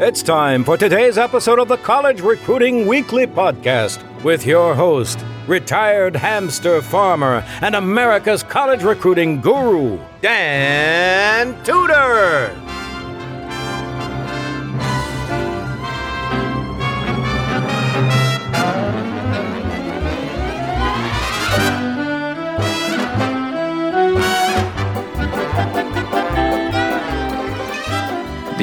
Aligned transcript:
It's 0.00 0.24
time 0.24 0.64
for 0.64 0.76
today's 0.76 1.18
episode 1.18 1.60
of 1.60 1.68
the 1.68 1.76
College 1.76 2.20
Recruiting 2.20 2.88
Weekly 2.88 3.28
Podcast 3.28 4.02
with 4.24 4.44
your 4.44 4.74
host, 4.74 5.24
retired 5.46 6.16
hamster 6.16 6.82
farmer 6.82 7.44
and 7.62 7.76
America's 7.76 8.42
college 8.42 8.82
recruiting 8.82 9.40
guru, 9.40 10.00
Dan 10.20 11.54
Tudor. 11.62 12.73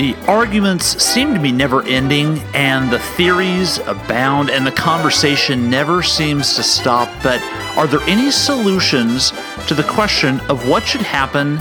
The 0.01 0.15
arguments 0.27 0.99
seem 0.99 1.35
to 1.35 1.39
be 1.39 1.51
never 1.51 1.83
ending, 1.83 2.39
and 2.55 2.89
the 2.89 2.97
theories 2.97 3.77
abound, 3.85 4.49
and 4.49 4.65
the 4.65 4.71
conversation 4.71 5.69
never 5.69 6.01
seems 6.01 6.55
to 6.55 6.63
stop. 6.63 7.07
But 7.21 7.39
are 7.77 7.85
there 7.85 7.99
any 8.09 8.31
solutions 8.31 9.31
to 9.67 9.75
the 9.75 9.83
question 9.83 10.39
of 10.49 10.67
what 10.67 10.87
should 10.87 11.01
happen 11.01 11.59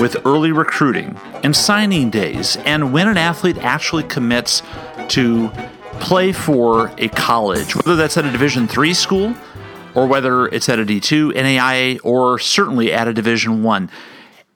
with 0.00 0.24
early 0.24 0.52
recruiting 0.52 1.20
and 1.42 1.54
signing 1.54 2.08
days, 2.08 2.56
and 2.64 2.94
when 2.94 3.08
an 3.08 3.18
athlete 3.18 3.58
actually 3.58 4.04
commits 4.04 4.62
to 5.08 5.50
play 6.00 6.32
for 6.32 6.90
a 6.96 7.08
college, 7.08 7.76
whether 7.76 7.94
that's 7.94 8.16
at 8.16 8.24
a 8.24 8.30
Division 8.30 8.66
three 8.68 8.94
school 8.94 9.34
or 9.94 10.06
whether 10.06 10.46
it's 10.46 10.70
at 10.70 10.78
a 10.78 10.86
D2, 10.86 11.34
NAIA, 11.34 12.00
or 12.02 12.38
certainly 12.38 12.90
at 12.90 13.06
a 13.06 13.12
Division 13.12 13.62
one? 13.62 13.90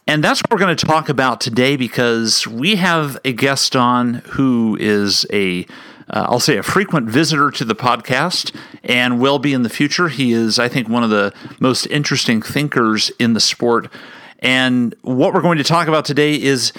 And 0.09 0.23
that's 0.23 0.41
what 0.41 0.53
we're 0.53 0.59
going 0.59 0.77
to 0.77 0.87
talk 0.87 1.09
about 1.09 1.41
today 1.41 1.77
because 1.77 2.47
we 2.47 2.77
have 2.77 3.19
a 3.25 3.33
guest 3.33 3.75
on 3.75 4.15
who 4.31 4.77
is 4.79 5.27
a 5.33 5.67
uh, 6.09 6.27
I'll 6.29 6.39
say 6.39 6.57
a 6.57 6.63
frequent 6.63 7.09
visitor 7.09 7.51
to 7.51 7.65
the 7.65 7.75
podcast 7.75 8.55
and 8.85 9.19
will 9.19 9.41
be 9.41 9.53
in 9.53 9.63
the 9.63 9.69
future. 9.69 10.09
He 10.09 10.33
is, 10.33 10.57
I 10.57 10.69
think, 10.69 10.89
one 10.89 11.03
of 11.03 11.11
the 11.11 11.35
most 11.59 11.87
interesting 11.87 12.41
thinkers 12.41 13.11
in 13.19 13.33
the 13.33 13.41
sport. 13.41 13.93
And 14.39 14.95
what 15.03 15.35
we're 15.35 15.41
going 15.41 15.59
to 15.59 15.65
talk 15.65 15.89
about 15.89 16.05
today 16.05 16.41
is 16.41 16.73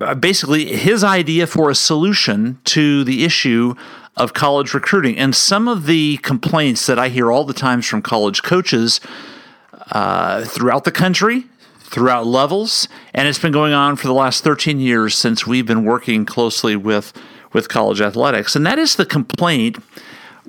uh, 0.00 0.16
basically 0.16 0.74
his 0.74 1.04
idea 1.04 1.46
for 1.46 1.70
a 1.70 1.76
solution 1.76 2.58
to 2.64 3.04
the 3.04 3.24
issue 3.24 3.76
of 4.16 4.34
college 4.34 4.74
recruiting. 4.74 5.16
And 5.16 5.36
some 5.36 5.68
of 5.68 5.86
the 5.86 6.16
complaints 6.16 6.86
that 6.86 6.98
I 6.98 7.10
hear 7.10 7.30
all 7.30 7.44
the 7.44 7.54
times 7.54 7.86
from 7.86 8.02
college 8.02 8.42
coaches 8.42 9.00
uh, 9.92 10.44
throughout 10.44 10.82
the 10.82 10.90
country 10.90 11.46
throughout 11.94 12.26
levels, 12.26 12.88
and 13.14 13.28
it's 13.28 13.38
been 13.38 13.52
going 13.52 13.72
on 13.72 13.94
for 13.94 14.08
the 14.08 14.12
last 14.12 14.42
13 14.42 14.80
years 14.80 15.14
since 15.14 15.46
we've 15.46 15.64
been 15.64 15.84
working 15.84 16.26
closely 16.26 16.74
with 16.74 17.12
with 17.52 17.68
college 17.68 18.00
athletics. 18.00 18.56
And 18.56 18.66
that 18.66 18.80
is 18.80 18.96
the 18.96 19.06
complaint 19.06 19.78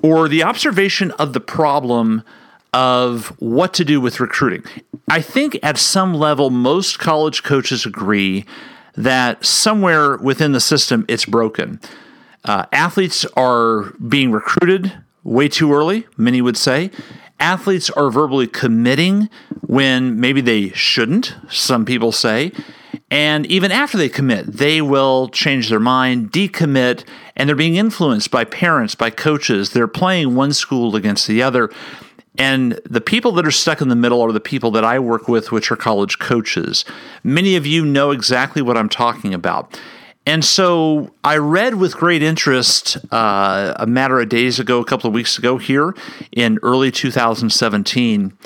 or 0.02 0.28
the 0.28 0.42
observation 0.42 1.12
of 1.12 1.34
the 1.34 1.40
problem 1.40 2.24
of 2.72 3.28
what 3.40 3.72
to 3.74 3.84
do 3.84 4.00
with 4.00 4.18
recruiting. 4.18 4.64
I 5.08 5.20
think 5.20 5.56
at 5.62 5.78
some 5.78 6.14
level 6.14 6.50
most 6.50 6.98
college 6.98 7.44
coaches 7.44 7.86
agree 7.86 8.44
that 8.96 9.46
somewhere 9.46 10.16
within 10.16 10.50
the 10.50 10.58
system 10.58 11.04
it's 11.06 11.26
broken. 11.26 11.80
Uh, 12.44 12.66
athletes 12.72 13.24
are 13.36 13.92
being 14.08 14.32
recruited 14.32 14.92
way 15.22 15.48
too 15.48 15.72
early, 15.72 16.08
many 16.16 16.40
would 16.40 16.56
say, 16.56 16.90
athletes 17.40 17.90
are 17.90 18.10
verbally 18.10 18.46
committing 18.46 19.28
when 19.60 20.18
maybe 20.20 20.40
they 20.40 20.70
shouldn't, 20.70 21.34
some 21.48 21.84
people 21.84 22.12
say. 22.12 22.52
And 23.10 23.46
even 23.46 23.70
after 23.70 23.96
they 23.96 24.08
commit, 24.08 24.46
they 24.46 24.82
will 24.82 25.28
change 25.28 25.68
their 25.68 25.80
mind, 25.80 26.32
decommit, 26.32 27.04
and 27.36 27.48
they're 27.48 27.56
being 27.56 27.76
influenced 27.76 28.30
by 28.30 28.44
parents, 28.44 28.94
by 28.94 29.10
coaches. 29.10 29.70
They're 29.70 29.86
playing 29.86 30.34
one 30.34 30.52
school 30.52 30.96
against 30.96 31.26
the 31.28 31.42
other. 31.42 31.70
And 32.38 32.80
the 32.84 33.00
people 33.00 33.32
that 33.32 33.46
are 33.46 33.52
stuck 33.52 33.80
in 33.80 33.88
the 33.88 33.96
middle 33.96 34.20
are 34.22 34.32
the 34.32 34.40
people 34.40 34.70
that 34.72 34.84
I 34.84 34.98
work 34.98 35.28
with, 35.28 35.52
which 35.52 35.70
are 35.70 35.76
college 35.76 36.18
coaches. 36.18 36.84
Many 37.22 37.56
of 37.56 37.66
you 37.66 37.84
know 37.84 38.10
exactly 38.10 38.60
what 38.60 38.76
I'm 38.76 38.88
talking 38.88 39.32
about. 39.32 39.78
And 40.26 40.44
so 40.44 41.14
I 41.22 41.36
read 41.36 41.76
with 41.76 41.96
great 41.96 42.20
interest 42.20 42.96
uh, 43.12 43.74
a 43.76 43.86
matter 43.86 44.20
of 44.20 44.28
days 44.28 44.58
ago, 44.58 44.80
a 44.80 44.84
couple 44.84 45.06
of 45.06 45.14
weeks 45.14 45.38
ago, 45.38 45.56
here 45.56 45.94
in 46.32 46.58
early 46.64 46.90
2017, 46.90 48.36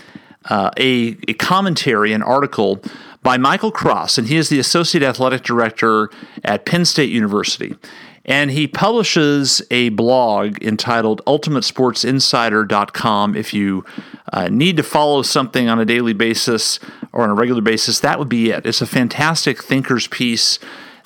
uh, 0.51 0.71
a, 0.79 1.17
a 1.27 1.33
commentary, 1.35 2.13
an 2.13 2.23
article 2.23 2.83
by 3.23 3.37
Michael 3.39 3.73
Cross, 3.73 4.19
and 4.19 4.29
he 4.29 4.37
is 4.37 4.51
the 4.51 4.59
Associate 4.59 5.03
Athletic 5.03 5.43
Director 5.43 6.11
at 6.45 6.67
Penn 6.67 6.85
State 6.85 7.09
University. 7.11 7.75
And 8.27 8.51
he 8.51 8.69
publishes 8.69 9.63
a 9.71 9.89
blog 9.91 10.63
entitled 10.63 11.23
UltimateSportsInsider.com. 11.27 13.35
If 13.35 13.55
you 13.55 13.87
uh, 14.33 14.49
need 14.49 14.77
to 14.77 14.83
follow 14.83 15.23
something 15.23 15.71
on 15.71 15.81
a 15.81 15.87
daily 15.87 16.13
basis 16.13 16.79
or 17.13 17.25
on 17.25 17.31
a 17.31 17.35
regular 17.35 17.63
basis, 17.63 18.01
that 18.01 18.19
would 18.19 18.29
be 18.29 18.51
it. 18.51 18.67
It's 18.67 18.83
a 18.83 18.87
fantastic 18.87 19.63
thinker's 19.63 20.07
piece 20.07 20.59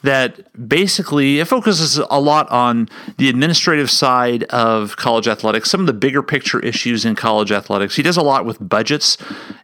that 0.05 0.69
basically 0.69 1.41
it 1.41 1.47
focuses 1.47 1.97
a 2.11 2.21
lot 2.21 2.51
on 2.51 2.91
the 3.17 3.31
administrative 3.31 3.91
side 3.91 4.45
of 4.45 4.97
college 4.97 5.27
athletics, 5.27 5.71
some 5.71 5.81
of 5.81 5.87
the 5.87 5.95
bigger 5.95 6.23
picture 6.23 6.61
issues 6.61 7.07
in 7.07 7.15
college 7.15 7.51
athletics. 7.51 7.97
He 7.97 8.03
does 8.03 8.19
a 8.19 8.23
lot 8.23 8.45
with 8.45 8.59
budgets 8.61 9.17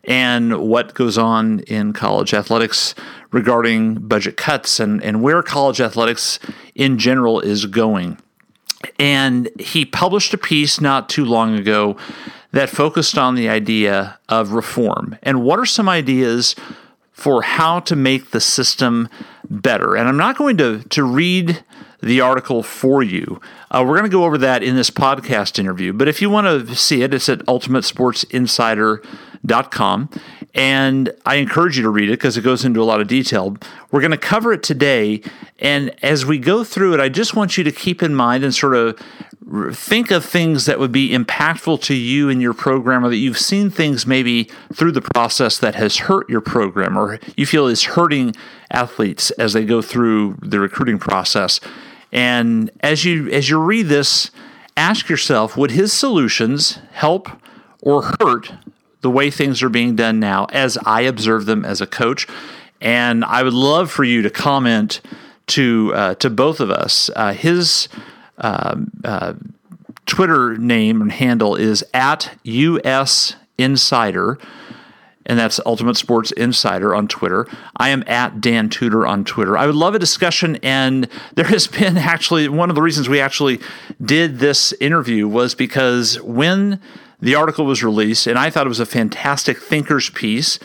and 0.05 0.59
what 0.59 0.95
goes 0.95 1.19
on 1.19 1.61
in 1.61 1.93
college 1.93 2.33
athletics 2.33 2.95
regarding 3.33 3.97
budget 3.97 4.39
cuts 4.39 4.81
and, 4.81 5.05
and 5.05 5.23
where 5.23 5.43
college 5.43 5.79
athletics 5.79 6.39
in 6.75 6.97
general 6.99 7.41
is 7.41 7.67
going. 7.67 8.17
And 8.99 9.51
he 9.61 9.85
published 9.85 10.33
a 10.33 10.39
piece 10.39 10.81
not 10.81 11.11
too 11.11 11.27
long 11.27 11.55
ago 11.55 11.99
that 12.53 12.71
focused 12.71 13.19
on 13.19 13.35
the 13.35 13.51
idea 13.51 14.19
of 14.31 14.53
reform 14.53 15.19
and 15.23 15.43
what 15.43 15.59
are 15.59 15.67
some 15.67 15.87
ideas 15.87 16.57
for 17.21 17.43
how 17.43 17.81
to 17.81 17.95
make 17.95 18.31
the 18.31 18.41
system 18.41 19.07
better. 19.51 19.95
And 19.95 20.09
I'm 20.09 20.17
not 20.17 20.39
going 20.39 20.57
to, 20.57 20.83
to 20.89 21.05
read 21.05 21.63
the 22.03 22.23
article 22.23 22.63
for 22.63 23.03
you. 23.03 23.39
Uh, 23.71 23.85
we're 23.87 23.99
going 23.99 24.11
to 24.11 24.17
go 24.17 24.25
over 24.25 24.39
that 24.39 24.63
in 24.63 24.75
this 24.75 24.89
podcast 24.89 25.59
interview. 25.59 25.93
But 25.93 26.09
if 26.09 26.23
you 26.23 26.31
want 26.31 26.47
to 26.47 26.75
see 26.75 27.03
it, 27.03 27.13
it's 27.13 27.29
at 27.29 27.41
ultimatesportsinsider.com. 27.41 30.11
And 30.55 31.13
I 31.25 31.37
encourage 31.37 31.77
you 31.77 31.85
to 31.85 31.91
read 31.91 32.09
it 32.09 32.13
because 32.13 32.37
it 32.37 32.43
goes 32.43 32.65
into 32.65 32.83
a 32.83 32.85
lot 32.85 33.01
of 33.01 33.07
detail. 33.07 33.57
We're 33.91 34.01
going 34.01 34.11
to 34.11 34.19
cover 34.19 34.53
it 34.53 34.63
today. 34.63 35.23
And 35.61 35.95
as 36.03 36.27
we 36.27 36.39
go 36.39 36.65
through 36.65 36.95
it, 36.95 37.01
I 37.01 37.09
just 37.09 37.37
want 37.37 37.57
you 37.57 37.63
to 37.65 37.71
keep 37.71 38.03
in 38.03 38.15
mind 38.15 38.43
and 38.43 38.53
sort 38.55 38.75
of 38.75 38.99
think 39.73 40.11
of 40.11 40.25
things 40.25 40.67
that 40.67 40.79
would 40.79 40.93
be 40.93 41.11
impactful 41.11 41.83
to 41.83 41.95
you 41.95 42.29
in 42.29 42.41
your 42.41 42.55
program 42.55 43.05
or 43.05 43.09
that 43.11 43.17
you've 43.17 43.39
seen 43.39 43.71
things 43.71 44.07
maybe 44.07 44.49
through 44.73 44.93
the 44.93 45.03
process 45.03 45.59
that 45.59 45.75
has 45.75 45.99
hurt 45.99 46.29
your 46.29 46.41
program 46.41 46.97
or 46.97 47.19
you 47.37 47.47
feel 47.47 47.67
is 47.67 47.83
hurting 47.83 48.35
athletes 48.71 49.31
as 49.33 49.53
they 49.53 49.65
go 49.65 49.83
through 49.83 50.37
the 50.43 50.61
recruiting 50.61 50.99
process. 50.99 51.61
And 52.13 52.71
as 52.81 53.05
you 53.05 53.29
as 53.29 53.49
you 53.49 53.59
read 53.59 53.87
this, 53.87 54.31
ask 54.77 55.09
yourself, 55.09 55.57
would 55.57 55.71
his 55.71 55.93
solutions 55.93 56.79
help 56.93 57.29
or 57.83 58.03
hurt 58.21 58.53
the 59.01 59.11
way 59.11 59.31
things 59.31 59.63
are 59.63 59.69
being 59.69 59.97
done 59.97 60.21
now 60.21 60.47
as 60.47 60.77
I 60.85 61.03
observe 61.03 61.47
them 61.47 61.65
as 61.65 61.81
a 61.81 61.87
coach. 61.87 62.27
And 62.81 63.25
I 63.25 63.43
would 63.43 63.55
love 63.55 63.91
for 63.91 64.05
you 64.05 64.23
to 64.23 64.31
comment 64.31 65.01
to 65.49 65.93
uh, 65.95 66.15
to 66.17 66.31
both 66.31 66.61
of 66.61 66.71
us. 66.71 67.11
Uh, 67.15 67.33
his 67.33 67.89
uh, 68.39 68.77
uh 69.05 69.35
Twitter 70.07 70.57
name 70.57 71.01
and 71.01 71.13
handle 71.13 71.55
is 71.55 71.85
at 71.95 72.37
US 72.43 73.37
Insider, 73.59 74.39
and 75.27 75.39
that's 75.39 75.61
Ultimate 75.65 75.97
Sports 75.97 76.33
Insider 76.33 76.95
on 76.95 77.07
Twitter. 77.07 77.47
I 77.77 77.91
am 77.91 78.03
at 78.07 78.41
Dan 78.41 78.71
Tudor 78.71 79.07
on 79.07 79.25
Twitter. 79.25 79.57
I 79.57 79.67
would 79.67 79.77
love 79.77 79.95
a 79.95 79.99
discussion, 79.99 80.57
and 80.63 81.09
there 81.35 81.45
has 81.47 81.67
been 81.79 81.97
actually 81.97 82.49
one 82.49 82.71
of 82.71 82.75
the 82.75 82.83
reasons 82.83 83.09
we 83.09 83.21
actually 83.21 83.61
did 84.03 84.39
this 84.39 84.73
interview 84.81 85.29
was 85.29 85.55
because 85.55 86.21
when 86.23 86.81
the 87.21 87.35
article 87.35 87.65
was 87.65 87.83
released, 87.83 88.27
and 88.27 88.39
I 88.39 88.51
thought 88.51 88.67
it 88.67 88.69
was 88.71 88.81
a 88.81 88.87
fantastic 88.87 89.59
thinker's 89.59 90.11
piece. 90.11 90.59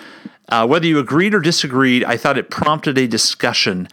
Uh, 0.48 0.66
whether 0.66 0.86
you 0.86 1.00
agreed 1.00 1.34
or 1.34 1.40
disagreed, 1.40 2.04
I 2.04 2.18
thought 2.18 2.38
it 2.38 2.50
prompted 2.50 2.98
a 2.98 3.08
discussion, 3.08 3.88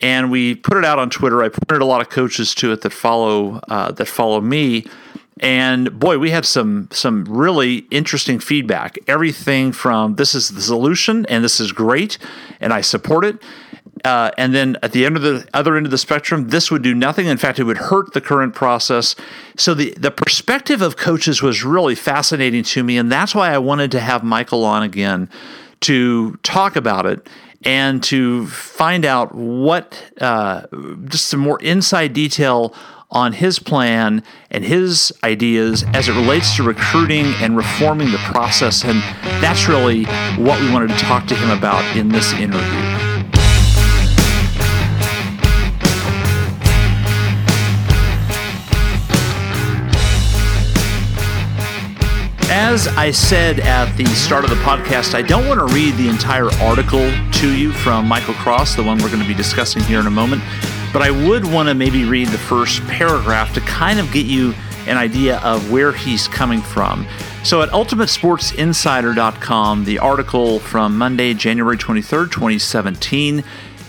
and 0.00 0.30
we 0.30 0.54
put 0.54 0.76
it 0.76 0.84
out 0.84 0.98
on 0.98 1.10
Twitter. 1.10 1.42
I 1.42 1.48
pointed 1.48 1.80
a 1.80 1.86
lot 1.86 2.00
of 2.00 2.10
coaches 2.10 2.54
to 2.56 2.72
it 2.72 2.82
that 2.82 2.92
follow 2.92 3.60
uh, 3.68 3.92
that 3.92 4.06
follow 4.06 4.40
me, 4.40 4.86
and 5.40 5.98
boy, 5.98 6.18
we 6.18 6.30
had 6.30 6.44
some 6.44 6.88
some 6.90 7.24
really 7.24 7.86
interesting 7.90 8.40
feedback. 8.40 8.98
Everything 9.06 9.72
from 9.72 10.16
this 10.16 10.34
is 10.34 10.50
the 10.50 10.60
solution, 10.60 11.24
and 11.26 11.44
this 11.44 11.60
is 11.60 11.72
great, 11.72 12.18
and 12.60 12.72
I 12.72 12.80
support 12.80 13.24
it, 13.24 13.42
uh, 14.04 14.30
and 14.36 14.54
then 14.54 14.76
at 14.82 14.92
the 14.92 15.06
end 15.06 15.16
of 15.16 15.22
the 15.22 15.46
other 15.54 15.76
end 15.76 15.86
of 15.86 15.90
the 15.90 15.98
spectrum, 15.98 16.48
this 16.48 16.70
would 16.70 16.82
do 16.82 16.94
nothing. 16.94 17.26
In 17.26 17.36
fact, 17.36 17.58
it 17.58 17.64
would 17.64 17.78
hurt 17.78 18.12
the 18.14 18.20
current 18.20 18.54
process. 18.54 19.14
So 19.56 19.74
the, 19.74 19.94
the 19.96 20.10
perspective 20.10 20.82
of 20.82 20.96
coaches 20.96 21.42
was 21.42 21.64
really 21.64 21.94
fascinating 21.94 22.64
to 22.64 22.82
me. 22.82 22.96
And 22.96 23.10
that's 23.12 23.34
why 23.34 23.52
I 23.52 23.58
wanted 23.58 23.90
to 23.92 24.00
have 24.00 24.24
Michael 24.24 24.64
on 24.64 24.82
again 24.82 25.28
to 25.82 26.36
talk 26.42 26.76
about 26.76 27.06
it 27.06 27.28
and 27.64 28.02
to 28.02 28.46
find 28.48 29.04
out 29.04 29.34
what 29.34 30.02
uh, 30.20 30.66
just 31.04 31.26
some 31.26 31.40
more 31.40 31.60
inside 31.62 32.12
detail 32.12 32.74
on 33.12 33.34
his 33.34 33.58
plan 33.58 34.22
and 34.50 34.64
his 34.64 35.12
ideas 35.22 35.84
as 35.92 36.08
it 36.08 36.12
relates 36.12 36.56
to 36.56 36.62
recruiting 36.62 37.26
and 37.40 37.56
reforming 37.56 38.10
the 38.10 38.18
process. 38.18 38.84
And 38.84 39.00
that's 39.42 39.68
really 39.68 40.04
what 40.36 40.60
we 40.60 40.72
wanted 40.72 40.88
to 40.90 40.96
talk 40.96 41.26
to 41.26 41.34
him 41.34 41.50
about 41.50 41.96
in 41.96 42.08
this 42.08 42.32
interview. 42.32 43.11
As 52.72 52.88
I 52.88 53.10
said 53.10 53.60
at 53.60 53.94
the 53.98 54.06
start 54.06 54.44
of 54.44 54.50
the 54.50 54.56
podcast, 54.56 55.14
I 55.14 55.20
don't 55.20 55.46
want 55.46 55.60
to 55.60 55.66
read 55.74 55.94
the 55.96 56.08
entire 56.08 56.50
article 56.54 57.12
to 57.32 57.54
you 57.54 57.70
from 57.70 58.08
Michael 58.08 58.32
Cross, 58.32 58.76
the 58.76 58.82
one 58.82 58.96
we're 58.96 59.10
going 59.10 59.20
to 59.20 59.28
be 59.28 59.34
discussing 59.34 59.82
here 59.82 60.00
in 60.00 60.06
a 60.06 60.10
moment, 60.10 60.42
but 60.90 61.02
I 61.02 61.10
would 61.10 61.44
want 61.44 61.68
to 61.68 61.74
maybe 61.74 62.06
read 62.06 62.28
the 62.28 62.38
first 62.38 62.80
paragraph 62.84 63.52
to 63.52 63.60
kind 63.60 64.00
of 64.00 64.10
get 64.10 64.24
you 64.24 64.54
an 64.86 64.96
idea 64.96 65.38
of 65.40 65.70
where 65.70 65.92
he's 65.92 66.28
coming 66.28 66.62
from. 66.62 67.06
So 67.44 67.60
at 67.60 67.68
UltimateSportsInsider.com, 67.68 69.84
the 69.84 69.98
article 69.98 70.58
from 70.58 70.96
Monday, 70.96 71.34
January 71.34 71.76
23rd, 71.76 72.30
2017, 72.30 73.44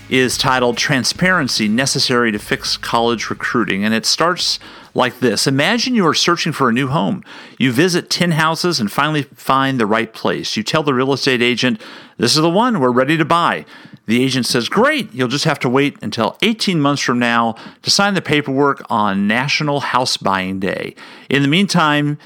is 0.09 0.37
titled 0.37 0.77
Transparency 0.77 1.69
Necessary 1.69 2.33
to 2.33 2.37
Fix 2.37 2.75
College 2.75 3.29
Recruiting. 3.29 3.85
And 3.85 3.93
it 3.93 4.05
starts 4.05 4.59
like 4.93 5.19
this 5.19 5.47
Imagine 5.47 5.95
you 5.95 6.05
are 6.07 6.13
searching 6.13 6.51
for 6.51 6.69
a 6.69 6.73
new 6.73 6.87
home. 6.87 7.23
You 7.57 7.71
visit 7.71 8.09
10 8.09 8.31
houses 8.31 8.79
and 8.79 8.91
finally 8.91 9.23
find 9.23 9.79
the 9.79 9.85
right 9.85 10.11
place. 10.13 10.55
You 10.55 10.63
tell 10.63 10.83
the 10.83 10.93
real 10.93 11.13
estate 11.13 11.41
agent, 11.41 11.81
This 12.17 12.35
is 12.35 12.41
the 12.41 12.49
one, 12.49 12.79
we're 12.79 12.91
ready 12.91 13.17
to 13.17 13.25
buy. 13.25 13.65
The 14.05 14.23
agent 14.23 14.45
says, 14.45 14.69
Great, 14.69 15.13
you'll 15.13 15.27
just 15.27 15.45
have 15.45 15.59
to 15.59 15.69
wait 15.69 15.97
until 16.01 16.37
18 16.41 16.79
months 16.79 17.01
from 17.01 17.19
now 17.19 17.55
to 17.81 17.89
sign 17.89 18.13
the 18.13 18.21
paperwork 18.21 18.83
on 18.89 19.27
National 19.27 19.79
House 19.79 20.17
Buying 20.17 20.59
Day. 20.59 20.95
In 21.29 21.41
the 21.41 21.47
meantime, 21.47 22.17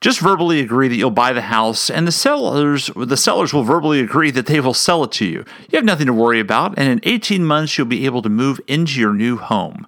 just 0.00 0.20
verbally 0.20 0.60
agree 0.60 0.88
that 0.88 0.96
you'll 0.96 1.10
buy 1.10 1.32
the 1.32 1.40
house 1.40 1.88
and 1.88 2.06
the 2.06 2.12
sellers 2.12 2.90
the 2.94 3.16
sellers 3.16 3.54
will 3.54 3.64
verbally 3.64 3.98
agree 3.98 4.30
that 4.30 4.46
they 4.46 4.60
will 4.60 4.74
sell 4.74 5.02
it 5.04 5.12
to 5.12 5.24
you. 5.24 5.44
You 5.70 5.76
have 5.76 5.84
nothing 5.84 6.06
to 6.06 6.12
worry 6.12 6.38
about 6.38 6.78
and 6.78 6.88
in 6.88 7.00
18 7.02 7.44
months 7.44 7.76
you'll 7.76 7.86
be 7.86 8.04
able 8.04 8.22
to 8.22 8.28
move 8.28 8.60
into 8.66 9.00
your 9.00 9.14
new 9.14 9.38
home. 9.38 9.86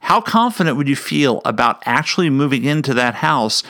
How 0.00 0.20
confident 0.20 0.76
would 0.76 0.88
you 0.88 0.96
feel 0.96 1.40
about 1.44 1.82
actually 1.84 2.30
moving 2.30 2.64
into 2.64 2.94
that 2.94 3.16
house 3.16 3.62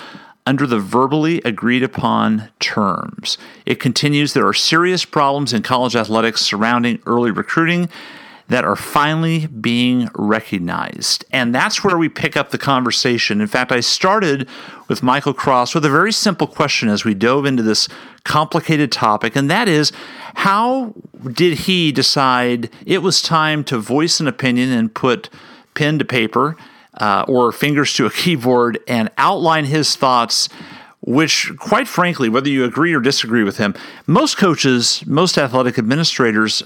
under 0.47 0.67
the 0.67 0.79
verbally 0.79 1.41
agreed 1.45 1.83
upon 1.83 2.49
terms? 2.61 3.39
It 3.67 3.81
continues 3.81 4.33
there 4.33 4.47
are 4.47 4.55
serious 4.55 5.05
problems 5.05 5.53
in 5.53 5.63
college 5.63 5.97
athletics 5.97 6.43
surrounding 6.43 7.01
early 7.07 7.31
recruiting 7.31 7.89
that 8.49 8.65
are 8.65 8.77
finally 8.77 9.47
being 9.47 10.09
recognized. 10.15 11.25
And 11.31 11.55
that's 11.55 11.85
where 11.85 11.99
we 11.99 12.09
pick 12.09 12.35
up 12.35 12.51
the 12.51 12.59
conversation. 12.59 13.43
In 13.43 13.47
fact, 13.47 13.71
I 13.71 13.81
started 13.81 14.49
with 14.89 15.03
Michael 15.03 15.35
Cross 15.35 15.75
with 15.75 15.85
a 15.85 15.91
very 15.91 16.13
simple 16.13 16.47
question 16.47 16.89
as 16.89 17.05
we 17.05 17.13
dove 17.13 17.45
into 17.45 17.63
this 17.63 17.89
complicated 18.25 18.91
topic, 18.91 19.37
and 19.37 19.51
that 19.51 19.69
is 19.69 19.93
how 20.35 20.95
did 21.33 21.59
he 21.61 21.93
decide 21.93 22.71
it 22.87 23.03
was 23.03 23.21
time 23.21 23.65
to 23.65 23.79
voice 23.79 24.19
an 24.19 24.27
opinion 24.27 24.73
and 24.73 24.95
put 24.95 25.29
pen 25.79 25.99
to 25.99 26.05
paper 26.05 26.57
uh, 26.95 27.25
or 27.29 27.53
fingers 27.53 27.95
to 27.95 28.07
a 28.07 28.11
keyboard 28.21 28.79
and 28.89 29.11
outline 29.17 29.65
his 29.65 29.97
thoughts? 29.97 30.49
which, 31.01 31.53
quite 31.59 31.87
frankly, 31.87 32.29
whether 32.29 32.51
you 32.51 32.65
agree 32.65 32.93
or 32.93 33.01
disagree 33.01 33.45
with 33.45 33.57
him, 33.57 33.73
most 34.07 34.37
coaches, 34.37 35.07
most 35.07 35.39
athletic 35.39 35.79
administrators 35.79 36.63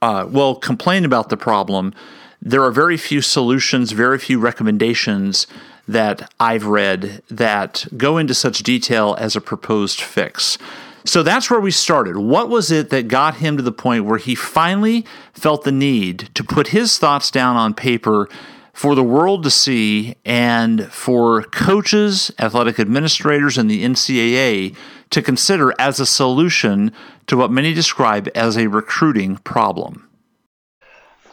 uh, 0.00 0.26
will 0.30 0.54
complain 0.54 1.04
about 1.04 1.28
the 1.28 1.36
problem, 1.36 1.92
there 2.40 2.62
are 2.62 2.70
very 2.70 2.96
few 2.96 3.20
solutions, 3.20 3.92
very 3.92 4.18
few 4.18 4.38
recommendations 4.38 5.46
that 5.88 6.32
I've 6.38 6.66
read 6.66 7.22
that 7.30 7.86
go 7.96 8.16
into 8.16 8.34
such 8.34 8.62
detail 8.62 9.16
as 9.18 9.34
a 9.36 9.40
proposed 9.40 10.00
fix. 10.00 10.56
So 11.06 11.22
that's 11.22 11.50
where 11.50 11.60
we 11.60 11.70
started. 11.70 12.16
What 12.16 12.48
was 12.48 12.70
it 12.70 12.88
that 12.90 13.08
got 13.08 13.36
him 13.36 13.58
to 13.58 13.62
the 13.62 13.72
point 13.72 14.06
where 14.06 14.18
he 14.18 14.34
finally 14.34 15.04
felt 15.34 15.64
the 15.64 15.72
need 15.72 16.30
to 16.34 16.42
put 16.42 16.68
his 16.68 16.98
thoughts 16.98 17.30
down 17.30 17.56
on 17.56 17.74
paper 17.74 18.28
for 18.72 18.94
the 18.94 19.04
world 19.04 19.42
to 19.44 19.50
see 19.50 20.16
and 20.24 20.86
for 20.86 21.42
coaches, 21.42 22.30
athletic 22.38 22.80
administrators, 22.80 23.58
and 23.58 23.70
the 23.70 23.84
NCAA 23.84 24.74
to 25.10 25.22
consider 25.22 25.74
as 25.78 26.00
a 26.00 26.06
solution 26.06 26.90
to 27.26 27.36
what 27.36 27.50
many 27.50 27.74
describe 27.74 28.28
as 28.34 28.56
a 28.56 28.66
recruiting 28.66 29.36
problem? 29.38 30.08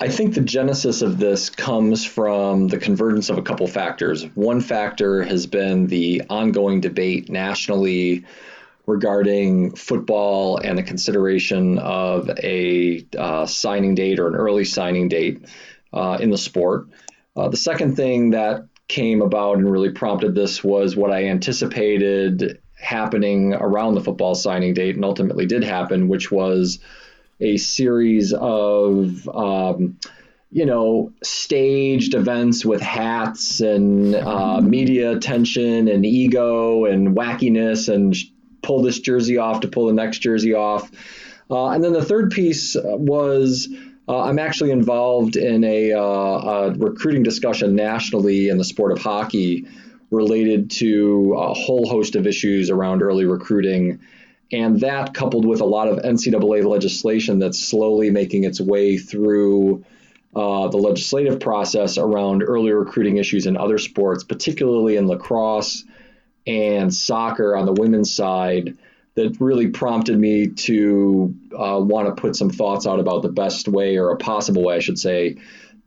I 0.01 0.09
think 0.09 0.33
the 0.33 0.41
genesis 0.41 1.01
of 1.01 1.19
this 1.19 1.49
comes 1.49 2.03
from 2.03 2.67
the 2.67 2.77
convergence 2.77 3.29
of 3.29 3.37
a 3.37 3.41
couple 3.41 3.67
factors. 3.67 4.25
One 4.35 4.59
factor 4.59 5.23
has 5.23 5.45
been 5.45 5.87
the 5.87 6.23
ongoing 6.29 6.81
debate 6.81 7.29
nationally 7.29 8.25
regarding 8.85 9.75
football 9.75 10.57
and 10.57 10.77
the 10.77 10.83
consideration 10.83 11.77
of 11.79 12.29
a 12.43 13.05
uh, 13.17 13.45
signing 13.45 13.95
date 13.95 14.19
or 14.19 14.27
an 14.27 14.35
early 14.35 14.65
signing 14.65 15.07
date 15.07 15.45
uh, 15.93 16.17
in 16.19 16.29
the 16.29 16.37
sport. 16.37 16.87
Uh, 17.35 17.49
the 17.49 17.57
second 17.57 17.95
thing 17.95 18.31
that 18.31 18.65
came 18.87 19.21
about 19.21 19.57
and 19.57 19.71
really 19.71 19.91
prompted 19.91 20.35
this 20.35 20.63
was 20.63 20.95
what 20.95 21.11
I 21.11 21.25
anticipated 21.25 22.59
happening 22.77 23.53
around 23.53 23.95
the 23.95 24.01
football 24.01 24.35
signing 24.35 24.73
date 24.73 24.95
and 24.95 25.05
ultimately 25.05 25.45
did 25.45 25.63
happen, 25.63 26.07
which 26.07 26.31
was 26.31 26.79
a 27.39 27.57
series 27.57 28.33
of 28.33 29.27
um, 29.29 29.97
you 30.51 30.65
know 30.65 31.13
staged 31.23 32.13
events 32.13 32.65
with 32.65 32.81
hats 32.81 33.61
and 33.61 34.15
uh, 34.15 34.59
media 34.59 35.11
attention 35.11 35.87
and 35.87 36.05
ego 36.05 36.85
and 36.85 37.15
wackiness 37.15 37.91
and 37.91 38.15
pull 38.61 38.81
this 38.81 38.99
jersey 38.99 39.37
off 39.37 39.61
to 39.61 39.67
pull 39.67 39.87
the 39.87 39.93
next 39.93 40.19
jersey 40.19 40.53
off. 40.53 40.91
Uh, 41.49 41.69
and 41.69 41.83
then 41.83 41.93
the 41.93 42.03
third 42.03 42.31
piece 42.31 42.75
was 42.79 43.67
uh, 44.07 44.23
I'm 44.23 44.39
actually 44.39 44.71
involved 44.71 45.35
in 45.35 45.63
a, 45.63 45.93
uh, 45.93 45.99
a, 45.99 46.71
recruiting 46.71 47.23
discussion 47.23 47.75
nationally 47.75 48.49
in 48.49 48.57
the 48.57 48.63
sport 48.63 48.91
of 48.91 48.99
hockey 48.99 49.67
related 50.09 50.71
to 50.71 51.33
a 51.37 51.53
whole 51.53 51.87
host 51.87 52.15
of 52.15 52.27
issues 52.27 52.69
around 52.69 53.01
early 53.03 53.25
recruiting. 53.25 53.99
And 54.51 54.81
that, 54.81 55.13
coupled 55.13 55.45
with 55.45 55.61
a 55.61 55.65
lot 55.65 55.87
of 55.87 55.99
NCAA 55.99 56.65
legislation 56.65 57.39
that's 57.39 57.59
slowly 57.59 58.09
making 58.09 58.43
its 58.43 58.59
way 58.59 58.97
through 58.97 59.85
uh, 60.35 60.67
the 60.67 60.77
legislative 60.77 61.39
process 61.39 61.97
around 61.97 62.43
early 62.43 62.71
recruiting 62.71 63.17
issues 63.17 63.45
in 63.45 63.55
other 63.55 63.77
sports, 63.77 64.23
particularly 64.23 64.97
in 64.97 65.07
lacrosse 65.07 65.85
and 66.47 66.93
soccer 66.93 67.55
on 67.55 67.65
the 67.65 67.73
women's 67.73 68.13
side, 68.13 68.77
that 69.15 69.37
really 69.41 69.67
prompted 69.67 70.17
me 70.17 70.47
to 70.47 71.35
uh, 71.51 71.79
want 71.79 72.07
to 72.07 72.21
put 72.21 72.35
some 72.35 72.49
thoughts 72.49 72.87
out 72.87 72.99
about 72.99 73.21
the 73.21 73.29
best 73.29 73.67
way, 73.67 73.97
or 73.97 74.11
a 74.11 74.17
possible 74.17 74.63
way, 74.63 74.75
I 74.75 74.79
should 74.79 74.97
say, 74.97 75.37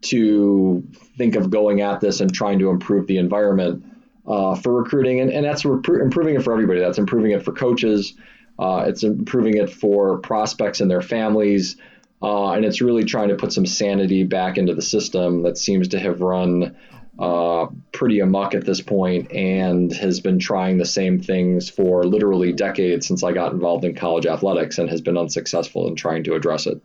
to 0.02 0.86
think 1.16 1.34
of 1.34 1.48
going 1.48 1.80
at 1.80 2.00
this 2.00 2.20
and 2.20 2.32
trying 2.32 2.58
to 2.58 2.68
improve 2.68 3.06
the 3.06 3.16
environment 3.16 3.84
uh, 4.26 4.54
for 4.54 4.74
recruiting, 4.74 5.20
and, 5.20 5.30
and 5.30 5.44
that's 5.44 5.64
improving 5.64 6.34
it 6.34 6.42
for 6.42 6.52
everybody. 6.52 6.80
That's 6.80 6.98
improving 6.98 7.32
it 7.32 7.42
for 7.42 7.52
coaches. 7.52 8.14
Uh, 8.58 8.84
it's 8.86 9.02
improving 9.02 9.56
it 9.56 9.70
for 9.70 10.18
prospects 10.18 10.80
and 10.80 10.90
their 10.90 11.02
families, 11.02 11.76
uh, 12.22 12.52
and 12.52 12.64
it's 12.64 12.80
really 12.80 13.04
trying 13.04 13.28
to 13.28 13.36
put 13.36 13.52
some 13.52 13.66
sanity 13.66 14.24
back 14.24 14.58
into 14.58 14.74
the 14.74 14.82
system 14.82 15.42
that 15.42 15.58
seems 15.58 15.88
to 15.88 15.98
have 15.98 16.20
run 16.20 16.76
uh, 17.18 17.66
pretty 17.92 18.20
amuck 18.20 18.54
at 18.54 18.64
this 18.64 18.80
point 18.80 19.30
and 19.30 19.92
has 19.92 20.20
been 20.20 20.38
trying 20.38 20.78
the 20.78 20.84
same 20.84 21.20
things 21.20 21.70
for 21.70 22.04
literally 22.04 22.52
decades 22.52 23.06
since 23.06 23.22
I 23.22 23.32
got 23.32 23.52
involved 23.52 23.84
in 23.84 23.94
college 23.94 24.26
athletics 24.26 24.78
and 24.78 24.90
has 24.90 25.00
been 25.00 25.16
unsuccessful 25.16 25.86
in 25.86 25.94
trying 25.94 26.24
to 26.24 26.34
address 26.34 26.66
it. 26.66 26.80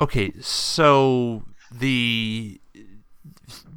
Okay, 0.00 0.32
so 0.40 1.44
the 1.72 2.60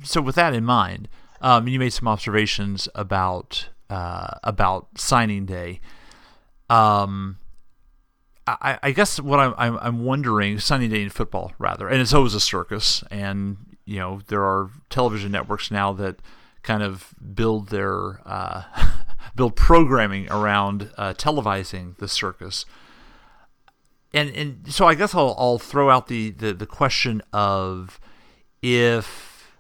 so 0.03 0.21
with 0.21 0.35
that 0.35 0.53
in 0.53 0.63
mind, 0.63 1.07
um, 1.41 1.67
you 1.67 1.79
made 1.79 1.93
some 1.93 2.07
observations 2.07 2.87
about 2.93 3.69
uh, 3.89 4.35
about 4.43 4.87
signing 4.97 5.45
day. 5.45 5.79
Um, 6.69 7.37
I, 8.47 8.79
I 8.81 8.91
guess 8.91 9.19
what 9.19 9.39
I'm, 9.39 9.53
I'm, 9.57 9.77
I'm 9.81 10.03
wondering, 10.03 10.59
signing 10.59 10.89
day 10.89 11.03
in 11.03 11.09
football 11.09 11.53
rather, 11.59 11.87
and 11.87 12.01
it's 12.01 12.13
always 12.13 12.33
a 12.33 12.39
circus, 12.39 13.03
and 13.11 13.57
you 13.85 13.99
know 13.99 14.21
there 14.27 14.43
are 14.43 14.69
television 14.89 15.31
networks 15.31 15.69
now 15.69 15.93
that 15.93 16.19
kind 16.63 16.83
of 16.83 17.13
build 17.33 17.69
their 17.69 18.21
uh, 18.25 18.63
build 19.35 19.55
programming 19.55 20.29
around 20.31 20.89
uh, 20.97 21.13
televising 21.13 21.97
the 21.97 22.07
circus. 22.07 22.65
And 24.13 24.29
and 24.35 24.73
so 24.73 24.87
I 24.87 24.95
guess 24.95 25.15
I'll 25.15 25.35
I'll 25.37 25.59
throw 25.59 25.89
out 25.89 26.07
the, 26.07 26.31
the, 26.31 26.53
the 26.53 26.65
question 26.65 27.21
of 27.31 27.99
if 28.61 29.53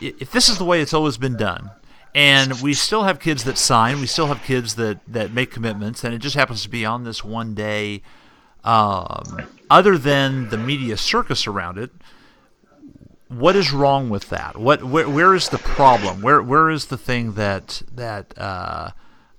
if 0.00 0.32
this 0.32 0.48
is 0.48 0.58
the 0.58 0.64
way 0.64 0.80
it's 0.80 0.94
always 0.94 1.18
been 1.18 1.36
done, 1.36 1.70
and 2.14 2.60
we 2.62 2.74
still 2.74 3.02
have 3.02 3.18
kids 3.18 3.44
that 3.44 3.58
sign. 3.58 4.00
We 4.00 4.06
still 4.06 4.26
have 4.26 4.42
kids 4.42 4.76
that 4.76 5.00
that 5.08 5.32
make 5.32 5.50
commitments, 5.50 6.04
and 6.04 6.14
it 6.14 6.18
just 6.18 6.36
happens 6.36 6.62
to 6.62 6.68
be 6.68 6.84
on 6.84 7.04
this 7.04 7.24
one 7.24 7.54
day. 7.54 8.02
Um, 8.62 9.42
other 9.68 9.98
than 9.98 10.48
the 10.48 10.56
media 10.56 10.96
circus 10.96 11.46
around 11.46 11.76
it, 11.76 11.90
what 13.28 13.56
is 13.56 13.72
wrong 13.72 14.08
with 14.10 14.30
that? 14.30 14.56
What 14.56 14.84
where, 14.84 15.08
where 15.08 15.34
is 15.34 15.48
the 15.48 15.58
problem? 15.58 16.22
Where 16.22 16.42
where 16.42 16.70
is 16.70 16.86
the 16.86 16.96
thing 16.96 17.32
that 17.32 17.82
that 17.92 18.32
uh, 18.38 18.90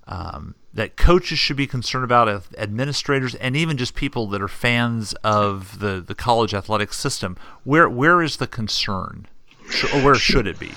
um, 0.06 0.54
that 0.74 0.96
coaches 0.96 1.38
should 1.38 1.56
be 1.56 1.66
concerned 1.66 2.04
about, 2.04 2.28
administrators, 2.58 3.34
and 3.36 3.56
even 3.56 3.76
just 3.76 3.94
people 3.94 4.26
that 4.28 4.42
are 4.42 4.48
fans 4.48 5.14
of 5.24 5.78
the, 5.78 6.04
the 6.06 6.14
college 6.14 6.52
athletic 6.52 6.92
system? 6.92 7.36
Where 7.64 7.88
where 7.88 8.22
is 8.22 8.36
the 8.36 8.46
concern, 8.46 9.26
or 9.94 10.02
where 10.02 10.14
should 10.14 10.46
it 10.46 10.58
be? 10.58 10.72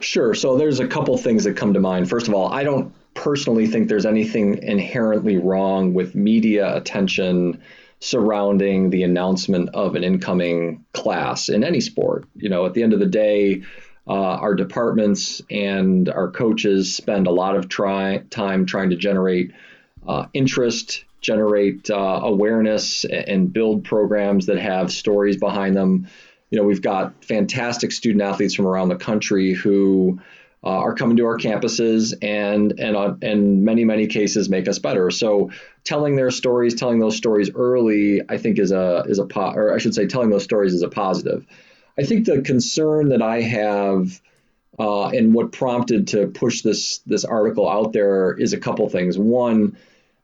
Sure. 0.00 0.34
So 0.34 0.56
there's 0.56 0.80
a 0.80 0.86
couple 0.86 1.16
things 1.16 1.44
that 1.44 1.56
come 1.56 1.74
to 1.74 1.80
mind. 1.80 2.08
First 2.08 2.28
of 2.28 2.34
all, 2.34 2.52
I 2.52 2.62
don't 2.64 2.92
personally 3.14 3.66
think 3.66 3.88
there's 3.88 4.06
anything 4.06 4.62
inherently 4.62 5.36
wrong 5.36 5.94
with 5.94 6.14
media 6.14 6.76
attention 6.76 7.60
surrounding 8.00 8.90
the 8.90 9.02
announcement 9.02 9.70
of 9.74 9.96
an 9.96 10.04
incoming 10.04 10.84
class 10.92 11.48
in 11.48 11.64
any 11.64 11.80
sport. 11.80 12.26
You 12.36 12.48
know, 12.48 12.64
at 12.64 12.74
the 12.74 12.82
end 12.82 12.92
of 12.92 13.00
the 13.00 13.06
day, 13.06 13.62
uh, 14.06 14.12
our 14.12 14.54
departments 14.54 15.42
and 15.50 16.08
our 16.08 16.30
coaches 16.30 16.94
spend 16.94 17.26
a 17.26 17.32
lot 17.32 17.56
of 17.56 17.68
try, 17.68 18.18
time 18.30 18.66
trying 18.66 18.90
to 18.90 18.96
generate 18.96 19.52
uh, 20.06 20.26
interest, 20.32 21.04
generate 21.20 21.90
uh, 21.90 22.20
awareness, 22.22 23.04
and 23.04 23.52
build 23.52 23.84
programs 23.84 24.46
that 24.46 24.58
have 24.58 24.92
stories 24.92 25.36
behind 25.36 25.76
them. 25.76 26.08
You 26.50 26.58
know, 26.58 26.64
we've 26.64 26.82
got 26.82 27.24
fantastic 27.24 27.92
student 27.92 28.22
athletes 28.22 28.54
from 28.54 28.66
around 28.66 28.88
the 28.88 28.96
country 28.96 29.52
who 29.52 30.20
uh, 30.64 30.70
are 30.70 30.94
coming 30.94 31.16
to 31.16 31.26
our 31.26 31.38
campuses 31.38 32.14
and 32.20 32.78
and 32.80 32.96
uh, 32.96 33.14
in 33.22 33.64
many 33.64 33.84
many 33.84 34.06
cases 34.06 34.48
make 34.48 34.66
us 34.66 34.78
better. 34.78 35.10
So 35.10 35.50
telling 35.84 36.16
their 36.16 36.30
stories, 36.30 36.74
telling 36.74 36.98
those 36.98 37.16
stories 37.16 37.50
early, 37.54 38.22
I 38.28 38.38
think 38.38 38.58
is 38.58 38.72
a 38.72 39.04
is 39.06 39.18
a 39.18 39.26
po- 39.26 39.52
or 39.52 39.74
I 39.74 39.78
should 39.78 39.94
say 39.94 40.06
telling 40.06 40.30
those 40.30 40.44
stories 40.44 40.74
is 40.74 40.82
a 40.82 40.88
positive. 40.88 41.46
I 41.98 42.02
think 42.02 42.26
the 42.26 42.42
concern 42.42 43.10
that 43.10 43.22
I 43.22 43.40
have 43.42 44.20
uh, 44.78 45.08
and 45.08 45.34
what 45.34 45.52
prompted 45.52 46.08
to 46.08 46.28
push 46.28 46.62
this 46.62 46.98
this 46.98 47.24
article 47.24 47.68
out 47.68 47.92
there 47.92 48.32
is 48.32 48.52
a 48.52 48.58
couple 48.58 48.88
things. 48.88 49.18
One, 49.18 49.76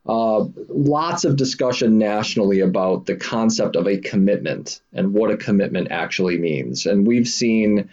uh, 0.06 0.44
lots 0.68 1.24
of 1.24 1.36
discussion 1.36 1.98
nationally 1.98 2.60
about 2.60 3.06
the 3.06 3.16
concept 3.16 3.74
of 3.76 3.86
a 3.86 3.98
commitment 3.98 4.80
and 4.92 5.14
what 5.14 5.30
a 5.30 5.36
commitment 5.36 5.88
actually 5.90 6.38
means, 6.38 6.86
and 6.86 7.06
we've 7.06 7.28
seen 7.28 7.88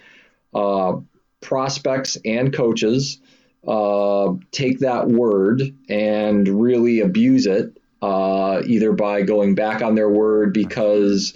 uh, 0.54 0.98
prospects 1.40 2.18
and 2.26 2.54
coaches 2.54 3.20
uh, 3.68 4.34
take 4.52 4.80
that 4.80 5.08
word 5.08 5.62
and 5.88 6.48
really 6.48 7.00
abuse 7.00 7.46
it, 7.46 7.78
uh, 8.02 8.62
either 8.66 8.92
by 8.92 9.22
going 9.22 9.56
back 9.56 9.82
on 9.82 9.96
their 9.96 10.10
word 10.10 10.54
because 10.54 11.34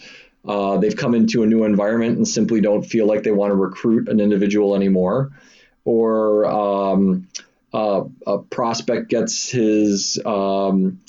uh, 0.47 0.77
they've 0.77 0.95
come 0.95 1.15
into 1.15 1.43
a 1.43 1.47
new 1.47 1.63
environment 1.63 2.17
and 2.17 2.27
simply 2.27 2.61
don't 2.61 2.83
feel 2.83 3.07
like 3.07 3.23
they 3.23 3.31
want 3.31 3.51
to 3.51 3.55
recruit 3.55 4.09
an 4.09 4.19
individual 4.19 4.75
anymore, 4.75 5.31
or 5.85 6.45
um, 6.45 7.27
a 7.75 8.37
prospect 8.49 9.09
gets 9.09 9.49
his 9.49 10.19
um, 10.25 10.99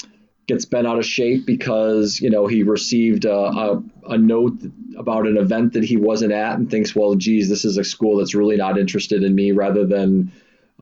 gets 0.47 0.65
bent 0.65 0.87
out 0.87 0.99
of 0.99 1.05
shape 1.05 1.47
because 1.47 2.21
you 2.21 2.31
know 2.31 2.47
he 2.47 2.63
received 2.63 3.25
a, 3.25 3.37
a, 3.37 3.83
a, 4.11 4.19
note 4.19 4.59
about 4.97 5.27
an 5.27 5.37
event 5.37 5.73
that 5.73 5.85
he 5.85 5.97
wasn't 5.97 6.33
at 6.33 6.59
and 6.59 6.71
thinks, 6.71 6.95
well, 6.95 7.15
geez, 7.15 7.49
this 7.49 7.65
is 7.65 7.77
a 7.77 7.85
school 7.85 8.19
that's 8.19 8.35
really 8.35 8.57
not 8.57 8.79
interested 8.79 9.23
in 9.23 9.35
me, 9.35 9.53
rather 9.53 9.85
than 9.85 10.33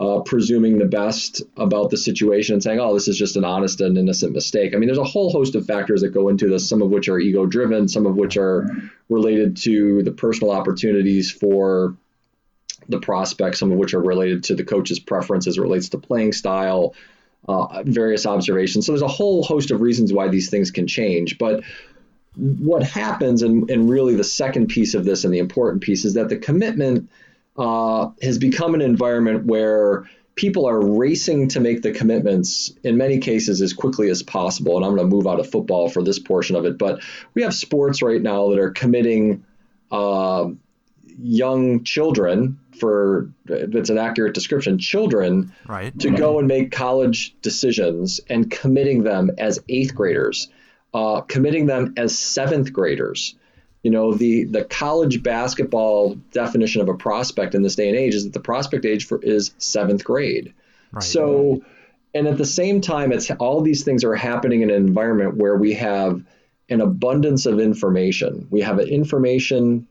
uh, 0.00 0.20
presuming 0.20 0.78
the 0.78 0.86
best 0.86 1.42
about 1.56 1.90
the 1.90 1.96
situation 1.96 2.54
and 2.54 2.62
saying, 2.62 2.80
oh, 2.80 2.94
this 2.94 3.08
is 3.08 3.16
just 3.16 3.36
an 3.36 3.44
honest 3.44 3.80
and 3.80 3.96
innocent 3.96 4.32
mistake. 4.32 4.74
I 4.74 4.78
mean, 4.78 4.88
there's 4.88 4.98
a 4.98 5.04
whole 5.04 5.30
host 5.30 5.54
of 5.54 5.66
factors 5.66 6.00
that 6.00 6.10
go 6.10 6.28
into 6.28 6.48
this, 6.48 6.68
some 6.68 6.82
of 6.82 6.90
which 6.90 7.08
are 7.08 7.18
ego 7.18 7.46
driven, 7.46 7.88
some 7.88 8.06
of 8.06 8.16
which 8.16 8.36
are 8.36 8.68
related 9.08 9.56
to 9.58 10.02
the 10.02 10.10
personal 10.10 10.52
opportunities 10.52 11.30
for 11.30 11.96
the 12.88 13.00
prospects, 13.00 13.58
some 13.58 13.72
of 13.72 13.78
which 13.78 13.94
are 13.94 14.00
related 14.02 14.44
to 14.44 14.54
the 14.54 14.64
coach's 14.64 14.98
preference 14.98 15.46
as 15.46 15.58
it 15.58 15.60
relates 15.60 15.90
to 15.90 15.98
playing 15.98 16.32
style, 16.32 16.94
uh, 17.48 17.82
various 17.84 18.26
observations. 18.26 18.86
So 18.86 18.92
there's 18.92 19.02
a 19.02 19.08
whole 19.08 19.42
host 19.42 19.70
of 19.70 19.80
reasons 19.80 20.12
why 20.12 20.28
these 20.28 20.50
things 20.50 20.70
can 20.70 20.86
change. 20.86 21.38
But 21.38 21.62
what 22.36 22.82
happens, 22.82 23.42
and, 23.42 23.70
and 23.70 23.88
really 23.88 24.16
the 24.16 24.24
second 24.24 24.68
piece 24.68 24.94
of 24.94 25.04
this 25.04 25.24
and 25.24 25.32
the 25.32 25.38
important 25.38 25.82
piece, 25.82 26.04
is 26.04 26.14
that 26.14 26.28
the 26.28 26.36
commitment 26.36 27.10
uh, 27.56 28.10
has 28.22 28.38
become 28.38 28.74
an 28.74 28.80
environment 28.80 29.46
where 29.46 30.08
people 30.34 30.66
are 30.66 30.84
racing 30.84 31.48
to 31.48 31.60
make 31.60 31.82
the 31.82 31.92
commitments 31.92 32.72
in 32.82 32.96
many 32.96 33.18
cases 33.18 33.62
as 33.62 33.72
quickly 33.72 34.10
as 34.10 34.22
possible. 34.22 34.76
And 34.76 34.84
I'm 34.84 34.96
going 34.96 35.08
to 35.08 35.16
move 35.16 35.28
out 35.28 35.38
of 35.38 35.48
football 35.48 35.88
for 35.88 36.02
this 36.02 36.18
portion 36.18 36.56
of 36.56 36.64
it. 36.64 36.76
But 36.76 37.02
we 37.34 37.42
have 37.42 37.54
sports 37.54 38.02
right 38.02 38.20
now 38.20 38.50
that 38.50 38.58
are 38.58 38.70
committing 38.70 39.44
uh, 39.92 40.48
young 41.18 41.84
children 41.84 42.58
for 42.78 43.30
that's 43.44 43.90
an 43.90 43.98
accurate 43.98 44.34
description 44.34 44.78
children 44.78 45.52
right. 45.66 45.98
to 46.00 46.10
go 46.10 46.38
and 46.38 46.48
make 46.48 46.72
college 46.72 47.34
decisions 47.40 48.20
and 48.28 48.50
committing 48.50 49.04
them 49.04 49.30
as 49.38 49.60
eighth 49.68 49.94
graders 49.94 50.48
uh, 50.92 51.20
committing 51.22 51.66
them 51.66 51.94
as 51.96 52.18
seventh 52.18 52.72
graders 52.72 53.36
you 53.82 53.90
know 53.90 54.14
the 54.14 54.44
the 54.44 54.64
college 54.64 55.22
basketball 55.22 56.14
definition 56.32 56.80
of 56.80 56.88
a 56.88 56.94
prospect 56.94 57.54
in 57.54 57.62
this 57.62 57.76
day 57.76 57.88
and 57.88 57.96
age 57.96 58.14
is 58.14 58.24
that 58.24 58.32
the 58.32 58.40
prospect 58.40 58.84
age 58.84 59.06
for 59.06 59.22
is 59.22 59.54
seventh 59.58 60.04
grade 60.04 60.52
right. 60.90 61.02
so 61.02 61.62
and 62.14 62.26
at 62.26 62.38
the 62.38 62.46
same 62.46 62.80
time 62.80 63.12
it's 63.12 63.30
all 63.32 63.60
these 63.60 63.84
things 63.84 64.02
are 64.02 64.16
happening 64.16 64.62
in 64.62 64.70
an 64.70 64.76
environment 64.76 65.36
where 65.36 65.56
we 65.56 65.74
have 65.74 66.24
an 66.70 66.80
abundance 66.80 67.46
of 67.46 67.60
information 67.60 68.48
we 68.50 68.62
have 68.62 68.78
an 68.78 68.88
information 68.88 69.86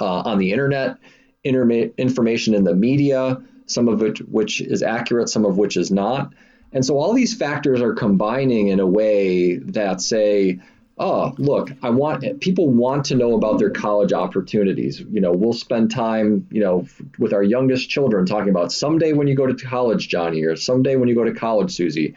uh, 0.00 0.20
on 0.20 0.38
the 0.38 0.52
internet 0.52 0.98
information 1.44 2.54
in 2.54 2.64
the 2.64 2.74
media, 2.74 3.42
some 3.66 3.88
of 3.88 4.02
it 4.02 4.18
which 4.28 4.60
is 4.60 4.82
accurate, 4.82 5.28
some 5.28 5.44
of 5.44 5.58
which 5.58 5.76
is 5.76 5.90
not. 5.90 6.32
And 6.72 6.84
so 6.84 6.98
all 6.98 7.12
these 7.12 7.34
factors 7.34 7.80
are 7.82 7.94
combining 7.94 8.68
in 8.68 8.80
a 8.80 8.86
way 8.86 9.56
that 9.56 10.00
say, 10.00 10.60
oh, 10.98 11.34
look, 11.38 11.70
I 11.82 11.90
want 11.90 12.40
people 12.40 12.70
want 12.70 13.06
to 13.06 13.14
know 13.14 13.34
about 13.34 13.58
their 13.58 13.70
college 13.70 14.12
opportunities. 14.12 15.00
You 15.00 15.20
know, 15.20 15.32
we'll 15.32 15.52
spend 15.52 15.90
time, 15.90 16.46
you 16.50 16.60
know, 16.60 16.86
with 17.18 17.32
our 17.32 17.42
youngest 17.42 17.90
children 17.90 18.24
talking 18.24 18.50
about 18.50 18.72
someday 18.72 19.12
when 19.12 19.26
you 19.26 19.34
go 19.34 19.46
to 19.46 19.54
college, 19.54 20.08
Johnny, 20.08 20.42
or 20.44 20.56
someday 20.56 20.96
when 20.96 21.08
you 21.08 21.14
go 21.14 21.24
to 21.24 21.34
college, 21.34 21.72
Susie. 21.72 22.14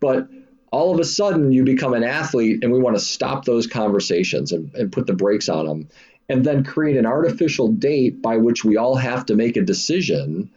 But 0.00 0.28
all 0.70 0.92
of 0.92 1.00
a 1.00 1.04
sudden 1.04 1.50
you 1.50 1.64
become 1.64 1.94
an 1.94 2.04
athlete 2.04 2.62
and 2.62 2.72
we 2.72 2.78
want 2.78 2.96
to 2.96 3.02
stop 3.02 3.44
those 3.44 3.66
conversations 3.66 4.52
and, 4.52 4.72
and 4.74 4.92
put 4.92 5.06
the 5.06 5.14
brakes 5.14 5.48
on 5.48 5.66
them 5.66 5.88
and 6.28 6.44
then 6.44 6.64
create 6.64 6.96
an 6.96 7.06
artificial 7.06 7.68
date 7.68 8.20
by 8.20 8.36
which 8.36 8.64
we 8.64 8.76
all 8.76 8.96
have 8.96 9.26
to 9.26 9.34
make 9.34 9.56
a 9.56 9.62
decision 9.62 10.50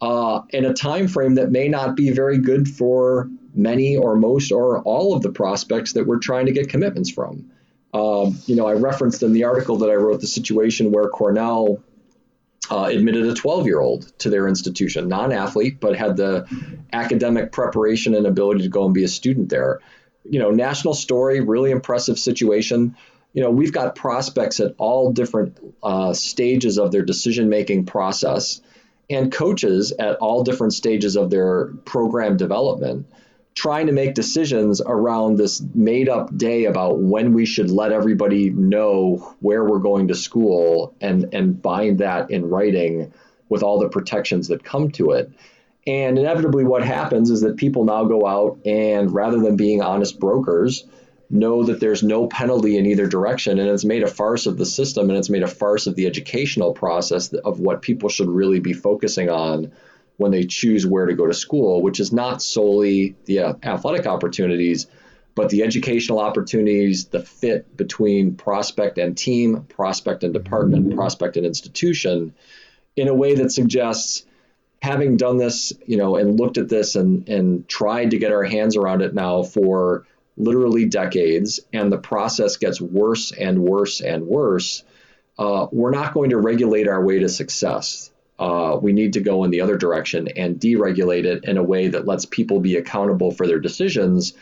uh, 0.00 0.42
in 0.50 0.64
a 0.64 0.72
time 0.72 1.08
frame 1.08 1.34
that 1.34 1.50
may 1.50 1.68
not 1.68 1.96
be 1.96 2.10
very 2.10 2.38
good 2.38 2.68
for 2.68 3.28
many 3.54 3.96
or 3.96 4.14
most 4.14 4.52
or 4.52 4.80
all 4.82 5.14
of 5.14 5.22
the 5.22 5.32
prospects 5.32 5.94
that 5.94 6.06
we're 6.06 6.18
trying 6.18 6.46
to 6.46 6.52
get 6.52 6.68
commitments 6.68 7.10
from. 7.10 7.50
Um, 7.92 8.38
you 8.46 8.54
know, 8.54 8.66
I 8.66 8.74
referenced 8.74 9.22
in 9.22 9.32
the 9.32 9.44
article 9.44 9.78
that 9.78 9.90
I 9.90 9.94
wrote 9.94 10.20
the 10.20 10.26
situation 10.26 10.92
where 10.92 11.08
Cornell 11.08 11.82
uh, 12.70 12.84
admitted 12.84 13.26
a 13.26 13.34
12 13.34 13.66
year 13.66 13.80
old 13.80 14.16
to 14.18 14.30
their 14.30 14.46
institution, 14.46 15.08
non 15.08 15.32
athlete, 15.32 15.80
but 15.80 15.96
had 15.96 16.16
the 16.16 16.46
academic 16.92 17.50
preparation 17.50 18.14
and 18.14 18.26
ability 18.26 18.62
to 18.62 18.68
go 18.68 18.84
and 18.84 18.94
be 18.94 19.04
a 19.04 19.08
student 19.08 19.48
there. 19.48 19.80
You 20.24 20.38
know, 20.38 20.50
national 20.50 20.94
story, 20.94 21.40
really 21.40 21.70
impressive 21.70 22.18
situation 22.18 22.94
you 23.32 23.42
know, 23.42 23.50
we've 23.50 23.72
got 23.72 23.94
prospects 23.94 24.60
at 24.60 24.74
all 24.78 25.12
different 25.12 25.58
uh, 25.82 26.12
stages 26.12 26.78
of 26.78 26.92
their 26.92 27.02
decision 27.02 27.48
making 27.48 27.86
process 27.86 28.60
and 29.10 29.32
coaches 29.32 29.92
at 29.98 30.16
all 30.16 30.42
different 30.44 30.72
stages 30.72 31.16
of 31.16 31.30
their 31.30 31.66
program 31.84 32.36
development 32.36 33.06
trying 33.58 33.88
to 33.88 33.92
make 33.92 34.14
decisions 34.14 34.80
around 34.80 35.36
this 35.36 35.60
made 35.74 36.08
up 36.08 36.36
day 36.36 36.66
about 36.66 37.00
when 37.00 37.32
we 37.32 37.44
should 37.44 37.72
let 37.72 37.90
everybody 37.90 38.50
know 38.50 39.34
where 39.40 39.64
we're 39.64 39.80
going 39.80 40.06
to 40.06 40.14
school 40.14 40.94
and 41.00 41.34
and 41.34 41.60
bind 41.60 41.98
that 41.98 42.30
in 42.30 42.48
writing 42.48 43.12
with 43.48 43.64
all 43.64 43.80
the 43.80 43.88
protections 43.88 44.46
that 44.46 44.62
come 44.62 44.92
to 44.92 45.10
it. 45.10 45.32
And 45.88 46.18
inevitably 46.20 46.62
what 46.62 46.84
happens 46.84 47.30
is 47.30 47.40
that 47.40 47.56
people 47.56 47.84
now 47.84 48.04
go 48.04 48.24
out 48.24 48.60
and 48.64 49.12
rather 49.12 49.40
than 49.40 49.56
being 49.56 49.82
honest 49.82 50.20
brokers, 50.20 50.84
know 51.30 51.64
that 51.64 51.80
there's 51.80 52.02
no 52.02 52.26
penalty 52.26 52.78
in 52.78 52.86
either 52.86 53.06
direction 53.06 53.58
and 53.58 53.68
it's 53.68 53.84
made 53.84 54.02
a 54.02 54.08
farce 54.08 54.46
of 54.46 54.56
the 54.56 54.64
system 54.64 55.10
and 55.10 55.18
it's 55.18 55.28
made 55.28 55.42
a 55.42 55.48
farce 55.48 55.86
of 55.86 55.94
the 55.94 56.06
educational 56.06 56.72
process 56.72 57.32
of 57.32 57.60
what 57.60 57.82
people 57.82 58.08
should 58.08 58.28
really 58.28 58.60
be 58.60 58.72
focusing 58.72 59.28
on 59.28 59.72
when 60.16 60.30
they 60.30 60.44
choose 60.44 60.86
where 60.86 61.06
to 61.06 61.14
go 61.14 61.26
to 61.26 61.34
school 61.34 61.82
which 61.82 62.00
is 62.00 62.12
not 62.12 62.40
solely 62.40 63.14
the 63.26 63.40
uh, 63.40 63.54
athletic 63.62 64.06
opportunities 64.06 64.86
but 65.34 65.50
the 65.50 65.62
educational 65.62 66.18
opportunities 66.18 67.06
the 67.06 67.20
fit 67.20 67.76
between 67.76 68.34
prospect 68.34 68.96
and 68.96 69.16
team 69.16 69.64
prospect 69.64 70.24
and 70.24 70.32
department 70.32 70.94
prospect 70.94 71.36
and 71.36 71.44
institution 71.44 72.34
in 72.96 73.08
a 73.08 73.14
way 73.14 73.34
that 73.34 73.52
suggests 73.52 74.24
having 74.80 75.16
done 75.16 75.38
this, 75.38 75.72
you 75.86 75.96
know, 75.96 76.16
and 76.16 76.38
looked 76.38 76.58
at 76.58 76.68
this 76.68 76.96
and 76.96 77.28
and 77.28 77.68
tried 77.68 78.10
to 78.10 78.18
get 78.18 78.32
our 78.32 78.44
hands 78.44 78.76
around 78.76 79.02
it 79.02 79.14
now 79.14 79.42
for 79.42 80.06
literally 80.38 80.86
decades, 80.86 81.60
and 81.72 81.92
the 81.92 81.98
process 81.98 82.56
gets 82.56 82.80
worse 82.80 83.32
and 83.32 83.58
worse 83.58 84.00
and 84.00 84.26
worse. 84.26 84.84
Uh, 85.38 85.66
we're 85.70 85.90
not 85.90 86.14
going 86.14 86.30
to 86.30 86.38
regulate 86.38 86.88
our 86.88 87.04
way 87.04 87.18
to 87.18 87.28
success. 87.28 88.10
Uh, 88.38 88.78
we 88.80 88.92
need 88.92 89.14
to 89.14 89.20
go 89.20 89.44
in 89.44 89.50
the 89.50 89.60
other 89.60 89.76
direction 89.76 90.28
and 90.36 90.60
deregulate 90.60 91.24
it 91.24 91.44
in 91.44 91.56
a 91.56 91.62
way 91.62 91.88
that 91.88 92.06
lets 92.06 92.24
people 92.24 92.60
be 92.60 92.76
accountable 92.76 93.32
for 93.32 93.46
their 93.46 93.58
decisions. 93.58 94.34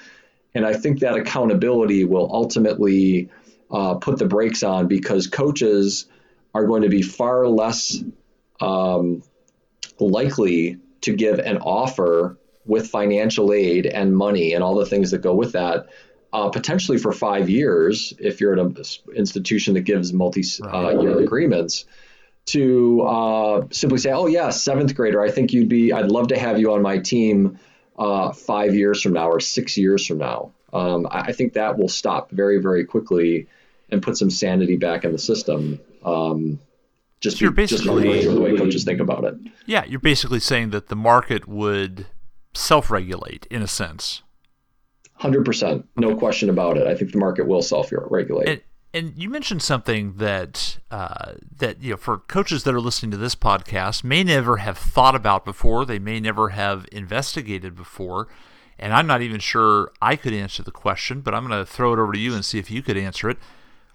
And 0.54 0.66
I 0.66 0.74
think 0.74 1.00
that 1.00 1.16
accountability 1.16 2.04
will 2.04 2.30
ultimately 2.30 3.30
uh, 3.70 3.94
put 3.94 4.18
the 4.18 4.26
brakes 4.26 4.62
on 4.62 4.86
because 4.86 5.26
coaches 5.26 6.06
are 6.54 6.66
going 6.66 6.82
to 6.82 6.88
be 6.88 7.02
far 7.02 7.46
less 7.46 8.02
um, 8.60 9.22
likely 9.98 10.78
to 11.02 11.14
give 11.14 11.38
an 11.38 11.58
offer 11.58 12.38
with 12.66 12.88
financial 12.88 13.52
aid 13.52 13.86
and 13.86 14.16
money 14.16 14.52
and 14.52 14.62
all 14.62 14.74
the 14.74 14.86
things 14.86 15.10
that 15.10 15.18
go 15.18 15.34
with 15.34 15.52
that, 15.52 15.86
uh, 16.32 16.48
potentially 16.48 16.98
for 16.98 17.12
five 17.12 17.48
years 17.48 18.12
if 18.18 18.40
you're 18.40 18.52
at 18.52 18.58
an 18.58 18.76
institution 19.14 19.74
that 19.74 19.82
gives 19.82 20.12
multi-year 20.12 20.68
uh, 20.70 21.18
agreements. 21.18 21.84
To 22.50 23.02
uh, 23.02 23.66
simply 23.72 23.98
say, 23.98 24.12
"Oh 24.12 24.28
yeah, 24.28 24.50
seventh 24.50 24.94
grader, 24.94 25.20
I 25.20 25.32
think 25.32 25.52
you'd 25.52 25.68
be. 25.68 25.92
I'd 25.92 26.12
love 26.12 26.28
to 26.28 26.38
have 26.38 26.60
you 26.60 26.72
on 26.74 26.80
my 26.80 26.98
team 26.98 27.58
uh, 27.98 28.30
five 28.30 28.72
years 28.72 29.02
from 29.02 29.14
now 29.14 29.28
or 29.28 29.40
six 29.40 29.76
years 29.76 30.06
from 30.06 30.18
now." 30.18 30.52
Um, 30.72 31.08
I, 31.10 31.20
I, 31.22 31.32
think 31.32 31.54
that 31.54 31.76
will 31.78 31.88
stop 31.88 32.30
very, 32.30 32.58
very 32.58 32.84
quickly 32.84 33.48
and 33.90 34.02
put 34.02 34.16
some 34.16 34.30
sanity 34.30 34.76
back 34.76 35.04
in 35.04 35.12
the 35.12 35.18
system. 35.18 35.80
Um, 36.04 36.60
just, 37.20 37.38
so 37.38 37.50
be, 37.50 37.66
just 37.66 37.84
the 37.84 37.92
way 37.92 38.56
coaches 38.56 38.84
think 38.84 39.00
about 39.00 39.24
it. 39.24 39.34
Yeah, 39.66 39.84
you're 39.84 40.00
basically 40.00 40.40
saying 40.40 40.70
that 40.70 40.88
the 40.88 40.96
market 40.96 41.48
would 41.48 42.06
self-regulate 42.56 43.46
in 43.50 43.62
a 43.62 43.66
sense. 43.66 44.22
Hundred 45.14 45.44
percent, 45.44 45.86
no 45.96 46.14
question 46.14 46.50
about 46.50 46.76
it. 46.76 46.86
I 46.86 46.94
think 46.94 47.12
the 47.12 47.18
market 47.18 47.46
will 47.46 47.62
self-regulate. 47.62 48.48
And, 48.48 48.60
and 48.92 49.12
you 49.16 49.30
mentioned 49.30 49.62
something 49.62 50.14
that 50.16 50.78
uh, 50.90 51.32
that 51.56 51.82
you 51.82 51.92
know 51.92 51.96
for 51.96 52.18
coaches 52.18 52.64
that 52.64 52.74
are 52.74 52.80
listening 52.80 53.10
to 53.12 53.16
this 53.16 53.34
podcast 53.34 54.04
may 54.04 54.22
never 54.22 54.58
have 54.58 54.76
thought 54.76 55.14
about 55.14 55.44
before. 55.44 55.84
They 55.84 55.98
may 55.98 56.20
never 56.20 56.50
have 56.50 56.86
investigated 56.92 57.74
before. 57.74 58.28
And 58.78 58.92
I'm 58.92 59.06
not 59.06 59.22
even 59.22 59.40
sure 59.40 59.90
I 60.02 60.16
could 60.16 60.34
answer 60.34 60.62
the 60.62 60.70
question, 60.70 61.22
but 61.22 61.34
I'm 61.34 61.46
going 61.46 61.58
to 61.58 61.70
throw 61.70 61.94
it 61.94 61.98
over 61.98 62.12
to 62.12 62.18
you 62.18 62.34
and 62.34 62.44
see 62.44 62.58
if 62.58 62.70
you 62.70 62.82
could 62.82 62.98
answer 62.98 63.30
it. 63.30 63.38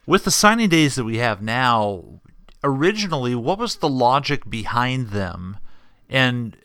With 0.07 0.23
the 0.23 0.31
signing 0.31 0.69
days 0.69 0.95
that 0.95 1.03
we 1.03 1.17
have 1.17 1.39
now, 1.39 2.21
originally, 2.63 3.35
what 3.35 3.59
was 3.59 3.75
the 3.75 3.89
logic 3.89 4.49
behind 4.49 5.09
them, 5.09 5.57
and 6.09 6.57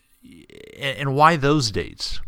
and 0.78 1.14
why 1.14 1.36
those 1.36 1.70
dates? 1.70 2.20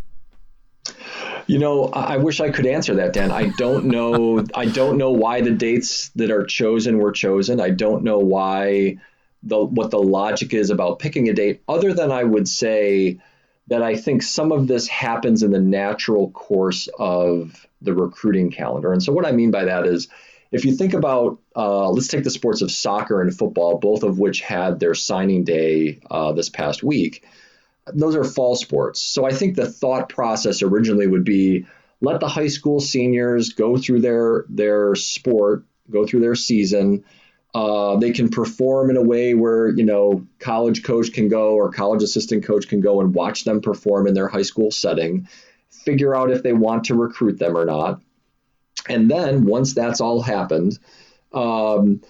You 1.46 1.58
know, 1.58 1.86
I 1.86 2.18
wish 2.18 2.40
I 2.40 2.50
could 2.50 2.66
answer 2.66 2.94
that, 2.96 3.14
Dan. 3.14 3.30
I 3.30 3.50
don't 3.56 3.86
know. 3.86 4.44
I 4.54 4.66
don't 4.66 4.98
know 4.98 5.12
why 5.12 5.40
the 5.40 5.50
dates 5.50 6.10
that 6.10 6.30
are 6.30 6.44
chosen 6.44 6.98
were 6.98 7.12
chosen. 7.12 7.58
I 7.60 7.70
don't 7.70 8.04
know 8.04 8.18
why 8.18 8.98
the 9.42 9.64
what 9.64 9.90
the 9.90 9.98
logic 9.98 10.52
is 10.52 10.70
about 10.70 10.98
picking 10.98 11.28
a 11.28 11.32
date, 11.32 11.62
other 11.66 11.94
than 11.94 12.12
I 12.12 12.24
would 12.24 12.48
say 12.48 13.18
that 13.68 13.82
I 13.82 13.96
think 13.96 14.22
some 14.22 14.52
of 14.52 14.66
this 14.66 14.88
happens 14.88 15.42
in 15.42 15.50
the 15.50 15.60
natural 15.60 16.30
course 16.30 16.88
of 16.98 17.66
the 17.80 17.94
recruiting 17.94 18.50
calendar. 18.50 18.92
And 18.92 19.02
so, 19.02 19.12
what 19.12 19.26
I 19.26 19.32
mean 19.32 19.50
by 19.50 19.66
that 19.66 19.86
is 19.86 20.08
if 20.50 20.64
you 20.64 20.74
think 20.74 20.94
about, 20.94 21.38
uh, 21.54 21.90
let's 21.90 22.08
take 22.08 22.24
the 22.24 22.30
sports 22.30 22.62
of 22.62 22.70
soccer 22.70 23.20
and 23.20 23.36
football, 23.36 23.78
both 23.78 24.02
of 24.02 24.18
which 24.18 24.40
had 24.40 24.80
their 24.80 24.94
signing 24.94 25.44
day 25.44 26.00
uh, 26.10 26.32
this 26.32 26.48
past 26.48 26.82
week. 26.82 27.24
Those 27.94 28.16
are 28.16 28.24
fall 28.24 28.56
sports. 28.56 29.02
So 29.02 29.24
I 29.24 29.32
think 29.32 29.56
the 29.56 29.70
thought 29.70 30.08
process 30.08 30.62
originally 30.62 31.06
would 31.06 31.24
be 31.24 31.66
let 32.00 32.20
the 32.20 32.28
high 32.28 32.48
school 32.48 32.80
seniors 32.80 33.50
go 33.50 33.76
through 33.76 34.00
their 34.00 34.44
their 34.48 34.94
sport, 34.94 35.64
go 35.90 36.06
through 36.06 36.20
their 36.20 36.34
season. 36.34 37.04
Uh, 37.54 37.96
they 37.96 38.12
can 38.12 38.28
perform 38.28 38.90
in 38.90 38.96
a 38.96 39.02
way 39.02 39.34
where 39.34 39.68
you 39.68 39.84
know 39.84 40.26
college 40.38 40.84
coach 40.84 41.12
can 41.12 41.28
go 41.28 41.54
or 41.54 41.72
college 41.72 42.02
assistant 42.02 42.44
coach 42.44 42.68
can 42.68 42.80
go 42.80 43.00
and 43.00 43.14
watch 43.14 43.44
them 43.44 43.60
perform 43.60 44.06
in 44.06 44.14
their 44.14 44.28
high 44.28 44.42
school 44.42 44.70
setting, 44.70 45.28
figure 45.70 46.14
out 46.14 46.30
if 46.30 46.42
they 46.42 46.52
want 46.52 46.84
to 46.84 46.94
recruit 46.94 47.38
them 47.38 47.56
or 47.56 47.64
not 47.64 48.00
and 48.88 49.10
then 49.10 49.44
once 49.44 49.74
that's 49.74 50.00
all 50.00 50.20
happened, 50.20 50.78
um, 51.32 52.00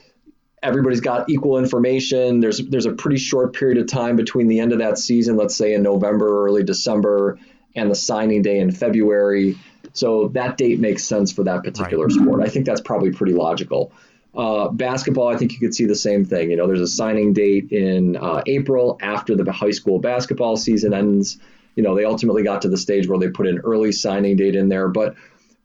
everybody's 0.62 1.00
got 1.00 1.28
equal 1.28 1.58
information. 1.58 2.40
There's 2.40 2.58
there's 2.58 2.86
a 2.86 2.92
pretty 2.92 3.18
short 3.18 3.54
period 3.54 3.78
of 3.78 3.86
time 3.86 4.16
between 4.16 4.48
the 4.48 4.60
end 4.60 4.72
of 4.72 4.78
that 4.78 4.98
season, 4.98 5.36
let's 5.36 5.56
say 5.56 5.74
in 5.74 5.82
November, 5.82 6.46
early 6.46 6.64
December, 6.64 7.38
and 7.74 7.90
the 7.90 7.94
signing 7.94 8.42
day 8.42 8.58
in 8.58 8.70
February. 8.70 9.56
So 9.92 10.28
that 10.28 10.56
date 10.56 10.78
makes 10.80 11.04
sense 11.04 11.32
for 11.32 11.44
that 11.44 11.64
particular 11.64 12.06
right. 12.06 12.12
sport. 12.14 12.42
I 12.42 12.48
think 12.48 12.66
that's 12.66 12.80
probably 12.80 13.12
pretty 13.12 13.32
logical. 13.32 13.92
Uh, 14.36 14.68
basketball, 14.68 15.28
I 15.28 15.36
think 15.36 15.52
you 15.52 15.58
could 15.58 15.74
see 15.74 15.86
the 15.86 15.96
same 15.96 16.24
thing. 16.24 16.50
You 16.50 16.56
know, 16.56 16.66
there's 16.66 16.80
a 16.80 16.86
signing 16.86 17.32
date 17.32 17.72
in 17.72 18.16
uh, 18.16 18.42
April 18.46 18.98
after 19.00 19.34
the 19.34 19.50
high 19.50 19.70
school 19.70 19.98
basketball 19.98 20.56
season 20.56 20.92
ends. 20.92 21.38
You 21.74 21.82
know, 21.82 21.94
they 21.94 22.04
ultimately 22.04 22.42
got 22.42 22.62
to 22.62 22.68
the 22.68 22.76
stage 22.76 23.08
where 23.08 23.18
they 23.18 23.28
put 23.28 23.46
an 23.46 23.58
early 23.64 23.92
signing 23.92 24.36
date 24.36 24.54
in 24.54 24.68
there, 24.68 24.88
but 24.88 25.14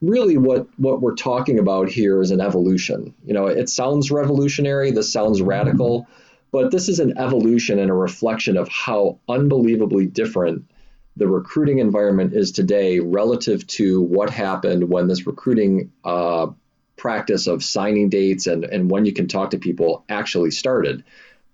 really 0.04 0.38
what 0.38 0.68
what 0.78 1.02
we're 1.02 1.16
talking 1.16 1.60
about 1.60 1.90
here 1.90 2.22
is 2.22 2.32
an 2.32 2.42
evolution. 2.42 3.16
You 3.26 3.34
know, 3.34 3.48
it 3.48 3.70
sounds 3.70 4.12
revolutionary, 4.12 4.92
this 4.92 5.12
sounds 5.12 5.42
radical, 5.42 6.08
but 6.52 6.72
this 6.72 6.90
is 6.90 7.00
an 7.00 7.18
evolution 7.18 7.80
and 7.80 7.90
a 7.90 7.94
reflection 7.96 8.58
of 8.58 8.68
how 8.68 9.20
unbelievably 9.30 10.08
different 10.08 10.66
the 11.16 11.28
recruiting 11.28 11.80
environment 11.80 12.34
is 12.34 12.52
today 12.52 13.00
relative 13.00 13.66
to 13.68 14.02
what 14.02 14.30
happened 14.30 14.90
when 14.90 15.08
this 15.08 15.28
recruiting 15.28 15.92
uh, 16.04 16.48
practice 16.98 17.48
of 17.48 17.64
signing 17.64 18.10
dates 18.10 18.48
and, 18.48 18.64
and 18.64 18.90
when 18.90 19.06
you 19.06 19.14
can 19.14 19.28
talk 19.28 19.52
to 19.52 19.60
people 19.60 20.04
actually 20.10 20.52
started. 20.52 21.04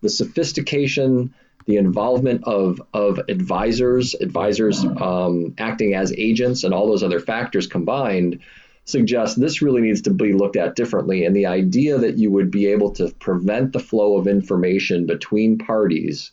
The 0.02 0.10
sophistication, 0.10 1.34
the 1.66 1.78
involvement 1.78 2.44
of, 2.46 2.82
of 2.94 3.20
advisors, 3.30 4.16
advisors 4.16 4.84
um, 4.84 5.54
acting 5.58 5.94
as 5.94 6.14
agents, 6.14 6.64
and 6.64 6.74
all 6.74 6.88
those 6.88 7.04
other 7.04 7.20
factors 7.20 7.68
combined 7.68 8.40
suggest 8.86 9.40
this 9.40 9.62
really 9.62 9.82
needs 9.82 10.02
to 10.02 10.10
be 10.10 10.34
looked 10.34 10.56
at 10.56 10.76
differently. 10.76 11.26
And 11.26 11.36
the 11.36 11.46
idea 11.46 12.00
that 12.00 12.18
you 12.18 12.32
would 12.32 12.50
be 12.50 12.68
able 12.68 12.92
to 12.94 13.12
prevent 13.20 13.72
the 13.72 13.80
flow 13.80 14.18
of 14.18 14.28
information 14.28 15.06
between 15.06 15.60
parties 15.60 16.32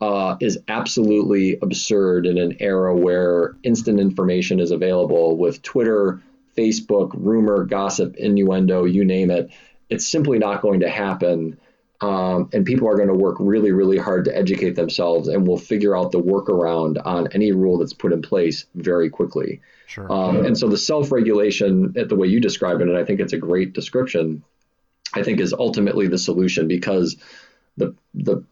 uh, 0.00 0.36
is 0.40 0.58
absolutely 0.66 1.58
absurd 1.62 2.26
in 2.26 2.36
an 2.36 2.56
era 2.58 2.94
where 2.94 3.54
instant 3.62 4.00
information 4.00 4.58
is 4.58 4.72
available 4.72 5.36
with 5.36 5.62
Twitter, 5.62 6.20
Facebook, 6.58 7.12
rumor, 7.14 7.64
gossip, 7.64 8.16
innuendo, 8.16 8.84
you 8.84 9.04
name 9.04 9.30
it. 9.30 9.50
It's 9.88 10.06
simply 10.06 10.40
not 10.40 10.60
going 10.60 10.80
to 10.80 10.90
happen. 10.90 11.58
Um, 12.02 12.50
and 12.52 12.66
people 12.66 12.88
are 12.88 12.96
going 12.96 13.08
to 13.08 13.14
work 13.14 13.36
really, 13.38 13.70
really 13.70 13.96
hard 13.96 14.24
to 14.24 14.36
educate 14.36 14.74
themselves, 14.74 15.28
and 15.28 15.46
will 15.46 15.56
figure 15.56 15.96
out 15.96 16.10
the 16.10 16.20
workaround 16.20 17.00
on 17.04 17.28
any 17.32 17.52
rule 17.52 17.78
that's 17.78 17.94
put 17.94 18.12
in 18.12 18.22
place 18.22 18.66
very 18.74 19.08
quickly. 19.08 19.60
Sure. 19.86 20.10
Um, 20.12 20.44
and 20.44 20.58
so 20.58 20.68
the 20.68 20.76
self-regulation, 20.76 21.92
the 21.92 22.16
way 22.16 22.26
you 22.26 22.40
describe 22.40 22.80
it, 22.80 22.88
and 22.88 22.96
I 22.98 23.04
think 23.04 23.20
it's 23.20 23.32
a 23.32 23.38
great 23.38 23.72
description, 23.72 24.42
I 25.14 25.22
think 25.22 25.38
is 25.38 25.52
ultimately 25.52 26.08
the 26.08 26.18
solution 26.18 26.66
because 26.66 27.16
the 27.76 27.94
the 28.14 28.44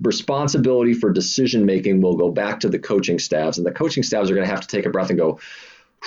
responsibility 0.00 0.94
for 0.94 1.12
decision 1.12 1.66
making 1.66 2.00
will 2.00 2.16
go 2.16 2.30
back 2.30 2.60
to 2.60 2.68
the 2.68 2.78
coaching 2.78 3.18
staffs, 3.18 3.58
and 3.58 3.66
the 3.66 3.72
coaching 3.72 4.02
staffs 4.02 4.30
are 4.30 4.34
going 4.34 4.46
to 4.46 4.50
have 4.50 4.62
to 4.62 4.68
take 4.68 4.86
a 4.86 4.90
breath 4.90 5.10
and 5.10 5.18
go, 5.18 5.40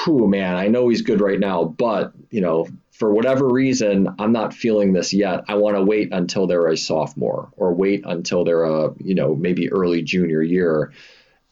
"Whew, 0.04 0.28
man, 0.28 0.56
I 0.56 0.68
know 0.68 0.90
he's 0.90 1.02
good 1.02 1.22
right 1.22 1.40
now, 1.40 1.64
but 1.64 2.14
you 2.30 2.42
know, 2.42 2.68
for 2.92 3.14
whatever 3.14 3.48
reason, 3.48 4.10
I'm 4.18 4.32
not 4.32 4.54
feeling 4.54 4.94
this 4.94 5.14
yet. 5.14 5.44
I 5.48 5.56
want 5.56 5.76
to 5.78 5.84
wait 5.84 6.12
until 6.12 6.48
they're 6.48 6.68
a 6.68 6.78
sophomore 6.78 7.50
or 7.56 7.74
wait 7.74 8.04
until 8.06 8.44
they're 8.44 8.64
a, 8.64 8.94
you 8.98 9.14
know, 9.14 9.36
maybe 9.36 9.72
early 9.72 10.02
junior 10.02 10.42
year. 10.42 10.92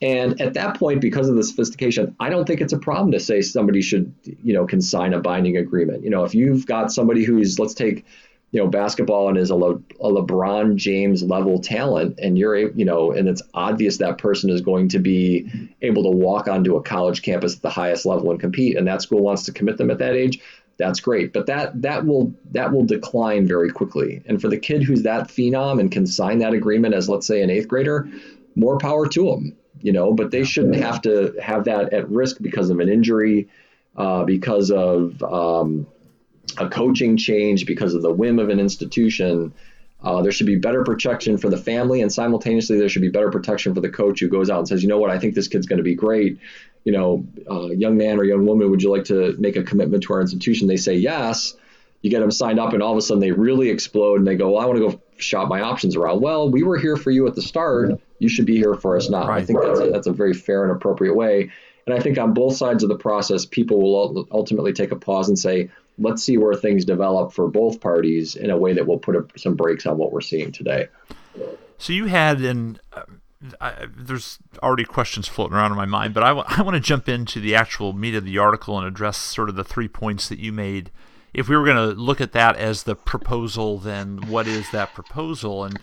And 0.01 0.41
at 0.41 0.55
that 0.55 0.77
point, 0.77 1.01
because 1.01 1.29
of 1.29 1.35
the 1.35 1.43
sophistication, 1.43 2.15
I 2.19 2.29
don't 2.29 2.45
think 2.45 2.61
it's 2.61 2.73
a 2.73 2.79
problem 2.79 3.11
to 3.11 3.19
say 3.19 3.41
somebody 3.41 3.81
should, 3.81 4.13
you 4.23 4.53
know, 4.53 4.65
can 4.65 4.81
sign 4.81 5.13
a 5.13 5.19
binding 5.19 5.57
agreement. 5.57 6.03
You 6.03 6.09
know, 6.09 6.23
if 6.23 6.33
you've 6.33 6.65
got 6.65 6.91
somebody 6.91 7.23
who's, 7.23 7.59
let's 7.59 7.75
take, 7.75 8.05
you 8.51 8.61
know, 8.61 8.67
basketball 8.67 9.27
and 9.27 9.37
is 9.37 9.49
a, 9.49 9.55
Le, 9.55 9.75
a 9.99 10.09
LeBron 10.09 10.75
James 10.75 11.23
level 11.23 11.59
talent, 11.59 12.19
and 12.21 12.37
you're, 12.37 12.55
a 12.55 12.73
you 12.73 12.85
know, 12.85 13.11
and 13.11 13.27
it's 13.27 13.41
obvious 13.53 13.97
that 13.97 14.17
person 14.17 14.49
is 14.49 14.61
going 14.61 14.89
to 14.89 14.99
be 14.99 15.49
able 15.81 16.03
to 16.03 16.09
walk 16.09 16.47
onto 16.47 16.77
a 16.77 16.83
college 16.83 17.21
campus 17.21 17.55
at 17.55 17.61
the 17.61 17.69
highest 17.69 18.05
level 18.05 18.31
and 18.31 18.39
compete, 18.39 18.77
and 18.77 18.87
that 18.87 19.01
school 19.01 19.21
wants 19.21 19.43
to 19.43 19.51
commit 19.51 19.77
them 19.77 19.91
at 19.91 19.99
that 19.99 20.15
age 20.15 20.39
that's 20.77 20.99
great. 20.99 21.33
But 21.33 21.45
that 21.47 21.81
that 21.81 22.05
will 22.05 22.33
that 22.51 22.71
will 22.71 22.83
decline 22.83 23.47
very 23.47 23.71
quickly. 23.71 24.21
And 24.25 24.41
for 24.41 24.49
the 24.49 24.57
kid 24.57 24.83
who's 24.83 25.03
that 25.03 25.27
phenom 25.27 25.79
and 25.79 25.91
can 25.91 26.05
sign 26.05 26.39
that 26.39 26.53
agreement 26.53 26.93
as 26.93 27.09
let's 27.09 27.27
say 27.27 27.41
an 27.41 27.49
eighth 27.49 27.67
grader, 27.67 28.09
more 28.55 28.77
power 28.77 29.07
to 29.09 29.25
them. 29.31 29.55
You 29.81 29.91
know, 29.91 30.13
but 30.13 30.31
they 30.31 30.43
shouldn't 30.43 30.77
have 30.77 31.01
to 31.03 31.35
have 31.41 31.65
that 31.65 31.93
at 31.93 32.09
risk 32.09 32.37
because 32.41 32.69
of 32.69 32.79
an 32.79 32.89
injury, 32.89 33.49
uh, 33.95 34.23
because 34.23 34.71
of 34.71 35.21
um, 35.21 35.85
a 36.57 36.69
coaching 36.69 37.17
change, 37.17 37.65
because 37.65 37.93
of 37.93 38.01
the 38.01 38.13
whim 38.13 38.39
of 38.39 38.49
an 38.49 38.59
institution. 38.59 39.53
Uh, 40.03 40.21
there 40.21 40.31
should 40.31 40.45
be 40.45 40.55
better 40.55 40.83
protection 40.83 41.37
for 41.37 41.49
the 41.49 41.57
family, 41.57 42.01
and 42.01 42.11
simultaneously, 42.13 42.77
there 42.77 42.89
should 42.89 43.01
be 43.01 43.09
better 43.09 43.31
protection 43.31 43.73
for 43.73 43.81
the 43.81 43.89
coach 43.89 44.19
who 44.19 44.27
goes 44.27 44.49
out 44.51 44.59
and 44.59 44.67
says, 44.67 44.83
you 44.83 44.89
know 44.89 44.99
what, 44.99 45.09
I 45.09 45.17
think 45.17 45.33
this 45.33 45.47
kid's 45.47 45.65
going 45.65 45.77
to 45.77 45.83
be 45.83 45.95
great. 45.95 46.37
You 46.83 46.91
know, 46.91 47.25
uh, 47.49 47.67
young 47.67 47.97
man 47.97 48.19
or 48.19 48.23
young 48.23 48.45
woman, 48.45 48.69
would 48.69 48.83
you 48.83 48.91
like 48.91 49.05
to 49.05 49.35
make 49.39 49.55
a 49.55 49.63
commitment 49.63 50.03
to 50.03 50.13
our 50.13 50.21
institution? 50.21 50.67
They 50.67 50.77
say 50.77 50.95
yes. 50.95 51.55
You 52.03 52.11
get 52.11 52.19
them 52.19 52.29
signed 52.29 52.59
up, 52.59 52.73
and 52.73 52.83
all 52.83 52.91
of 52.91 52.99
a 52.99 53.01
sudden 53.01 53.19
they 53.19 53.31
really 53.31 53.69
explode 53.69 54.19
and 54.19 54.27
they 54.27 54.35
go, 54.35 54.51
well, 54.51 54.61
I 54.61 54.65
want 54.65 54.77
to 54.79 54.89
go 54.89 55.01
shop 55.17 55.49
my 55.49 55.61
options 55.61 55.95
around. 55.95 56.21
Well, 56.21 56.51
we 56.51 56.61
were 56.61 56.77
here 56.77 56.97
for 56.97 57.09
you 57.09 57.25
at 57.25 57.33
the 57.33 57.41
start. 57.41 57.99
You 58.19 58.29
should 58.29 58.45
be 58.45 58.57
here 58.57 58.75
for 58.75 58.95
us 58.95 59.09
now. 59.09 59.27
Right. 59.27 59.41
I 59.41 59.45
think 59.45 59.59
that's 59.59 59.79
a, 59.79 59.89
that's 59.89 60.07
a 60.07 60.13
very 60.13 60.33
fair 60.35 60.63
and 60.63 60.71
appropriate 60.71 61.15
way. 61.15 61.51
And 61.87 61.95
I 61.95 61.99
think 61.99 62.17
on 62.17 62.33
both 62.33 62.55
sides 62.55 62.83
of 62.83 62.89
the 62.89 62.97
process, 62.97 63.45
people 63.45 63.79
will 63.79 64.27
ultimately 64.31 64.73
take 64.73 64.91
a 64.91 64.95
pause 64.95 65.27
and 65.27 65.37
say, 65.37 65.69
let's 65.99 66.23
see 66.23 66.37
where 66.37 66.55
things 66.55 66.83
develop 66.83 67.31
for 67.31 67.47
both 67.47 67.79
parties 67.79 68.35
in 68.35 68.49
a 68.49 68.57
way 68.57 68.73
that 68.73 68.87
will 68.87 68.97
put 68.97 69.15
a, 69.15 69.25
some 69.37 69.55
brakes 69.55 69.85
on 69.85 69.97
what 69.97 70.11
we're 70.11 70.21
seeing 70.21 70.51
today. 70.51 70.87
So 71.77 71.93
you 71.93 72.05
had, 72.05 72.41
and 72.41 72.79
uh, 72.91 73.03
I, 73.61 73.85
there's 73.95 74.39
already 74.63 74.85
questions 74.85 75.27
floating 75.27 75.55
around 75.55 75.71
in 75.71 75.77
my 75.77 75.85
mind, 75.85 76.13
but 76.13 76.23
I, 76.23 76.29
w- 76.29 76.45
I 76.47 76.63
want 76.63 76.75
to 76.75 76.79
jump 76.79 77.07
into 77.07 77.39
the 77.39 77.53
actual 77.53 77.93
meat 77.93 78.15
of 78.15 78.25
the 78.25 78.37
article 78.39 78.77
and 78.79 78.87
address 78.87 79.17
sort 79.17 79.49
of 79.49 79.55
the 79.55 79.63
three 79.63 79.87
points 79.87 80.27
that 80.29 80.39
you 80.39 80.51
made. 80.51 80.89
If 81.33 81.49
we 81.49 81.55
were 81.55 81.65
going 81.65 81.77
to 81.77 81.99
look 81.99 82.19
at 82.19 82.31
that 82.31 82.55
as 82.55 82.83
the 82.83 82.95
proposal, 82.95 83.77
then 83.77 84.29
what 84.29 84.47
is 84.47 84.71
that 84.71 84.93
proposal? 84.93 85.65
And 85.65 85.79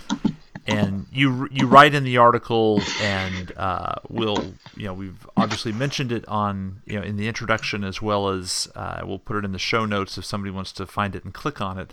and 0.67 1.07
you 1.13 1.49
you 1.51 1.67
write 1.67 1.95
in 1.95 2.05
the 2.05 2.19
article, 2.19 2.81
and 3.01 3.53
uh, 3.57 3.95
we'll 4.09 4.55
you 4.77 4.87
know 4.87 4.95
we've 4.95 5.27
obviously 5.37 5.73
mentioned 5.73 6.13
it 6.13 6.27
on 6.29 6.83
you 6.87 6.99
know 6.99 7.05
in 7.05 7.17
the 7.17 7.29
introduction 7.29 7.85
as 7.85 8.01
well 8.01 8.29
as 8.29 8.69
uh, 8.75 9.01
we'll 9.05 9.19
put 9.19 9.37
it 9.37 9.45
in 9.45 9.53
the 9.53 9.59
show 9.59 9.85
notes 9.85 10.17
if 10.19 10.25
somebody 10.25 10.51
wants 10.51 10.73
to 10.73 10.87
find 10.87 11.17
it 11.17 11.25
and 11.25 11.35
click 11.35 11.61
on 11.61 11.79
it. 11.79 11.93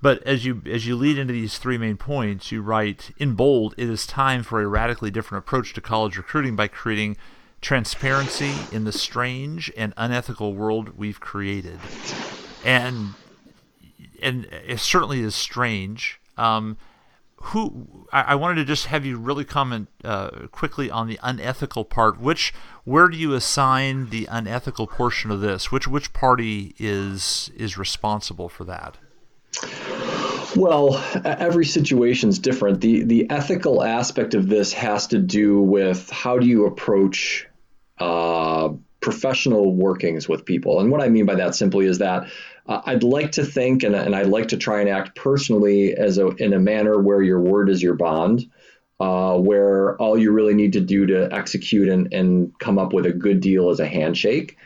But 0.00 0.22
as 0.24 0.44
you 0.44 0.62
as 0.66 0.86
you 0.86 0.96
lead 0.96 1.18
into 1.18 1.32
these 1.32 1.58
three 1.58 1.78
main 1.78 1.96
points, 1.96 2.52
you 2.52 2.62
write 2.62 3.10
in 3.16 3.34
bold, 3.34 3.74
it 3.76 3.88
is 3.88 4.06
time 4.06 4.42
for 4.42 4.60
a 4.60 4.66
radically 4.66 5.10
different 5.10 5.44
approach 5.44 5.72
to 5.74 5.80
college 5.80 6.16
recruiting 6.16 6.54
by 6.54 6.68
creating 6.68 7.16
transparency 7.60 8.52
in 8.70 8.84
the 8.84 8.92
strange 8.92 9.72
and 9.76 9.94
unethical 9.96 10.54
world 10.54 10.98
we've 10.98 11.20
created. 11.20 11.80
And 12.64 13.14
and 14.22 14.44
it 14.66 14.78
certainly 14.80 15.20
is 15.20 15.34
strange. 15.34 16.20
Um, 16.36 16.76
who 17.44 18.06
I, 18.10 18.34
wanted 18.36 18.54
to 18.56 18.64
just 18.64 18.86
have 18.86 19.04
you 19.04 19.18
really 19.18 19.44
comment 19.44 19.88
uh, 20.02 20.46
quickly 20.50 20.90
on 20.90 21.08
the 21.08 21.18
unethical 21.22 21.84
part. 21.84 22.18
Which 22.18 22.54
where 22.84 23.08
do 23.08 23.18
you 23.18 23.34
assign 23.34 24.08
the 24.10 24.26
unethical 24.30 24.86
portion 24.86 25.30
of 25.30 25.40
this? 25.40 25.70
Which 25.70 25.86
which 25.86 26.12
party 26.12 26.74
is 26.78 27.50
is 27.56 27.76
responsible 27.76 28.48
for 28.48 28.64
that? 28.64 28.96
Well, 30.56 31.04
every 31.24 31.66
situation 31.66 32.30
is 32.30 32.38
different. 32.38 32.80
the 32.80 33.04
The 33.04 33.28
ethical 33.28 33.82
aspect 33.82 34.34
of 34.34 34.48
this 34.48 34.72
has 34.72 35.08
to 35.08 35.18
do 35.18 35.60
with 35.60 36.08
how 36.10 36.38
do 36.38 36.46
you 36.46 36.66
approach 36.66 37.46
uh, 37.98 38.70
professional 39.04 39.74
workings 39.74 40.26
with 40.30 40.46
people, 40.46 40.80
and 40.80 40.90
what 40.90 41.02
I 41.02 41.10
mean 41.10 41.26
by 41.26 41.34
that 41.34 41.54
simply 41.54 41.84
is 41.84 41.98
that 41.98 42.26
uh, 42.66 42.80
I'd 42.86 43.02
like 43.02 43.32
to 43.32 43.44
think, 43.44 43.82
and, 43.82 43.94
and 43.94 44.16
I'd 44.16 44.28
like 44.28 44.48
to 44.48 44.56
try 44.56 44.80
and 44.80 44.88
act 44.88 45.14
personally 45.14 45.94
as 45.94 46.16
a, 46.16 46.28
in 46.28 46.54
a 46.54 46.58
manner 46.58 46.98
where 46.98 47.20
your 47.20 47.38
word 47.38 47.68
is 47.68 47.82
your 47.82 47.96
bond, 47.96 48.50
uh, 48.98 49.36
where 49.36 49.94
all 49.98 50.16
you 50.16 50.32
really 50.32 50.54
need 50.54 50.72
to 50.72 50.80
do 50.80 51.04
to 51.04 51.28
execute 51.30 51.90
and, 51.90 52.14
and 52.14 52.58
come 52.58 52.78
up 52.78 52.94
with 52.94 53.04
a 53.04 53.12
good 53.12 53.40
deal 53.40 53.68
is 53.68 53.78
a 53.78 53.86
handshake. 53.86 54.56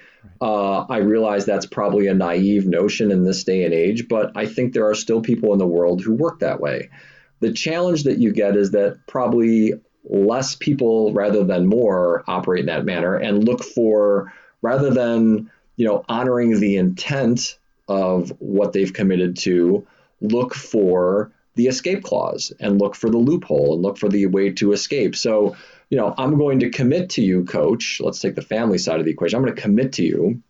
Uh, 0.40 0.82
I 0.82 0.98
realize 0.98 1.44
that's 1.44 1.66
probably 1.66 2.06
a 2.06 2.14
naive 2.14 2.64
notion 2.64 3.10
in 3.10 3.24
this 3.24 3.42
day 3.42 3.64
and 3.64 3.74
age, 3.74 4.06
but 4.06 4.30
I 4.36 4.46
think 4.46 4.72
there 4.72 4.88
are 4.88 4.94
still 4.94 5.20
people 5.20 5.52
in 5.52 5.58
the 5.58 5.66
world 5.66 6.00
who 6.00 6.14
work 6.14 6.38
that 6.38 6.60
way. 6.60 6.90
The 7.40 7.52
challenge 7.52 8.04
that 8.04 8.18
you 8.18 8.32
get 8.32 8.56
is 8.56 8.70
that 8.70 9.00
probably 9.08 9.72
less 10.04 10.54
people 10.54 11.12
rather 11.12 11.44
than 11.44 11.66
more 11.66 12.24
operate 12.26 12.60
in 12.60 12.66
that 12.66 12.84
manner 12.84 13.16
and 13.16 13.44
look 13.44 13.62
for 13.62 14.32
rather 14.62 14.90
than 14.90 15.50
you 15.76 15.86
know 15.86 16.04
honoring 16.08 16.58
the 16.60 16.76
intent 16.76 17.58
of 17.88 18.32
what 18.38 18.72
they've 18.72 18.92
committed 18.92 19.36
to, 19.38 19.86
look 20.20 20.54
for 20.54 21.32
the 21.54 21.66
escape 21.66 22.04
clause 22.04 22.52
and 22.60 22.80
look 22.80 22.94
for 22.94 23.10
the 23.10 23.18
loophole 23.18 23.74
and 23.74 23.82
look 23.82 23.98
for 23.98 24.08
the 24.08 24.26
way 24.26 24.50
to 24.50 24.72
escape. 24.72 25.16
So, 25.16 25.56
you 25.90 25.96
know, 25.96 26.14
I'm 26.16 26.38
going 26.38 26.60
to 26.60 26.70
commit 26.70 27.10
to 27.10 27.22
you, 27.22 27.44
coach. 27.44 28.00
Let's 28.00 28.20
take 28.20 28.34
the 28.34 28.42
family 28.42 28.78
side 28.78 29.00
of 29.00 29.06
the 29.06 29.10
equation. 29.10 29.36
I'm 29.36 29.42
going 29.42 29.56
to 29.56 29.62
commit 29.62 29.94
to 29.94 30.04
you. 30.04 30.42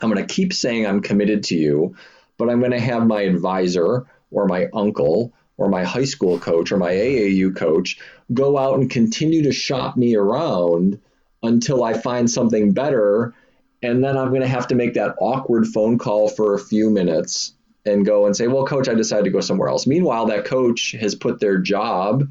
I'm 0.00 0.10
going 0.10 0.24
to 0.24 0.32
keep 0.32 0.52
saying 0.52 0.86
I'm 0.86 1.00
committed 1.00 1.44
to 1.44 1.56
you, 1.56 1.96
but 2.38 2.48
I'm 2.48 2.60
going 2.60 2.70
to 2.72 2.80
have 2.80 3.06
my 3.06 3.22
advisor 3.22 4.06
or 4.30 4.46
my 4.46 4.68
uncle 4.72 5.32
or 5.60 5.68
my 5.68 5.84
high 5.84 6.04
school 6.04 6.38
coach 6.38 6.72
or 6.72 6.78
my 6.78 6.90
AAU 6.90 7.54
coach 7.54 7.98
go 8.32 8.58
out 8.58 8.78
and 8.78 8.90
continue 8.90 9.42
to 9.42 9.52
shop 9.52 9.96
me 9.96 10.16
around 10.16 10.98
until 11.42 11.84
I 11.84 11.92
find 11.92 12.28
something 12.28 12.72
better 12.72 13.34
and 13.82 14.02
then 14.02 14.16
I'm 14.16 14.28
going 14.28 14.42
to 14.42 14.48
have 14.48 14.68
to 14.68 14.74
make 14.74 14.94
that 14.94 15.14
awkward 15.20 15.66
phone 15.66 15.98
call 15.98 16.28
for 16.28 16.54
a 16.54 16.58
few 16.58 16.90
minutes 16.90 17.54
and 17.86 18.04
go 18.04 18.26
and 18.26 18.36
say, 18.36 18.46
well, 18.46 18.66
coach, 18.66 18.88
I 18.88 18.94
decided 18.94 19.24
to 19.24 19.30
go 19.30 19.40
somewhere 19.40 19.68
else. 19.68 19.86
Meanwhile, 19.86 20.26
that 20.26 20.44
coach 20.44 20.94
has 21.00 21.14
put 21.14 21.40
their 21.40 21.58
job 21.58 22.30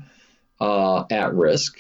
uh, 0.60 1.06
at 1.10 1.34
risk 1.34 1.80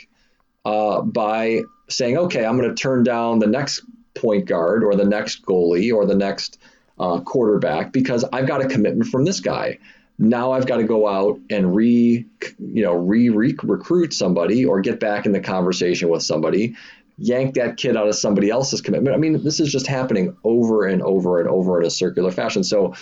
uh, 0.66 1.02
by 1.02 1.62
saying, 1.88 2.18
okay, 2.18 2.46
I'm 2.46 2.58
going 2.58 2.70
to 2.70 2.82
turn 2.82 3.04
down 3.04 3.40
the 3.40 3.48
next 3.48 3.84
point 4.16 4.46
guard 4.46 4.84
or 4.84 4.96
the 4.96 5.06
next 5.06 5.46
goalie 5.46 5.94
or 5.94 6.06
the 6.06 6.16
next 6.16 6.60
uh, 6.98 7.20
quarterback 7.20 7.92
because 7.92 8.26
I've 8.34 8.48
got 8.48 8.66
a 8.66 8.68
commitment 8.68 9.10
from 9.10 9.24
this 9.24 9.40
guy. 9.40 9.78
Now 10.20 10.52
I've 10.52 10.68
got 10.68 10.78
to 10.78 10.84
go 10.84 11.08
out 11.08 11.40
and 11.50 11.74
re, 11.74 12.26
you 12.60 12.84
know, 12.84 12.94
re 12.94 13.30
recruit 13.30 14.14
somebody 14.14 14.66
or 14.66 14.82
get 14.82 15.00
back 15.00 15.26
in 15.26 15.32
the 15.32 15.40
conversation 15.40 16.10
with 16.10 16.22
somebody 16.22 16.76
yank 17.20 17.56
that 17.56 17.78
kid 17.78 17.98
out 17.98 18.08
of 18.08 18.16
somebody 18.16 18.50
else's 18.50 18.82
commitment. 18.82 19.16
I 19.16 19.20
mean, 19.20 19.44
this 19.44 19.60
is 19.60 19.72
just 19.72 19.88
happening 19.88 20.36
over 20.44 20.86
and 20.86 21.02
over 21.02 21.40
and 21.40 21.50
over 21.50 21.80
in 21.80 21.86
a 21.86 21.90
circular 21.90 22.32
fashion. 22.32 22.64
So 22.64 22.96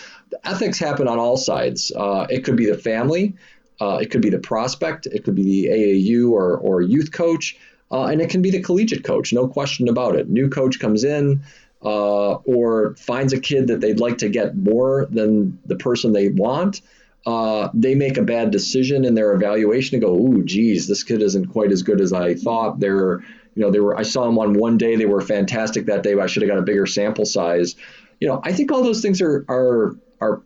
ethics 0.44 0.80
happen 0.80 1.08
on 1.08 1.20
all 1.20 1.38
sides. 1.38 1.92
Uh, 1.96 2.26
it 2.30 2.44
could 2.44 2.58
be 2.58 2.66
the 2.66 2.78
family, 2.78 3.36
uh, 3.80 4.00
it 4.02 4.10
could 4.10 4.22
be 4.22 4.30
the 4.30 4.40
prospect, 4.40 5.06
it 5.06 5.24
could 5.24 5.36
be 5.36 5.44
the 5.44 5.68
AAU 5.70 6.32
or, 6.32 6.58
or 6.58 6.82
youth 6.82 7.12
coach, 7.12 7.58
uh, 7.92 8.06
and 8.06 8.22
it 8.22 8.30
can 8.30 8.42
be 8.42 8.50
the 8.50 8.62
collegiate 8.62 9.04
coach, 9.04 9.32
no 9.32 9.48
question 9.48 9.88
about 9.88 10.16
it. 10.16 10.30
New 10.30 10.50
coach 10.50 10.80
comes 10.80 11.04
in. 11.04 11.42
Uh, 11.84 12.34
or 12.46 12.96
finds 12.96 13.34
a 13.34 13.40
kid 13.40 13.68
that 13.68 13.82
they'd 13.82 14.00
like 14.00 14.18
to 14.18 14.30
get 14.30 14.58
more 14.58 15.06
than 15.12 15.60
the 15.68 15.76
person 15.76 16.12
they 16.12 16.28
want, 16.30 16.82
uh, 17.26 17.70
they 17.74 17.96
make 17.96 18.18
a 18.18 18.24
bad 18.24 18.52
decision 18.52 19.04
in 19.04 19.16
their 19.16 19.34
evaluation 19.34 19.96
and 19.96 20.04
go, 20.04 20.16
"Ooh, 20.16 20.44
geez, 20.44 20.88
this 20.88 21.04
kid 21.04 21.22
isn't 21.22 21.48
quite 21.48 21.72
as 21.72 21.84
good 21.84 22.02
as 22.02 22.14
I 22.14 22.36
thought." 22.36 22.80
They're 22.80 23.22
you 23.58 23.64
know, 23.64 23.72
they 23.72 23.80
were 23.80 23.98
I 23.98 24.04
saw 24.04 24.26
them 24.26 24.38
on 24.38 24.54
one 24.54 24.78
day. 24.78 24.96
They 24.96 25.08
were 25.08 25.20
fantastic 25.20 25.88
that 25.88 26.04
day, 26.04 26.14
but 26.14 26.24
I 26.24 26.28
should 26.28 26.44
have 26.44 26.50
got 26.50 26.60
a 26.60 26.64
bigger 26.64 26.86
sample 26.86 27.26
size. 27.26 27.76
You 28.20 28.28
know, 28.28 28.40
I 28.44 28.54
think 28.54 28.72
all 28.72 28.84
those 28.84 29.02
things 29.02 29.20
are 29.20 29.46
are 29.50 29.96
are 30.22 30.44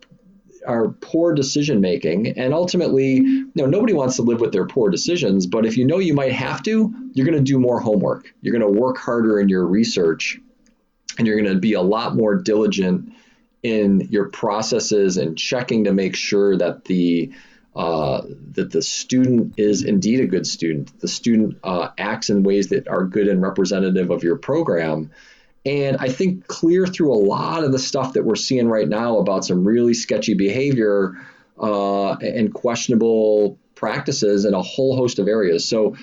are 0.65 0.89
poor 1.01 1.33
decision 1.33 1.81
making 1.81 2.27
and 2.37 2.53
ultimately 2.53 3.15
you 3.15 3.51
know 3.55 3.65
nobody 3.65 3.93
wants 3.93 4.15
to 4.15 4.21
live 4.21 4.39
with 4.39 4.51
their 4.51 4.67
poor 4.67 4.91
decisions 4.91 5.47
but 5.47 5.65
if 5.65 5.75
you 5.75 5.83
know 5.83 5.97
you 5.97 6.13
might 6.13 6.31
have 6.31 6.61
to 6.61 6.93
you're 7.13 7.25
going 7.25 7.35
to 7.35 7.43
do 7.43 7.57
more 7.57 7.79
homework 7.79 8.31
you're 8.41 8.55
going 8.55 8.73
to 8.73 8.79
work 8.79 8.95
harder 8.95 9.39
in 9.39 9.49
your 9.49 9.65
research 9.65 10.39
and 11.17 11.25
you're 11.25 11.35
going 11.35 11.51
to 11.51 11.59
be 11.59 11.73
a 11.73 11.81
lot 11.81 12.15
more 12.15 12.35
diligent 12.35 13.11
in 13.63 14.07
your 14.09 14.29
processes 14.29 15.17
and 15.17 15.37
checking 15.37 15.83
to 15.83 15.93
make 15.93 16.15
sure 16.15 16.57
that 16.57 16.85
the 16.85 17.31
uh, 17.75 18.21
that 18.51 18.71
the 18.71 18.81
student 18.81 19.53
is 19.57 19.83
indeed 19.83 20.19
a 20.19 20.27
good 20.27 20.45
student. 20.45 20.99
The 20.99 21.07
student 21.07 21.57
uh, 21.63 21.89
acts 21.97 22.29
in 22.29 22.43
ways 22.43 22.69
that 22.69 22.87
are 22.87 23.05
good 23.05 23.27
and 23.27 23.41
representative 23.41 24.09
of 24.09 24.23
your 24.23 24.37
program. 24.37 25.11
And 25.65 25.97
I 25.97 26.09
think 26.09 26.47
clear 26.47 26.85
through 26.85 27.13
a 27.13 27.21
lot 27.23 27.63
of 27.63 27.71
the 27.71 27.79
stuff 27.79 28.13
that 28.13 28.25
we're 28.25 28.35
seeing 28.35 28.67
right 28.67 28.87
now 28.87 29.19
about 29.19 29.45
some 29.45 29.63
really 29.63 29.93
sketchy 29.93 30.33
behavior 30.33 31.17
uh, 31.57 32.13
and 32.13 32.53
questionable 32.53 33.57
practices 33.75 34.45
in 34.45 34.53
a 34.53 34.61
whole 34.61 34.97
host 34.97 35.19
of 35.19 35.27
areas. 35.27 35.65
So, 35.65 35.95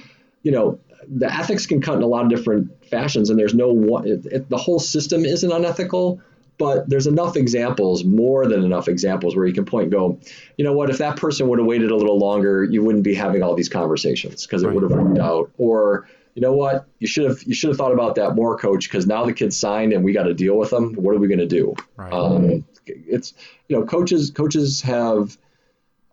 you 0.43 0.53
know, 0.53 0.79
the 1.07 1.33
ethics 1.33 1.67
can 1.67 1.81
cut 1.81 1.97
in 1.97 2.03
a 2.03 2.07
lot 2.07 2.25
of 2.25 2.31
different 2.31 2.87
fashions, 2.87 3.31
and 3.31 3.39
there's 3.39 3.55
no 3.55 3.73
one, 3.73 4.07
it, 4.07 4.27
it, 4.27 4.49
the 4.49 4.57
whole 4.57 4.79
system 4.79 5.25
isn't 5.25 5.51
unethical, 5.51 6.21
but 6.59 6.89
there's 6.91 7.07
enough 7.07 7.37
examples, 7.37 8.05
more 8.05 8.47
than 8.47 8.65
enough 8.65 8.89
examples, 8.89 9.37
where 9.37 9.47
you 9.47 9.53
can 9.53 9.65
point 9.65 9.85
and 9.85 9.93
go, 9.93 10.19
you 10.57 10.65
know 10.65 10.73
what, 10.73 10.91
if 10.91 10.99
that 10.99 11.17
person 11.17 11.49
would 11.49 11.59
have 11.59 11.67
waited 11.67 11.91
a 11.91 11.97
little 11.97 12.19
longer, 12.19 12.65
you 12.65 12.83
wouldn't 12.83 13.05
be 13.05 13.15
having 13.15 13.43
all 13.43 13.55
these 13.55 13.69
conversations 13.69 14.45
because 14.45 14.63
it 14.63 14.67
right. 14.67 14.75
would 14.75 14.83
have 14.83 14.93
worked 14.93 15.19
out. 15.19 15.51
Or, 15.57 16.09
you 16.35 16.43
know 16.43 16.53
what, 16.53 16.87
you 16.99 17.07
should 17.07 17.29
have 17.29 17.43
you 17.45 17.55
should 17.55 17.69
have 17.69 17.77
thought 17.77 17.93
about 17.93 18.17
that 18.17 18.35
more, 18.35 18.59
coach, 18.59 18.89
because 18.89 19.07
now 19.07 19.25
the 19.25 19.33
kid's 19.33 19.57
signed 19.57 19.93
and 19.93 20.05
we 20.05 20.13
got 20.13 20.25
to 20.25 20.35
deal 20.35 20.57
with 20.57 20.71
them. 20.71 20.95
What 20.95 21.15
are 21.15 21.19
we 21.19 21.29
going 21.29 21.39
to 21.39 21.47
do? 21.47 21.75
Right. 21.97 22.13
Um, 22.13 22.65
it's 22.87 23.35
you 23.69 23.79
know, 23.79 23.87
coaches 23.87 24.31
coaches 24.31 24.83
have 24.83 25.37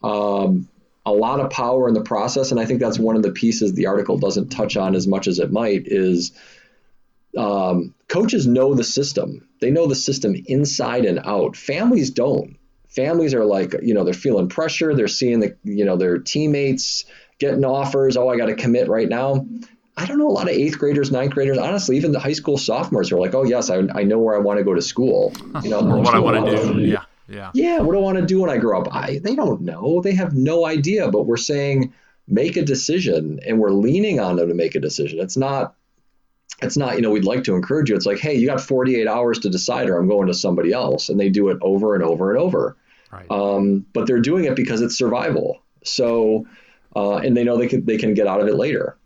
um, 0.03 0.67
a 1.05 1.12
lot 1.12 1.39
of 1.39 1.49
power 1.49 1.88
in 1.88 1.93
the 1.93 2.01
process, 2.01 2.51
and 2.51 2.60
I 2.60 2.65
think 2.65 2.79
that's 2.79 2.99
one 2.99 3.15
of 3.15 3.23
the 3.23 3.31
pieces 3.31 3.73
the 3.73 3.88
article 3.88 4.17
doesn't 4.17 4.49
touch 4.49 4.77
on 4.77 4.95
as 4.95 5.08
much 5.08 5.27
as 5.27 5.39
it 5.39 5.51
might 5.51 5.84
is 5.86 6.31
um, 7.38 7.93
coaches 8.08 8.48
know 8.48 8.74
the 8.74 8.84
system. 8.84 9.48
They 9.62 9.71
know 9.71 9.88
the 9.88 9.95
system 9.95 10.36
inside 10.48 11.06
and 11.06 11.19
out. 11.19 11.56
Families 11.56 12.12
don't. 12.12 12.58
families 12.95 13.34
are 13.34 13.45
like, 13.45 13.76
you 13.82 13.93
know, 13.93 14.04
they're 14.04 14.13
feeling 14.13 14.48
pressure. 14.48 14.95
They're 14.95 15.08
seeing 15.08 15.41
the, 15.41 15.56
you 15.63 15.86
know, 15.86 15.98
their 15.98 16.17
teammates 16.17 17.06
getting 17.39 17.65
offers. 17.65 18.15
Oh, 18.15 18.30
I 18.30 18.38
got 18.38 18.45
to 18.45 18.56
commit 18.56 18.88
right 18.88 19.10
now. 19.10 19.45
I 19.98 20.06
don't 20.06 20.17
know 20.17 20.28
a 20.28 20.32
lot 20.32 20.50
of 20.50 20.56
eighth 20.56 20.80
graders, 20.80 21.12
ninth 21.12 21.34
graders, 21.34 21.58
honestly, 21.58 21.98
even 21.98 22.12
the 22.12 22.19
high 22.19 22.34
school 22.34 22.58
sophomores 22.58 23.12
are 23.12 23.19
like, 23.19 23.34
oh 23.34 23.43
yes, 23.43 23.69
I, 23.69 23.82
I 23.93 24.04
know 24.04 24.19
where 24.19 24.36
I 24.36 24.39
want 24.39 24.58
to 24.60 24.63
go 24.63 24.74
to 24.74 24.82
school. 24.82 25.34
You 25.62 25.69
know, 25.69 25.80
or 25.80 26.02
what 26.02 26.15
I 26.15 26.19
want 26.19 26.45
to 26.45 26.74
do. 26.74 26.80
Yeah. 26.82 27.04
Yeah. 27.28 27.52
Yeah. 27.54 27.80
What 27.80 27.93
do 27.93 28.00
I 28.00 28.02
want 28.02 28.17
to 28.17 28.26
do 28.26 28.41
when 28.41 28.50
I 28.50 28.58
grow 28.58 28.82
up? 28.82 28.93
I, 28.93 29.19
they 29.24 29.36
don't 29.36 29.62
know. 29.62 30.02
They 30.02 30.13
have 30.13 30.34
no 30.34 30.65
idea, 30.65 31.10
but 31.10 31.26
we're 31.26 31.38
saying 31.38 31.93
make 32.28 32.58
a 32.58 32.62
decision 32.62 33.39
and 33.45 33.60
we're 33.60 33.71
leaning 33.71 34.19
on 34.19 34.36
them 34.36 34.50
to 34.50 34.54
make 34.54 34.76
a 34.76 34.80
decision. 34.80 35.19
It's 35.19 35.38
not, 35.38 35.76
it's 36.62 36.78
not, 36.78 36.96
you 36.96 37.02
know, 37.02 37.12
we'd 37.12 37.26
like 37.26 37.44
to 37.46 37.56
encourage 37.56 37.89
you. 37.89 37.96
It's 37.96 38.06
like, 38.06 38.20
hey, 38.20 38.36
you 38.36 38.48
got 38.48 38.62
48 38.62 39.08
hours 39.08 39.39
to 39.39 39.50
decide 39.50 39.89
or 39.89 39.98
I'm 39.98 40.08
going 40.08 40.28
to 40.28 40.34
somebody 40.34 40.72
else. 40.72 41.10
And 41.10 41.20
they 41.20 41.30
do 41.30 41.50
it 41.50 41.58
over 41.62 41.96
and 41.96 42.04
over 42.04 42.32
and 42.32 42.39
over. 42.39 42.78
Right. 43.12 43.30
Um, 43.30 43.86
but 43.94 44.08
they're 44.08 44.22
doing 44.22 44.46
it 44.46 44.56
because 44.56 44.82
it's 44.82 44.98
survival. 44.98 45.62
So, 45.84 46.48
uh, 46.96 47.18
and 47.18 47.36
they 47.36 47.44
know 47.44 47.58
they 47.58 47.68
can, 47.68 47.86
they 47.86 47.98
can 47.98 48.13
get 48.13 48.28
out 48.28 48.41
of 48.41 48.48
it 48.48 48.56
later. 48.56 48.98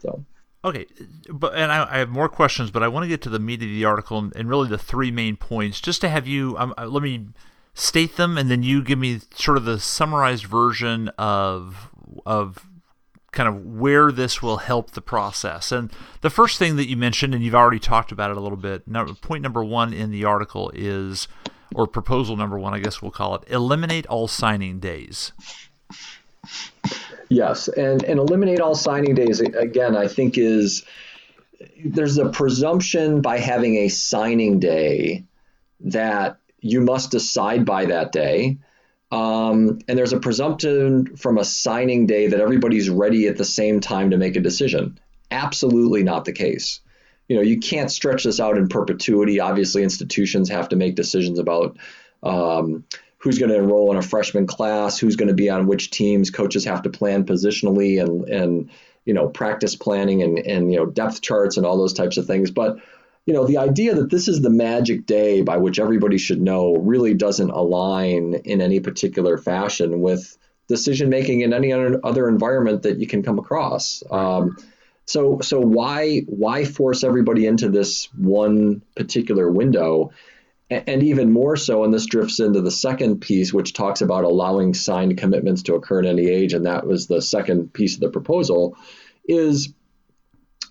So. 0.00 0.24
Okay, 0.64 0.86
but 1.28 1.54
and 1.54 1.70
I, 1.70 1.86
I, 1.90 1.98
have 1.98 2.08
more 2.08 2.28
questions, 2.28 2.70
but 2.70 2.82
I 2.82 2.88
want 2.88 3.04
to 3.04 3.08
get 3.08 3.20
to 3.22 3.28
the 3.28 3.38
meat 3.38 3.62
of 3.62 3.68
the 3.68 3.84
article 3.84 4.16
and, 4.18 4.34
and 4.34 4.48
really 4.48 4.66
the 4.66 4.78
three 4.78 5.10
main 5.10 5.36
points. 5.36 5.78
Just 5.78 6.00
to 6.00 6.08
have 6.08 6.26
you, 6.26 6.56
um, 6.56 6.72
uh, 6.78 6.86
let 6.86 7.02
me 7.02 7.26
state 7.74 8.16
them, 8.16 8.38
and 8.38 8.50
then 8.50 8.62
you 8.62 8.82
give 8.82 8.98
me 8.98 9.20
sort 9.34 9.58
of 9.58 9.66
the 9.66 9.78
summarized 9.78 10.46
version 10.46 11.10
of 11.18 11.90
of 12.24 12.66
kind 13.34 13.48
of 13.48 13.64
where 13.64 14.12
this 14.12 14.42
will 14.42 14.58
help 14.58 14.92
the 14.92 15.00
process. 15.00 15.72
And 15.72 15.90
the 16.20 16.30
first 16.30 16.58
thing 16.58 16.76
that 16.76 16.88
you 16.88 16.96
mentioned, 16.96 17.34
and 17.34 17.44
you've 17.44 17.54
already 17.54 17.80
talked 17.80 18.12
about 18.12 18.30
it 18.30 18.36
a 18.36 18.40
little 18.40 18.56
bit. 18.56 18.84
Point 19.20 19.42
number 19.42 19.64
one 19.64 19.92
in 19.92 20.10
the 20.10 20.24
article 20.24 20.70
is, 20.74 21.28
or 21.74 21.86
proposal 21.86 22.36
number 22.36 22.58
one, 22.58 22.72
I 22.72 22.78
guess 22.78 23.02
we'll 23.02 23.10
call 23.10 23.34
it, 23.34 23.42
eliminate 23.48 24.06
all 24.06 24.28
signing 24.28 24.78
days. 24.78 25.32
Yes, 27.28 27.68
and 27.68 28.02
and 28.04 28.18
eliminate 28.18 28.60
all 28.60 28.74
signing 28.74 29.14
days 29.14 29.40
again. 29.40 29.96
I 29.96 30.08
think 30.08 30.36
is 30.36 30.84
there's 31.84 32.18
a 32.18 32.28
presumption 32.28 33.22
by 33.22 33.38
having 33.38 33.76
a 33.76 33.88
signing 33.88 34.60
day 34.60 35.24
that 35.80 36.38
you 36.60 36.80
must 36.80 37.10
decide 37.10 37.64
by 37.64 37.86
that 37.86 38.12
day. 38.12 38.58
Um, 39.10 39.78
and 39.86 39.98
there's 39.98 40.12
a 40.12 40.18
presumption 40.18 41.16
from 41.16 41.38
a 41.38 41.44
signing 41.44 42.06
day 42.06 42.28
that 42.28 42.40
everybody's 42.40 42.90
ready 42.90 43.28
at 43.28 43.36
the 43.36 43.44
same 43.44 43.80
time 43.80 44.10
to 44.10 44.16
make 44.16 44.36
a 44.36 44.40
decision. 44.40 44.98
Absolutely 45.30 46.02
not 46.02 46.24
the 46.24 46.32
case. 46.32 46.80
You 47.28 47.36
know, 47.36 47.42
you 47.42 47.58
can't 47.58 47.90
stretch 47.90 48.24
this 48.24 48.40
out 48.40 48.58
in 48.58 48.68
perpetuity. 48.68 49.40
Obviously, 49.40 49.82
institutions 49.82 50.50
have 50.50 50.68
to 50.70 50.76
make 50.76 50.94
decisions 50.94 51.38
about 51.38 51.78
um, 52.22 52.84
who's 53.18 53.38
going 53.38 53.50
to 53.50 53.56
enroll 53.56 53.90
in 53.90 53.96
a 53.96 54.02
freshman 54.02 54.46
class, 54.46 54.98
who's 54.98 55.16
going 55.16 55.28
to 55.28 55.34
be 55.34 55.48
on 55.48 55.66
which 55.66 55.90
teams. 55.90 56.30
Coaches 56.30 56.64
have 56.66 56.82
to 56.82 56.90
plan 56.90 57.24
positionally 57.24 58.02
and 58.02 58.28
and 58.28 58.70
you 59.06 59.14
know 59.14 59.28
practice 59.28 59.76
planning 59.76 60.22
and 60.22 60.38
and 60.38 60.70
you 60.70 60.78
know 60.78 60.86
depth 60.86 61.22
charts 61.22 61.56
and 61.56 61.64
all 61.64 61.78
those 61.78 61.94
types 61.94 62.16
of 62.16 62.26
things. 62.26 62.50
But 62.50 62.78
you 63.26 63.32
know, 63.32 63.46
the 63.46 63.58
idea 63.58 63.94
that 63.94 64.10
this 64.10 64.28
is 64.28 64.40
the 64.40 64.50
magic 64.50 65.06
day 65.06 65.42
by 65.42 65.56
which 65.56 65.78
everybody 65.78 66.18
should 66.18 66.40
know 66.40 66.74
really 66.74 67.14
doesn't 67.14 67.50
align 67.50 68.34
in 68.44 68.60
any 68.60 68.80
particular 68.80 69.38
fashion 69.38 70.00
with 70.00 70.36
decision 70.68 71.08
making 71.08 71.40
in 71.40 71.52
any 71.52 71.72
other 71.72 72.28
environment 72.28 72.82
that 72.82 72.98
you 72.98 73.06
can 73.06 73.22
come 73.22 73.38
across. 73.38 74.02
Um, 74.10 74.56
so, 75.06 75.40
so 75.40 75.60
why 75.60 76.20
why 76.20 76.64
force 76.64 77.04
everybody 77.04 77.46
into 77.46 77.68
this 77.68 78.08
one 78.14 78.82
particular 78.96 79.50
window? 79.50 80.12
And 80.70 81.02
even 81.02 81.30
more 81.30 81.56
so, 81.56 81.84
and 81.84 81.92
this 81.92 82.06
drifts 82.06 82.40
into 82.40 82.62
the 82.62 82.70
second 82.70 83.20
piece, 83.20 83.52
which 83.52 83.74
talks 83.74 84.00
about 84.00 84.24
allowing 84.24 84.72
signed 84.72 85.18
commitments 85.18 85.64
to 85.64 85.74
occur 85.74 86.00
at 86.00 86.06
any 86.06 86.26
age, 86.26 86.54
and 86.54 86.64
that 86.64 86.86
was 86.86 87.06
the 87.06 87.20
second 87.20 87.74
piece 87.74 87.94
of 87.94 88.00
the 88.00 88.08
proposal, 88.08 88.76
is 89.28 89.74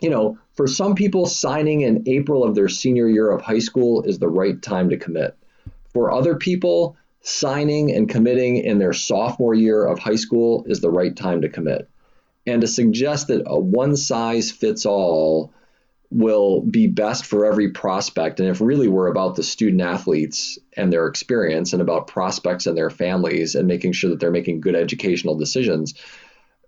you 0.01 0.09
know, 0.09 0.37
for 0.55 0.67
some 0.67 0.95
people, 0.95 1.25
signing 1.25 1.81
in 1.81 2.03
April 2.07 2.43
of 2.43 2.55
their 2.55 2.69
senior 2.69 3.07
year 3.07 3.31
of 3.31 3.41
high 3.41 3.59
school 3.59 4.03
is 4.03 4.19
the 4.19 4.29
right 4.29 4.61
time 4.61 4.89
to 4.89 4.97
commit. 4.97 5.35
For 5.93 6.11
other 6.11 6.35
people, 6.35 6.95
signing 7.21 7.91
and 7.91 8.09
committing 8.09 8.57
in 8.57 8.77
their 8.77 8.93
sophomore 8.93 9.53
year 9.53 9.85
of 9.85 9.99
high 9.99 10.15
school 10.15 10.65
is 10.67 10.79
the 10.79 10.91
right 10.91 11.15
time 11.15 11.41
to 11.41 11.49
commit. 11.49 11.89
And 12.45 12.61
to 12.61 12.67
suggest 12.67 13.27
that 13.27 13.43
a 13.45 13.57
one 13.57 13.95
size 13.95 14.51
fits 14.51 14.85
all 14.85 15.53
will 16.11 16.61
be 16.61 16.85
best 16.85 17.25
for 17.25 17.45
every 17.45 17.71
prospect, 17.71 18.39
and 18.39 18.47
if 18.47 18.61
really 18.61 18.87
we're 18.87 19.07
about 19.07 19.35
the 19.35 19.41
student 19.41 19.81
athletes 19.81 20.59
and 20.77 20.93
their 20.93 21.07
experience 21.07 21.73
and 21.73 21.81
about 21.81 22.05
prospects 22.05 22.67
and 22.67 22.77
their 22.77 22.91
families 22.91 23.55
and 23.55 23.67
making 23.67 23.93
sure 23.93 24.11
that 24.11 24.19
they're 24.19 24.29
making 24.29 24.61
good 24.61 24.75
educational 24.75 25.35
decisions, 25.35 25.95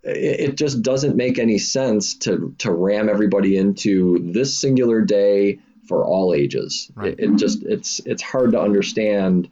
it 0.06 0.56
just 0.56 0.82
doesn't 0.82 1.16
make 1.16 1.38
any 1.38 1.58
sense 1.58 2.14
to 2.14 2.54
to 2.58 2.72
ram 2.72 3.08
everybody 3.08 3.56
into 3.56 4.18
this 4.32 4.56
singular 4.56 5.00
day 5.00 5.58
for 5.88 6.04
all 6.04 6.32
ages. 6.34 6.90
Right. 6.94 7.12
It, 7.18 7.20
it, 7.20 7.36
just 7.36 7.62
it's 7.64 8.00
it's 8.00 8.22
hard 8.22 8.52
to 8.52 8.60
understand 8.60 9.50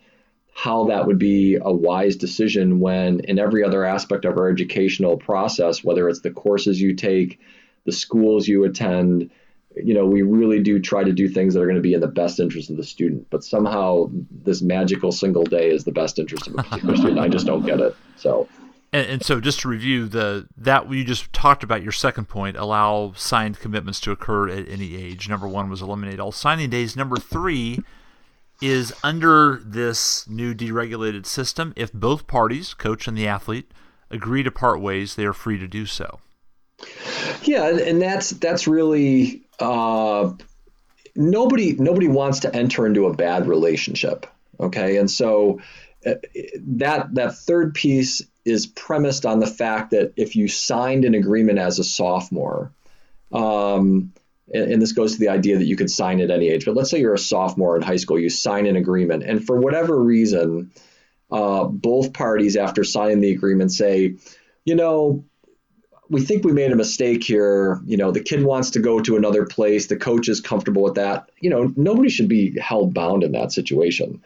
how 0.54 0.84
that 0.86 1.06
would 1.06 1.18
be 1.18 1.58
a 1.60 1.72
wise 1.72 2.16
decision 2.16 2.78
when 2.78 3.20
in 3.20 3.40
every 3.40 3.64
other 3.64 3.84
aspect 3.84 4.24
of 4.24 4.38
our 4.38 4.48
educational 4.48 5.16
process, 5.16 5.82
whether 5.82 6.08
it's 6.08 6.20
the 6.20 6.30
courses 6.30 6.80
you 6.80 6.94
take, 6.94 7.40
the 7.84 7.92
schools 7.92 8.46
you 8.46 8.62
attend, 8.62 9.30
you 9.74 9.94
know, 9.94 10.06
we 10.06 10.22
really 10.22 10.62
do 10.62 10.78
try 10.78 11.02
to 11.02 11.12
do 11.12 11.28
things 11.28 11.54
that 11.54 11.60
are 11.60 11.66
going 11.66 11.74
to 11.74 11.82
be 11.82 11.94
in 11.94 12.00
the 12.00 12.06
best 12.06 12.38
interest 12.38 12.70
of 12.70 12.76
the 12.76 12.84
student. 12.84 13.26
But 13.30 13.42
somehow 13.42 14.10
this 14.30 14.62
magical 14.62 15.10
single 15.10 15.42
day 15.42 15.70
is 15.70 15.82
the 15.82 15.90
best 15.90 16.20
interest 16.20 16.46
of 16.46 16.54
a 16.54 16.62
particular 16.62 16.96
student. 16.98 17.18
I 17.18 17.28
just 17.28 17.46
don't 17.46 17.66
get 17.66 17.80
it. 17.80 17.96
So 18.16 18.48
and, 18.94 19.10
and, 19.10 19.22
so, 19.24 19.40
just 19.40 19.58
to 19.60 19.68
review 19.68 20.06
the 20.06 20.46
that 20.56 20.88
you 20.88 21.04
just 21.04 21.32
talked 21.32 21.64
about 21.64 21.82
your 21.82 21.90
second 21.90 22.28
point: 22.28 22.56
allow 22.56 23.12
signed 23.16 23.58
commitments 23.58 23.98
to 24.00 24.12
occur 24.12 24.48
at 24.48 24.68
any 24.68 24.94
age. 24.94 25.28
Number 25.28 25.48
one 25.48 25.68
was 25.68 25.82
eliminate 25.82 26.20
all 26.20 26.30
signing 26.30 26.70
days. 26.70 26.94
Number 26.94 27.16
three 27.16 27.80
is 28.62 28.94
under 29.02 29.60
this 29.64 30.28
new 30.28 30.54
deregulated 30.54 31.26
system, 31.26 31.72
if 31.74 31.92
both 31.92 32.28
parties, 32.28 32.72
coach 32.72 33.08
and 33.08 33.18
the 33.18 33.26
athlete, 33.26 33.68
agree 34.12 34.44
to 34.44 34.52
part 34.52 34.80
ways, 34.80 35.16
they 35.16 35.24
are 35.24 35.32
free 35.32 35.58
to 35.58 35.66
do 35.66 35.86
so. 35.86 36.20
Yeah, 37.42 37.68
and 37.68 38.00
that's 38.00 38.30
that's 38.30 38.68
really 38.68 39.42
uh, 39.58 40.32
nobody 41.16 41.72
nobody 41.72 42.06
wants 42.06 42.38
to 42.40 42.54
enter 42.54 42.86
into 42.86 43.06
a 43.06 43.12
bad 43.12 43.48
relationship. 43.48 44.26
Okay, 44.60 44.98
and 44.98 45.10
so 45.10 45.60
uh, 46.06 46.14
that 46.58 47.12
that 47.14 47.34
third 47.34 47.74
piece 47.74 48.22
is 48.44 48.66
premised 48.66 49.24
on 49.24 49.40
the 49.40 49.46
fact 49.46 49.90
that 49.90 50.12
if 50.16 50.36
you 50.36 50.48
signed 50.48 51.04
an 51.04 51.14
agreement 51.14 51.58
as 51.58 51.78
a 51.78 51.84
sophomore, 51.84 52.72
um, 53.32 54.12
and, 54.52 54.72
and, 54.72 54.82
this 54.82 54.92
goes 54.92 55.14
to 55.14 55.18
the 55.18 55.30
idea 55.30 55.58
that 55.58 55.64
you 55.64 55.76
could 55.76 55.90
sign 55.90 56.20
at 56.20 56.30
any 56.30 56.50
age, 56.50 56.64
but 56.64 56.76
let's 56.76 56.90
say 56.90 57.00
you're 57.00 57.14
a 57.14 57.18
sophomore 57.18 57.76
in 57.76 57.82
high 57.82 57.96
school, 57.96 58.18
you 58.18 58.28
sign 58.28 58.66
an 58.66 58.76
agreement, 58.76 59.22
and 59.22 59.44
for 59.44 59.58
whatever 59.58 60.00
reason, 60.00 60.70
uh, 61.30 61.64
both 61.64 62.12
parties, 62.12 62.56
after 62.56 62.84
signing 62.84 63.20
the 63.20 63.32
agreement, 63.32 63.72
say, 63.72 64.14
you 64.64 64.74
know, 64.74 65.24
we 66.08 66.20
think 66.20 66.44
we 66.44 66.52
made 66.52 66.70
a 66.70 66.76
mistake 66.76 67.24
here. 67.24 67.80
You 67.86 67.96
know, 67.96 68.10
the 68.10 68.22
kid 68.22 68.44
wants 68.44 68.70
to 68.72 68.80
go 68.80 69.00
to 69.00 69.16
another 69.16 69.46
place. 69.46 69.86
The 69.86 69.96
coach 69.96 70.28
is 70.28 70.40
comfortable 70.40 70.82
with 70.82 70.94
that. 70.94 71.30
You 71.40 71.50
know, 71.50 71.72
nobody 71.76 72.10
should 72.10 72.28
be 72.28 72.58
held 72.60 72.94
bound 72.94 73.24
in 73.24 73.32
that 73.32 73.52
situation. 73.52 74.22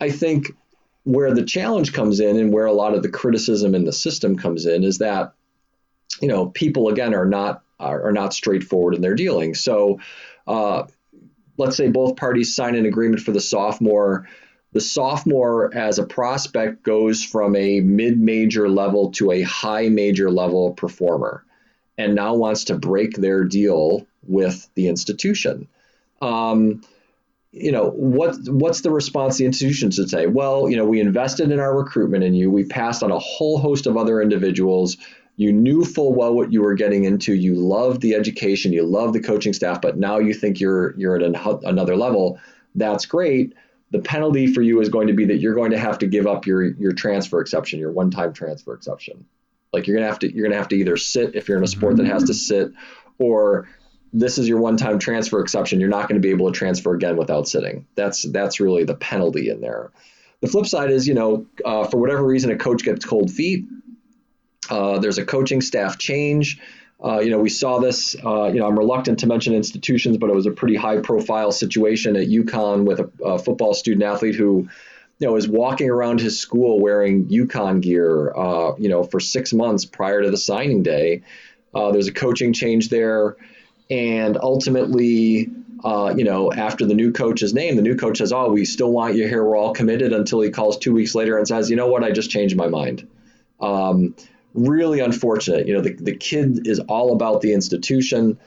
I 0.00 0.10
think 0.10 0.54
where 1.04 1.34
the 1.34 1.44
challenge 1.44 1.92
comes 1.92 2.20
in 2.20 2.38
and 2.38 2.52
where 2.52 2.66
a 2.66 2.72
lot 2.72 2.94
of 2.94 3.02
the 3.02 3.08
criticism 3.08 3.74
in 3.74 3.84
the 3.84 3.92
system 3.92 4.36
comes 4.36 4.66
in 4.66 4.84
is 4.84 4.98
that 4.98 5.34
you 6.20 6.28
know 6.28 6.46
people 6.46 6.88
again 6.88 7.14
are 7.14 7.26
not 7.26 7.62
are, 7.78 8.08
are 8.08 8.12
not 8.12 8.34
straightforward 8.34 8.94
in 8.94 9.02
their 9.02 9.14
dealing 9.14 9.54
so 9.54 9.98
uh, 10.46 10.84
let's 11.56 11.76
say 11.76 11.88
both 11.88 12.16
parties 12.16 12.54
sign 12.54 12.74
an 12.74 12.86
agreement 12.86 13.22
for 13.22 13.32
the 13.32 13.40
sophomore. 13.40 14.28
The 14.72 14.80
sophomore 14.80 15.74
as 15.74 15.98
a 15.98 16.06
prospect 16.06 16.82
goes 16.82 17.24
from 17.24 17.54
a 17.54 17.80
mid-major 17.80 18.68
level 18.68 19.12
to 19.12 19.30
a 19.30 19.42
high 19.42 19.88
major 19.88 20.30
level 20.30 20.72
performer 20.72 21.44
and 21.96 22.14
now 22.14 22.34
wants 22.34 22.64
to 22.64 22.76
break 22.76 23.14
their 23.14 23.44
deal 23.44 24.06
with 24.26 24.68
the 24.74 24.88
institution. 24.88 25.68
Um, 26.20 26.82
you 27.54 27.70
know 27.70 27.90
what 27.90 28.36
what's 28.48 28.80
the 28.80 28.90
response 28.90 29.38
the 29.38 29.46
institution 29.46 29.90
should 29.90 30.10
say? 30.10 30.26
Well 30.26 30.68
you 30.68 30.76
know 30.76 30.84
we 30.84 31.00
invested 31.00 31.52
in 31.52 31.60
our 31.60 31.76
recruitment 31.76 32.24
in 32.24 32.34
you. 32.34 32.50
We 32.50 32.64
passed 32.64 33.02
on 33.02 33.12
a 33.12 33.18
whole 33.18 33.58
host 33.58 33.86
of 33.86 33.96
other 33.96 34.20
individuals. 34.20 34.96
You 35.36 35.52
knew 35.52 35.84
full 35.84 36.14
well 36.14 36.34
what 36.34 36.52
you 36.52 36.62
were 36.62 36.74
getting 36.74 37.04
into. 37.04 37.32
You 37.32 37.54
loved 37.54 38.00
the 38.00 38.14
education. 38.14 38.72
You 38.72 38.84
loved 38.84 39.14
the 39.14 39.20
coaching 39.20 39.52
staff 39.52 39.80
but 39.80 39.96
now 39.96 40.18
you 40.18 40.34
think 40.34 40.58
you're 40.58 40.96
you're 40.98 41.14
at 41.14 41.22
an, 41.22 41.36
another 41.64 41.96
level. 41.96 42.40
That's 42.74 43.06
great. 43.06 43.54
The 43.92 44.00
penalty 44.00 44.48
for 44.48 44.60
you 44.60 44.80
is 44.80 44.88
going 44.88 45.06
to 45.06 45.12
be 45.12 45.26
that 45.26 45.36
you're 45.36 45.54
going 45.54 45.70
to 45.70 45.78
have 45.78 45.98
to 45.98 46.08
give 46.08 46.26
up 46.26 46.46
your 46.46 46.64
your 46.64 46.92
transfer 46.92 47.40
exception 47.40 47.78
your 47.78 47.92
one 47.92 48.10
time 48.10 48.32
transfer 48.32 48.74
exception. 48.74 49.26
Like 49.72 49.86
you're 49.86 49.98
to 49.98 50.06
have 50.06 50.18
to 50.20 50.34
you're 50.34 50.42
going 50.42 50.52
to 50.52 50.58
have 50.58 50.68
to 50.68 50.76
either 50.76 50.96
sit 50.96 51.36
if 51.36 51.48
you're 51.48 51.58
in 51.58 51.64
a 51.64 51.68
sport 51.68 51.98
that 51.98 52.06
has 52.06 52.24
to 52.24 52.34
sit 52.34 52.72
or 53.18 53.68
this 54.14 54.38
is 54.38 54.48
your 54.48 54.60
one-time 54.60 55.00
transfer 55.00 55.40
exception. 55.40 55.80
You're 55.80 55.88
not 55.90 56.08
going 56.08 56.20
to 56.20 56.26
be 56.26 56.30
able 56.30 56.50
to 56.50 56.56
transfer 56.56 56.94
again 56.94 57.16
without 57.16 57.48
sitting. 57.48 57.86
That's 57.96 58.22
that's 58.22 58.60
really 58.60 58.84
the 58.84 58.94
penalty 58.94 59.50
in 59.50 59.60
there. 59.60 59.90
The 60.40 60.46
flip 60.46 60.66
side 60.66 60.90
is, 60.90 61.06
you 61.08 61.14
know, 61.14 61.46
uh, 61.64 61.84
for 61.88 61.98
whatever 61.98 62.24
reason, 62.24 62.50
a 62.50 62.56
coach 62.56 62.84
gets 62.84 63.04
cold 63.04 63.30
feet. 63.30 63.64
Uh, 64.70 64.98
there's 65.00 65.18
a 65.18 65.24
coaching 65.24 65.60
staff 65.60 65.98
change. 65.98 66.60
Uh, 67.04 67.18
you 67.18 67.30
know, 67.30 67.40
we 67.40 67.48
saw 67.48 67.80
this. 67.80 68.14
Uh, 68.24 68.46
you 68.46 68.60
know, 68.60 68.66
I'm 68.66 68.78
reluctant 68.78 69.18
to 69.20 69.26
mention 69.26 69.52
institutions, 69.52 70.16
but 70.16 70.30
it 70.30 70.34
was 70.34 70.46
a 70.46 70.52
pretty 70.52 70.76
high-profile 70.76 71.50
situation 71.50 72.14
at 72.16 72.28
UConn 72.28 72.84
with 72.84 73.00
a, 73.00 73.10
a 73.24 73.38
football 73.38 73.74
student 73.74 74.04
athlete 74.04 74.36
who, 74.36 74.68
you 75.18 75.26
know, 75.26 75.32
was 75.32 75.48
walking 75.48 75.90
around 75.90 76.20
his 76.20 76.38
school 76.38 76.80
wearing 76.80 77.26
UConn 77.26 77.80
gear. 77.80 78.32
Uh, 78.34 78.76
you 78.78 78.88
know, 78.88 79.02
for 79.02 79.18
six 79.18 79.52
months 79.52 79.84
prior 79.84 80.22
to 80.22 80.30
the 80.30 80.36
signing 80.36 80.84
day. 80.84 81.22
Uh, 81.74 81.90
there's 81.90 82.06
a 82.06 82.12
coaching 82.12 82.52
change 82.52 82.88
there, 82.88 83.36
and 83.90 84.38
ultimately, 84.40 85.50
uh, 85.84 86.14
you 86.16 86.24
know, 86.24 86.52
after 86.52 86.86
the 86.86 86.94
new 86.94 87.12
coach 87.12 87.42
is 87.42 87.52
named, 87.52 87.78
the 87.78 87.82
new 87.82 87.96
coach 87.96 88.18
says, 88.18 88.32
"Oh, 88.32 88.50
we 88.50 88.64
still 88.64 88.90
want 88.90 89.16
you 89.16 89.28
here. 89.28 89.44
We're 89.44 89.56
all 89.56 89.72
committed." 89.72 90.12
Until 90.12 90.40
he 90.40 90.50
calls 90.50 90.78
two 90.78 90.92
weeks 90.92 91.14
later 91.14 91.36
and 91.36 91.46
says, 91.46 91.70
"You 91.70 91.76
know 91.76 91.88
what? 91.88 92.02
I 92.02 92.10
just 92.10 92.30
changed 92.30 92.56
my 92.56 92.68
mind." 92.68 93.06
Um, 93.60 94.14
really 94.54 95.00
unfortunate. 95.00 95.66
You 95.66 95.74
know, 95.74 95.80
the, 95.80 95.94
the 95.94 96.16
kid 96.16 96.66
is 96.66 96.80
all 96.80 97.12
about 97.12 97.40
the 97.40 97.52
institution, 97.52 98.38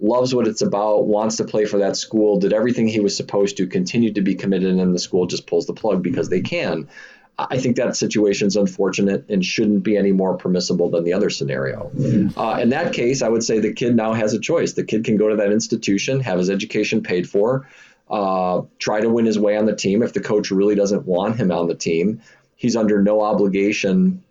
loves 0.00 0.34
what 0.34 0.46
it's 0.46 0.62
about, 0.62 1.06
wants 1.06 1.36
to 1.36 1.44
play 1.44 1.64
for 1.64 1.78
that 1.78 1.96
school, 1.96 2.38
did 2.38 2.52
everything 2.52 2.88
he 2.88 3.00
was 3.00 3.16
supposed 3.16 3.56
to, 3.56 3.66
continued 3.66 4.14
to 4.14 4.22
be 4.22 4.34
committed, 4.34 4.74
and 4.74 4.94
the 4.94 4.98
school 4.98 5.26
just 5.26 5.46
pulls 5.46 5.66
the 5.66 5.72
plug 5.72 6.02
because 6.02 6.28
they 6.28 6.40
can. 6.40 6.88
I 7.38 7.58
think 7.58 7.76
that 7.76 7.94
situation 7.96 8.46
is 8.46 8.56
unfortunate 8.56 9.28
and 9.28 9.44
shouldn't 9.44 9.82
be 9.82 9.96
any 9.96 10.12
more 10.12 10.36
permissible 10.38 10.88
than 10.90 11.04
the 11.04 11.12
other 11.12 11.28
scenario. 11.28 11.90
Uh, 12.34 12.58
in 12.62 12.70
that 12.70 12.94
case, 12.94 13.20
I 13.20 13.28
would 13.28 13.44
say 13.44 13.58
the 13.58 13.74
kid 13.74 13.94
now 13.94 14.14
has 14.14 14.32
a 14.32 14.40
choice. 14.40 14.72
The 14.72 14.84
kid 14.84 15.04
can 15.04 15.18
go 15.18 15.28
to 15.28 15.36
that 15.36 15.52
institution, 15.52 16.20
have 16.20 16.38
his 16.38 16.48
education 16.48 17.02
paid 17.02 17.28
for, 17.28 17.68
uh, 18.08 18.62
try 18.78 19.02
to 19.02 19.10
win 19.10 19.26
his 19.26 19.38
way 19.38 19.56
on 19.56 19.66
the 19.66 19.76
team. 19.76 20.02
If 20.02 20.14
the 20.14 20.20
coach 20.20 20.50
really 20.50 20.74
doesn't 20.74 21.04
want 21.04 21.36
him 21.36 21.50
on 21.52 21.66
the 21.66 21.74
team, 21.74 22.22
he's 22.54 22.74
under 22.74 23.02
no 23.02 23.20
obligation 23.20 24.22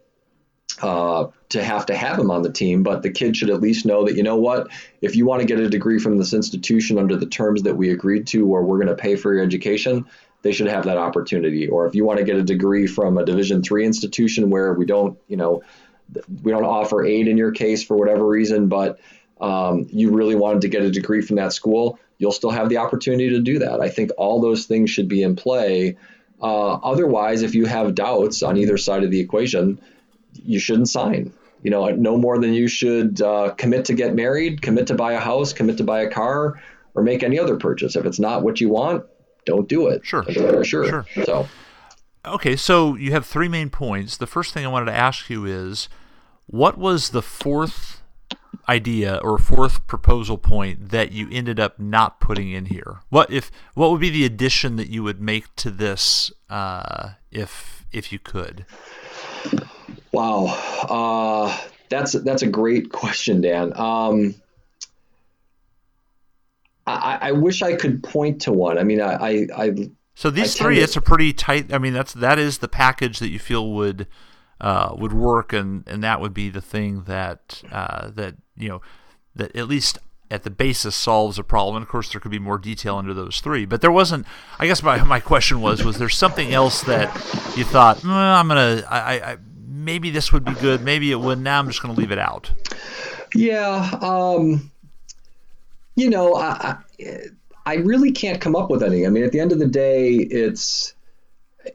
uh, 0.82 1.28
to 1.50 1.64
have 1.64 1.86
to 1.86 1.96
have 1.96 2.18
him 2.18 2.32
on 2.32 2.42
the 2.42 2.52
team, 2.52 2.84
but 2.84 3.04
the 3.04 3.12
kid 3.12 3.38
should 3.38 3.50
at 3.50 3.62
least 3.62 3.86
know 3.86 4.06
that, 4.06 4.16
you 4.16 4.24
know 4.24 4.36
what, 4.36 4.68
if 5.02 5.16
you 5.16 5.26
want 5.26 5.42
to 5.42 5.48
get 5.48 5.60
a 5.60 5.70
degree 5.70 6.00
from 6.00 6.18
this 6.18 6.34
institution 6.34 6.98
under 6.98 7.16
the 7.16 7.28
terms 7.28 7.64
that 7.64 7.78
we 7.78 7.92
agreed 7.92 8.28
to, 8.28 8.48
or 8.48 8.64
we're 8.64 8.78
going 8.78 8.88
to 8.88 8.96
pay 8.96 9.16
for 9.16 9.34
your 9.34 9.44
education, 9.44 10.06
they 10.46 10.52
should 10.52 10.68
have 10.68 10.86
that 10.86 11.00
opportunity. 11.00 11.68
Or 11.68 11.88
if 11.88 11.96
you 11.96 12.06
want 12.06 12.20
to 12.20 12.24
get 12.24 12.36
a 12.36 12.44
degree 12.44 12.86
from 12.86 13.18
a 13.18 13.26
Division 13.26 13.64
three 13.64 13.84
institution 13.84 14.52
where 14.52 14.76
we 14.76 14.86
don't, 14.86 15.18
you 15.28 15.38
know, 15.38 15.64
we 16.44 16.52
don't 16.52 16.64
offer 16.64 17.04
aid 17.04 17.28
in 17.28 17.36
your 17.36 17.52
case 17.52 17.84
for 17.84 17.98
whatever 17.98 18.28
reason, 18.28 18.68
but 18.68 19.00
um, 19.42 19.88
you 19.92 20.12
really 20.12 20.36
wanted 20.36 20.62
to 20.62 20.68
get 20.70 20.84
a 20.84 20.92
degree 20.92 21.22
from 21.22 21.38
that 21.38 21.52
school, 21.52 21.98
you'll 22.20 22.32
still 22.32 22.52
have 22.52 22.70
the 22.70 22.78
opportunity 22.78 23.32
to 23.32 23.40
do 23.40 23.58
that. 23.58 23.82
I 23.82 23.90
think 23.90 24.12
all 24.20 24.40
those 24.40 24.68
things 24.68 24.92
should 24.92 25.08
be 25.08 25.24
in 25.24 25.36
play. 25.36 25.98
Uh, 26.40 26.74
otherwise, 26.76 27.42
if 27.42 27.56
you 27.56 27.66
have 27.66 27.96
doubts 27.96 28.44
on 28.44 28.56
either 28.56 28.78
side 28.78 29.04
of 29.04 29.10
the 29.10 29.20
equation, 29.20 29.82
you 30.34 30.60
shouldn't 30.60 30.90
sign. 30.90 31.34
You 31.64 31.72
know, 31.72 31.90
no 31.90 32.18
more 32.18 32.38
than 32.38 32.54
you 32.54 32.68
should 32.68 33.20
uh, 33.20 33.56
commit 33.58 33.86
to 33.86 33.96
get 33.96 34.14
married, 34.14 34.62
commit 34.62 34.86
to 34.88 34.94
buy 34.94 35.14
a 35.14 35.20
house, 35.20 35.54
commit 35.54 35.78
to 35.78 35.84
buy 35.84 36.02
a 36.02 36.12
car, 36.12 36.62
or 36.94 37.02
make 37.02 37.24
any 37.24 37.40
other 37.40 37.58
purchase. 37.58 37.96
If 37.96 38.06
it's 38.06 38.20
not 38.20 38.44
what 38.44 38.62
you 38.62 38.70
want, 38.70 39.06
don't 39.46 39.68
do 39.68 39.88
it. 39.88 40.06
Sure, 40.06 40.24
sure, 40.30 40.64
sure. 40.64 41.06
So, 41.24 41.48
okay, 42.26 42.56
so 42.56 42.96
you 42.96 43.12
have 43.12 43.26
three 43.26 43.48
main 43.48 43.70
points. 43.70 44.18
The 44.18 44.28
first 44.28 44.54
thing 44.54 44.66
I 44.66 44.70
wanted 44.70 44.86
to 44.86 44.96
ask 44.96 45.30
you 45.30 45.46
is, 45.46 45.90
what 46.48 46.78
was 46.78 47.10
the 47.10 47.22
fourth 47.22 48.02
idea 48.68 49.18
or 49.18 49.38
fourth 49.38 49.86
proposal 49.88 50.38
point 50.38 50.90
that 50.90 51.12
you 51.12 51.28
ended 51.32 51.60
up 51.60 51.80
not 51.80 52.20
putting 52.20 52.52
in 52.52 52.66
here? 52.66 53.00
What 53.10 53.32
if 53.32 53.52
what 53.74 53.92
would 53.92 54.02
be 54.02 54.10
the 54.10 54.26
addition 54.26 54.76
that 54.78 54.90
you 54.90 55.04
would 55.04 55.22
make 55.22 55.56
to 55.58 55.70
this 55.70 56.32
uh, 56.50 57.12
if 57.32 57.86
if 57.92 58.12
you 58.12 58.20
could? 58.20 58.66
Wow, 60.12 60.46
uh, 60.90 61.58
that's 61.90 62.14
that's 62.14 62.42
a 62.42 62.48
great 62.48 62.92
question, 62.92 63.42
Dan. 63.42 63.74
Um, 63.76 64.36
I, 66.88 67.18
I, 67.22 67.32
wish 67.32 67.62
I 67.62 67.76
could 67.76 68.04
point 68.04 68.42
to 68.42 68.52
one. 68.52 68.78
I 68.78 68.84
mean, 68.84 69.02
I, 69.02 69.14
I, 69.14 69.48
I 69.58 69.90
so 70.14 70.30
these 70.30 70.56
three, 70.56 70.76
to, 70.76 70.82
it's 70.82 70.96
a 70.96 71.02
pretty 71.02 71.34
tight. 71.34 71.74
I 71.74 71.78
mean, 71.78 71.94
that's 71.94 72.14
that 72.14 72.40
is 72.40 72.60
the 72.60 72.68
package 72.68 73.20
that 73.20 73.30
you 73.30 73.40
feel 73.40 73.72
would 73.72 74.08
uh, 74.62 74.96
would 74.98 75.14
work, 75.14 75.52
and 75.52 75.84
and 75.88 76.04
that 76.04 76.22
would 76.22 76.34
be 76.34 76.50
the 76.50 76.62
thing 76.62 77.04
that 77.04 77.64
uh, 77.72 78.12
that 78.12 78.36
you 78.56 78.70
know 78.70 78.82
that 79.36 79.56
at 79.56 79.68
least 79.68 79.98
at 80.32 80.44
the 80.44 80.50
basis 80.50 80.96
solves 80.96 81.38
a 81.38 81.44
problem. 81.44 81.78
And 81.78 81.84
of 81.84 81.90
course, 81.90 82.12
there 82.12 82.22
could 82.22 82.32
be 82.32 82.40
more 82.40 82.58
detail 82.58 82.98
under 82.98 83.14
those 83.14 83.42
three. 83.42 83.66
But 83.66 83.82
there 83.82 83.92
wasn't. 83.92 84.26
I 84.60 84.68
guess 84.68 84.84
my, 84.84 85.04
my 85.04 85.20
question 85.20 85.62
was: 85.62 85.84
was 85.84 85.98
there 85.98 86.10
something 86.10 86.54
else 86.54 86.82
that 86.84 87.14
you 87.58 87.64
thought 87.64 87.98
mm, 87.98 88.10
I'm 88.10 88.48
gonna 88.48 88.84
I, 88.90 89.32
I 89.32 89.38
maybe 89.86 90.10
this 90.10 90.34
would 90.34 90.44
be 90.44 90.54
good, 90.56 90.82
maybe 90.82 91.12
it 91.12 91.20
would. 91.20 91.40
Now 91.40 91.60
I'm 91.60 91.68
just 91.68 91.82
going 91.82 91.94
to 91.94 92.00
leave 92.00 92.12
it 92.12 92.20
out. 92.20 92.52
Yeah, 93.34 93.98
um, 94.02 94.72
you 95.96 96.10
know, 96.10 96.36
I, 96.36 96.78
I, 97.00 97.18
I 97.66 97.76
really 97.76 98.12
can't 98.12 98.40
come 98.40 98.56
up 98.56 98.70
with 98.70 98.84
any. 98.84 99.06
I 99.06 99.10
mean, 99.10 99.24
at 99.24 99.32
the 99.32 99.40
end 99.40 99.52
of 99.52 99.60
the 99.60 99.68
day, 99.68 100.14
it's 100.14 100.94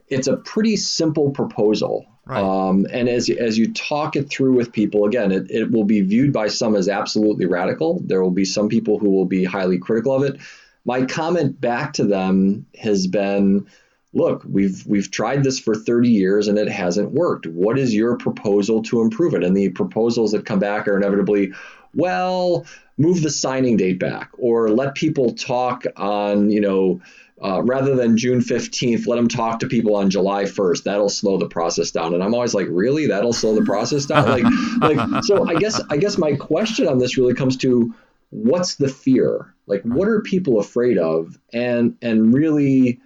it's 0.07 0.27
a 0.27 0.37
pretty 0.37 0.77
simple 0.77 1.31
proposal. 1.31 2.05
Right. 2.25 2.41
Um, 2.41 2.85
and 2.91 3.09
as 3.09 3.29
as 3.29 3.57
you 3.57 3.73
talk 3.73 4.15
it 4.15 4.29
through 4.29 4.53
with 4.53 4.71
people, 4.71 5.05
again, 5.05 5.31
it, 5.31 5.49
it 5.49 5.71
will 5.71 5.83
be 5.83 6.01
viewed 6.01 6.31
by 6.31 6.47
some 6.47 6.75
as 6.75 6.87
absolutely 6.87 7.45
radical. 7.45 7.99
There 8.05 8.21
will 8.21 8.31
be 8.31 8.45
some 8.45 8.69
people 8.69 8.99
who 8.99 9.09
will 9.09 9.25
be 9.25 9.43
highly 9.43 9.79
critical 9.79 10.15
of 10.15 10.23
it. 10.23 10.39
My 10.85 11.05
comment 11.05 11.59
back 11.59 11.93
to 11.93 12.05
them 12.05 12.65
has 12.79 13.05
been, 13.07 13.67
look, 14.13 14.43
we've 14.47 14.85
we've 14.85 15.11
tried 15.11 15.43
this 15.43 15.59
for 15.59 15.75
30 15.75 16.09
years 16.09 16.47
and 16.47 16.57
it 16.57 16.69
hasn't 16.69 17.11
worked. 17.11 17.47
What 17.47 17.77
is 17.77 17.93
your 17.93 18.17
proposal 18.17 18.83
to 18.83 19.01
improve 19.01 19.33
it? 19.33 19.43
And 19.43 19.57
the 19.57 19.69
proposals 19.69 20.31
that 20.31 20.45
come 20.45 20.59
back 20.59 20.87
are 20.87 20.97
inevitably, 20.97 21.53
well, 21.93 22.65
move 22.97 23.21
the 23.21 23.29
signing 23.29 23.77
date 23.77 23.99
back 23.99 24.31
or 24.37 24.69
let 24.69 24.95
people 24.95 25.33
talk 25.33 25.85
on, 25.95 26.49
you 26.49 26.61
know, 26.61 27.01
uh, 27.43 27.61
rather 27.63 27.95
than 27.95 28.17
June 28.17 28.39
15th, 28.39 29.07
let 29.07 29.15
them 29.15 29.27
talk 29.27 29.59
to 29.59 29.67
people 29.67 29.95
on 29.95 30.11
July 30.11 30.43
1st. 30.43 30.83
That'll 30.83 31.09
slow 31.09 31.37
the 31.37 31.47
process 31.47 31.89
down. 31.89 32.13
And 32.13 32.23
I'm 32.23 32.35
always 32.35 32.53
like, 32.53 32.67
really? 32.69 33.07
That'll 33.07 33.33
slow 33.33 33.55
the 33.55 33.65
process 33.65 34.05
down? 34.05 34.27
Like, 34.29 34.43
like, 34.97 35.23
so 35.23 35.47
I 35.47 35.55
guess, 35.55 35.81
I 35.89 35.97
guess 35.97 36.17
my 36.19 36.35
question 36.35 36.87
on 36.87 36.99
this 36.99 37.17
really 37.17 37.33
comes 37.33 37.57
to 37.57 37.95
what's 38.29 38.75
the 38.75 38.87
fear? 38.87 39.53
Like, 39.65 39.81
what 39.81 40.07
are 40.07 40.21
people 40.21 40.59
afraid 40.59 40.99
of? 40.99 41.39
And, 41.51 41.97
and 42.01 42.31
really, 42.31 42.99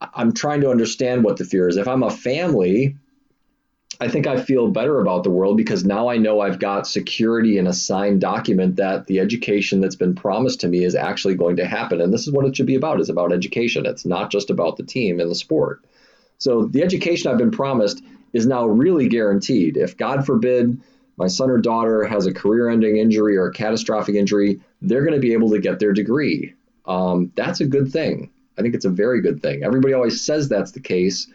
I'm 0.00 0.32
trying 0.32 0.60
to 0.60 0.70
understand 0.70 1.24
what 1.24 1.38
the 1.38 1.44
fear 1.44 1.68
is. 1.68 1.78
If 1.78 1.88
I'm 1.88 2.02
a 2.02 2.10
family, 2.10 2.96
I 4.02 4.08
think 4.08 4.26
I 4.26 4.40
feel 4.40 4.68
better 4.68 4.98
about 4.98 5.24
the 5.24 5.30
world 5.30 5.58
because 5.58 5.84
now 5.84 6.08
I 6.08 6.16
know 6.16 6.40
I've 6.40 6.58
got 6.58 6.86
security 6.86 7.58
in 7.58 7.66
a 7.66 7.72
signed 7.72 8.22
document 8.22 8.76
that 8.76 9.06
the 9.06 9.20
education 9.20 9.80
that's 9.80 9.96
been 9.96 10.14
promised 10.14 10.60
to 10.60 10.68
me 10.68 10.84
is 10.84 10.94
actually 10.94 11.34
going 11.34 11.56
to 11.56 11.66
happen. 11.66 12.00
And 12.00 12.12
this 12.12 12.26
is 12.26 12.32
what 12.32 12.46
it 12.46 12.56
should 12.56 12.66
be 12.66 12.76
about 12.76 13.00
is 13.00 13.10
about 13.10 13.30
education. 13.30 13.84
It's 13.84 14.06
not 14.06 14.30
just 14.30 14.48
about 14.48 14.78
the 14.78 14.84
team 14.84 15.20
and 15.20 15.30
the 15.30 15.34
sport. 15.34 15.84
So 16.38 16.64
the 16.64 16.82
education 16.82 17.30
I've 17.30 17.36
been 17.36 17.50
promised 17.50 18.02
is 18.32 18.46
now 18.46 18.64
really 18.64 19.06
guaranteed. 19.06 19.76
If 19.76 19.98
God 19.98 20.24
forbid 20.24 20.80
my 21.18 21.26
son 21.26 21.50
or 21.50 21.58
daughter 21.58 22.04
has 22.04 22.24
a 22.24 22.32
career-ending 22.32 22.96
injury 22.96 23.36
or 23.36 23.48
a 23.48 23.52
catastrophic 23.52 24.14
injury, 24.14 24.60
they're 24.80 25.04
going 25.04 25.12
to 25.14 25.20
be 25.20 25.34
able 25.34 25.50
to 25.50 25.60
get 25.60 25.78
their 25.78 25.92
degree. 25.92 26.54
Um, 26.86 27.32
that's 27.34 27.60
a 27.60 27.66
good 27.66 27.92
thing. 27.92 28.30
I 28.56 28.62
think 28.62 28.74
it's 28.74 28.86
a 28.86 28.90
very 28.90 29.20
good 29.20 29.42
thing. 29.42 29.62
Everybody 29.62 29.92
always 29.92 30.24
says 30.24 30.48
that's 30.48 30.72
the 30.72 30.80
case. 30.80 31.26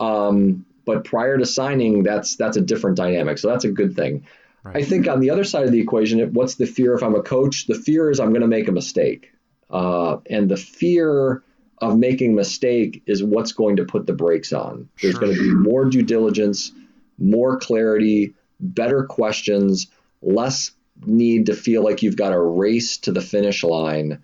Um, 0.00 0.66
but 0.84 1.04
prior 1.04 1.38
to 1.38 1.46
signing, 1.46 2.02
that's 2.02 2.36
that's 2.36 2.56
a 2.56 2.60
different 2.60 2.96
dynamic. 2.96 3.38
So 3.38 3.48
that's 3.48 3.64
a 3.64 3.70
good 3.70 3.94
thing. 3.94 4.26
Right. 4.62 4.76
I 4.76 4.82
think 4.82 5.08
on 5.08 5.20
the 5.20 5.30
other 5.30 5.44
side 5.44 5.64
of 5.64 5.72
the 5.72 5.80
equation, 5.80 6.32
what's 6.34 6.54
the 6.54 6.66
fear 6.66 6.94
if 6.94 7.02
I'm 7.02 7.16
a 7.16 7.22
coach? 7.22 7.66
The 7.66 7.74
fear 7.74 8.10
is 8.10 8.20
I'm 8.20 8.30
going 8.30 8.42
to 8.42 8.48
make 8.48 8.68
a 8.68 8.72
mistake, 8.72 9.32
uh, 9.70 10.18
and 10.30 10.48
the 10.48 10.56
fear 10.56 11.42
of 11.78 11.98
making 11.98 12.32
a 12.32 12.36
mistake 12.36 13.02
is 13.06 13.24
what's 13.24 13.52
going 13.52 13.76
to 13.76 13.84
put 13.84 14.06
the 14.06 14.12
brakes 14.12 14.52
on. 14.52 14.88
There's 15.00 15.14
sure. 15.14 15.20
going 15.20 15.34
to 15.34 15.42
be 15.42 15.52
more 15.52 15.84
due 15.86 16.02
diligence, 16.02 16.70
more 17.18 17.58
clarity, 17.58 18.34
better 18.60 19.04
questions, 19.04 19.88
less 20.22 20.70
need 21.04 21.46
to 21.46 21.54
feel 21.54 21.82
like 21.82 22.02
you've 22.02 22.16
got 22.16 22.32
a 22.32 22.40
race 22.40 22.98
to 22.98 23.12
the 23.12 23.20
finish 23.20 23.64
line 23.64 24.22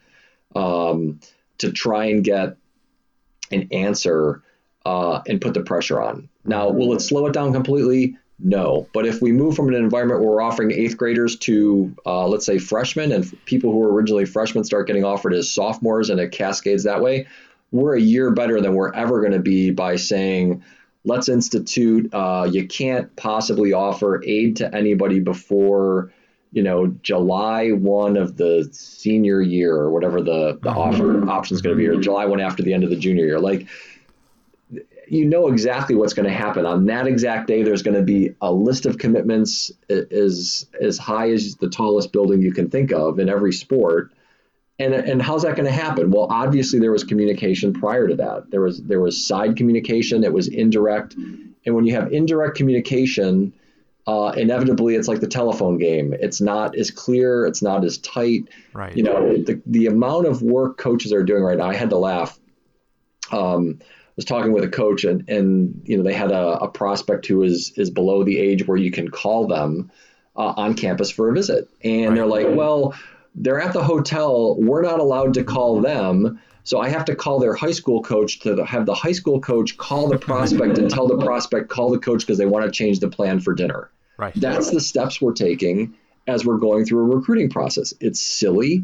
um, 0.55 1.19
to 1.59 1.73
try 1.73 2.07
and 2.07 2.23
get 2.23 2.57
an 3.51 3.69
answer 3.73 4.43
uh, 4.87 5.21
and 5.27 5.41
put 5.41 5.55
the 5.55 5.63
pressure 5.63 6.01
on. 6.01 6.29
Now, 6.49 6.71
will 6.71 6.93
it 6.95 7.01
slow 7.01 7.27
it 7.27 7.33
down 7.33 7.53
completely? 7.53 8.17
No. 8.39 8.89
But 8.93 9.07
if 9.07 9.21
we 9.21 9.33
move 9.33 9.57
from 9.57 9.69
an 9.69 9.75
environment 9.75 10.21
where 10.21 10.31
we're 10.31 10.43
offering 10.43 10.71
eighth 10.71 10.97
graders 10.97 11.37
to, 11.37 11.95
uh, 12.07 12.27
let's 12.27 12.47
say, 12.47 12.59
freshmen, 12.59 13.13
and 13.13 13.45
people 13.45 13.73
who 13.73 13.79
were 13.79 13.93
originally 13.93 14.27
freshmen 14.27 14.65
start 14.65 14.87
getting 14.87 15.05
offered 15.05 15.35
as 15.35 15.51
sophomores 15.51 16.11
and 16.11 16.21
it 16.21 16.33
cascades 16.33 16.85
that 16.85 17.03
way, 17.03 17.27
we're 17.73 17.97
a 17.97 18.01
year 18.01 18.31
better 18.31 18.61
than 18.61 18.75
we're 18.75 18.93
ever 18.93 19.21
going 19.21 19.33
to 19.33 19.41
be 19.41 19.71
by 19.71 19.97
saying, 19.97 20.63
let's 21.05 21.29
institute, 21.29 22.13
uh, 22.15 22.49
you 22.51 22.67
can't 22.67 23.15
possibly 23.17 23.73
offer 23.73 24.23
aid 24.25 24.57
to 24.57 24.75
anybody 24.75 25.21
before 25.21 26.13
you 26.53 26.63
know 26.63 26.87
July 27.03 27.71
one 27.71 28.17
of 28.17 28.37
the 28.37 28.69
senior 28.73 29.41
year 29.41 29.75
or 29.75 29.91
whatever 29.91 30.23
the 30.23 30.59
the 30.63 30.71
offer 30.71 31.29
option 31.29 31.55
is 31.55 31.63
going 31.63 31.77
to 31.77 31.79
be, 31.79 31.87
or 31.87 32.01
July 32.01 32.25
one 32.25 32.41
after 32.41 32.63
the 32.63 32.73
end 32.73 32.85
of 32.85 32.91
the 32.91 32.97
junior 32.97 33.27
year. 33.27 33.39
Like 33.39 33.67
you 35.11 35.25
know 35.25 35.49
exactly 35.49 35.95
what's 35.95 36.15
going 36.15 36.29
to 36.29 36.35
happen 36.35 36.67
on 36.67 36.87
that 36.87 37.07
exact 37.07 37.47
day. 37.47 37.63
There's 37.63 37.83
going 37.83 37.97
to 37.97 38.03
be 38.03 38.35
a 38.41 38.53
list 38.53 38.87
of 38.87 38.99
commitments 38.99 39.71
as 39.89 40.67
as 40.81 40.99
high 40.99 41.31
as 41.31 41.57
the 41.57 41.69
tallest 41.69 42.13
building 42.13 42.43
you 42.43 42.53
can 42.53 42.71
think 42.71 42.93
of 42.93 43.19
in 43.19 43.29
every 43.29 43.53
sport. 43.53 44.13
And, 44.81 44.95
and 44.95 45.21
how's 45.21 45.43
that 45.43 45.57
going 45.57 45.67
to 45.67 45.73
happen? 45.73 46.13
Well, 46.13 46.29
obviously 46.31 46.79
there 46.79 46.93
was 46.93 47.03
communication 47.03 47.73
prior 47.73 48.07
to 48.07 48.15
that. 48.17 48.51
There 48.51 48.61
was 48.61 48.81
there 48.81 49.01
was 49.01 49.27
side 49.27 49.57
communication. 49.57 50.23
It 50.23 50.33
was 50.33 50.47
indirect, 50.47 51.15
and 51.15 51.75
when 51.75 51.85
you 51.85 51.95
have 51.95 52.13
indirect 52.13 52.57
communication, 52.57 53.53
uh, 54.07 54.33
inevitably 54.37 54.95
it's 54.95 55.09
like 55.09 55.21
the 55.21 55.27
telephone 55.27 55.79
game. 55.79 56.15
It's 56.15 56.41
not 56.41 56.77
as 56.77 56.91
clear. 56.91 57.45
It's 57.47 57.61
not 57.61 57.85
as 57.85 57.99
tight. 57.99 58.49
Right. 58.73 58.97
You 58.97 59.03
know 59.03 59.37
the 59.37 59.61
the 59.67 59.87
amount 59.87 60.27
of 60.27 60.43
work 60.43 60.79
coaches 60.79 61.13
are 61.13 61.25
doing 61.25 61.43
right 61.43 61.59
now. 61.59 61.69
I 61.69 61.75
had 61.75 61.91
to 61.91 61.99
laugh. 61.99 62.39
Um, 63.33 63.81
was 64.19 64.25
talking 64.25 64.51
with 64.51 64.65
a 64.65 64.69
coach 64.69 65.05
and, 65.05 65.29
and 65.29 65.83
you 65.85 65.97
know 65.97 66.03
they 66.03 66.13
had 66.13 66.33
a, 66.33 66.65
a 66.65 66.69
prospect 66.69 67.25
who 67.27 67.45
is 67.45 67.73
is 67.77 67.89
below 67.89 68.25
the 68.25 68.37
age 68.37 68.67
where 68.67 68.77
you 68.77 68.91
can 68.91 69.09
call 69.09 69.47
them 69.47 69.93
uh, 70.37 70.55
on 70.57 70.75
campus 70.75 71.09
for 71.09 71.31
a 71.31 71.33
visit. 71.33 71.69
And 71.85 72.09
right. 72.09 72.15
they're 72.17 72.27
like 72.27 72.49
well 72.51 72.95
they're 73.37 73.61
at 73.61 73.73
the 73.73 73.85
hotel. 73.85 74.57
We're 74.61 74.83
not 74.83 74.99
allowed 74.99 75.35
to 75.35 75.45
call 75.45 75.81
them. 75.81 76.41
So 76.65 76.81
i 76.81 76.89
have 76.89 77.05
to 77.05 77.15
call 77.15 77.39
their 77.39 77.55
high 77.55 77.71
school 77.71 78.03
coach 78.03 78.41
to 78.41 78.65
have 78.65 78.87
the 78.87 78.95
high 78.95 79.13
school 79.13 79.41
coach 79.41 79.77
call 79.77 80.09
the 80.09 80.19
prospect 80.19 80.79
and 80.79 80.91
tell 80.91 81.07
the 81.07 81.17
prospect 81.25 81.69
call 81.69 81.91
the 81.91 82.01
coach 82.01 82.23
because 82.23 82.39
they 82.39 82.45
want 82.45 82.65
to 82.65 82.73
change 82.73 82.99
the 82.99 83.09
plan 83.09 83.39
for 83.39 83.55
dinner. 83.55 83.89
Right. 84.17 84.35
That's 84.35 84.73
the 84.73 84.81
steps 84.81 85.23
we're 85.23 85.33
taking 85.33 85.95
as 86.27 86.45
we're 86.45 86.59
going 86.59 86.87
through 86.87 87.13
a 87.13 87.17
recruiting 87.17 87.51
process. 87.51 87.95
It's 88.01 88.21
silly. 88.21 88.83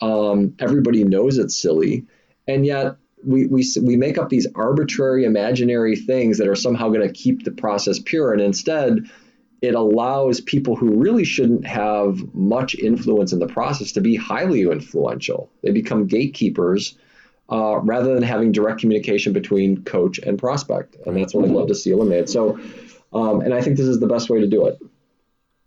Um, 0.00 0.54
everybody 0.60 1.02
knows 1.02 1.36
it's 1.36 1.56
silly. 1.56 2.06
And 2.46 2.64
yet 2.64 2.96
we, 3.24 3.46
we, 3.46 3.64
we 3.82 3.96
make 3.96 4.18
up 4.18 4.28
these 4.28 4.46
arbitrary 4.54 5.24
imaginary 5.24 5.96
things 5.96 6.38
that 6.38 6.48
are 6.48 6.56
somehow 6.56 6.88
going 6.88 7.06
to 7.06 7.12
keep 7.12 7.44
the 7.44 7.50
process 7.50 7.98
pure. 7.98 8.32
And 8.32 8.40
instead 8.40 9.08
it 9.60 9.74
allows 9.74 10.40
people 10.40 10.76
who 10.76 10.94
really 10.94 11.24
shouldn't 11.24 11.66
have 11.66 12.32
much 12.34 12.74
influence 12.76 13.32
in 13.32 13.38
the 13.38 13.46
process 13.46 13.92
to 13.92 14.00
be 14.00 14.14
highly 14.14 14.62
influential. 14.62 15.50
They 15.62 15.72
become 15.72 16.06
gatekeepers 16.06 16.96
uh, 17.50 17.78
rather 17.78 18.14
than 18.14 18.22
having 18.22 18.52
direct 18.52 18.80
communication 18.80 19.32
between 19.32 19.82
coach 19.82 20.18
and 20.18 20.38
prospect. 20.38 20.96
And 21.06 21.16
that's 21.16 21.34
what 21.34 21.44
i'd 21.44 21.50
love 21.50 21.68
to 21.68 21.74
see 21.74 21.90
eliminated. 21.90 22.28
So 22.28 22.58
um, 23.12 23.40
and 23.40 23.54
i 23.54 23.60
think 23.60 23.76
this 23.76 23.86
is 23.86 24.00
the 24.00 24.06
best 24.06 24.30
way 24.30 24.40
to 24.40 24.46
do 24.46 24.66
it. 24.66 24.78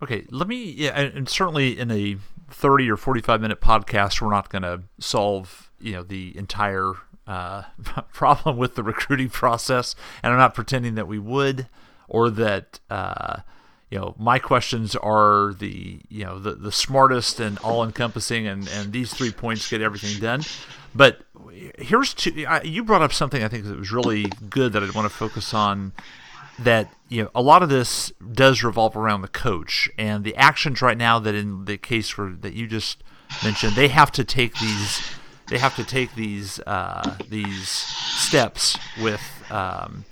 Okay 0.02 0.26
let 0.30 0.48
me 0.48 0.70
yeah 0.70 0.98
and 0.98 1.28
certainly 1.28 1.78
in 1.78 1.90
a 1.90 2.16
30 2.50 2.90
or 2.90 2.96
45 2.96 3.40
minute 3.40 3.60
podcast 3.60 4.20
we're 4.20 4.30
not 4.30 4.48
going 4.48 4.62
to 4.62 4.82
solve 5.00 5.70
you 5.80 5.92
know 5.92 6.02
the 6.02 6.36
entire 6.36 6.92
uh, 7.26 7.62
problem 8.12 8.56
with 8.56 8.74
the 8.74 8.82
recruiting 8.82 9.30
process, 9.30 9.94
and 10.22 10.32
I'm 10.32 10.38
not 10.38 10.54
pretending 10.54 10.94
that 10.96 11.08
we 11.08 11.18
would 11.18 11.66
or 12.08 12.30
that 12.30 12.80
uh, 12.90 13.38
you 13.90 13.98
know 13.98 14.14
my 14.18 14.38
questions 14.38 14.94
are 14.96 15.54
the 15.58 16.00
you 16.08 16.24
know 16.24 16.38
the 16.38 16.54
the 16.54 16.72
smartest 16.72 17.40
and 17.40 17.58
all 17.58 17.84
encompassing, 17.84 18.46
and 18.46 18.68
and 18.68 18.92
these 18.92 19.12
three 19.12 19.30
points 19.30 19.68
get 19.68 19.80
everything 19.80 20.20
done. 20.20 20.42
But 20.94 21.22
here's 21.78 22.14
two. 22.14 22.44
I, 22.48 22.62
you 22.62 22.84
brought 22.84 23.02
up 23.02 23.12
something 23.12 23.42
I 23.42 23.48
think 23.48 23.64
that 23.64 23.78
was 23.78 23.92
really 23.92 24.26
good 24.48 24.72
that 24.72 24.82
I'd 24.82 24.94
want 24.94 25.10
to 25.10 25.14
focus 25.14 25.54
on. 25.54 25.92
That 26.58 26.92
you 27.08 27.22
know 27.22 27.30
a 27.34 27.40
lot 27.40 27.62
of 27.62 27.70
this 27.70 28.12
does 28.32 28.62
revolve 28.62 28.94
around 28.94 29.22
the 29.22 29.28
coach 29.28 29.88
and 29.98 30.22
the 30.22 30.36
actions 30.36 30.82
right 30.82 30.98
now. 30.98 31.18
That 31.18 31.34
in 31.34 31.64
the 31.64 31.78
case 31.78 32.10
for 32.10 32.30
that 32.40 32.52
you 32.52 32.66
just 32.66 33.02
mentioned, 33.42 33.74
they 33.74 33.88
have 33.88 34.12
to 34.12 34.24
take 34.24 34.54
these 34.58 35.02
they 35.52 35.58
have 35.58 35.76
to 35.76 35.84
take 35.84 36.14
these 36.14 36.60
uh, 36.60 37.18
these 37.28 37.68
steps 37.68 38.78
with 39.02 39.20
um, 39.50 40.06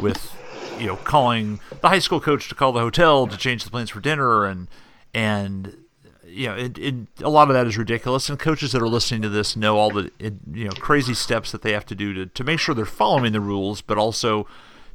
with 0.00 0.34
you 0.80 0.86
know 0.86 0.96
calling 0.96 1.60
the 1.82 1.90
high 1.90 1.98
school 1.98 2.20
coach 2.20 2.48
to 2.48 2.54
call 2.54 2.72
the 2.72 2.80
hotel 2.80 3.26
to 3.26 3.36
change 3.36 3.64
the 3.64 3.70
plans 3.70 3.90
for 3.90 4.00
dinner 4.00 4.46
and 4.46 4.66
and 5.12 5.76
you 6.24 6.46
know 6.46 6.56
it, 6.56 6.78
it, 6.78 6.94
a 7.20 7.28
lot 7.28 7.48
of 7.48 7.54
that 7.54 7.66
is 7.66 7.76
ridiculous. 7.76 8.30
And 8.30 8.38
coaches 8.38 8.72
that 8.72 8.80
are 8.80 8.88
listening 8.88 9.20
to 9.20 9.28
this 9.28 9.56
know 9.56 9.76
all 9.76 9.90
the 9.90 10.10
you 10.20 10.64
know 10.64 10.72
crazy 10.72 11.12
steps 11.12 11.52
that 11.52 11.60
they 11.60 11.72
have 11.72 11.84
to 11.84 11.94
do 11.94 12.14
to, 12.14 12.24
to 12.24 12.42
make 12.42 12.58
sure 12.58 12.74
they're 12.74 12.86
following 12.86 13.32
the 13.32 13.42
rules 13.42 13.82
but 13.82 13.98
also 13.98 14.46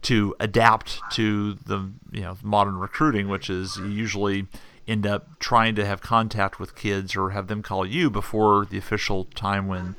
to 0.01 0.35
adapt 0.39 1.01
to 1.11 1.53
the 1.53 1.91
you 2.11 2.21
know 2.21 2.35
modern 2.41 2.79
recruiting 2.79 3.27
which 3.27 3.47
is 3.47 3.77
usually 3.77 4.47
end 4.88 5.05
up 5.05 5.39
trying 5.39 5.75
to 5.75 5.86
have 5.86 6.01
contact 6.01 6.59
with 6.59 6.75
kids 6.75 7.15
or 7.15 7.31
have 7.31 7.47
them 7.47 7.61
call 7.61 7.86
you 7.86 8.09
before 8.09 8.65
the 8.65 8.77
official 8.77 9.25
time 9.36 9.67
when 9.67 9.95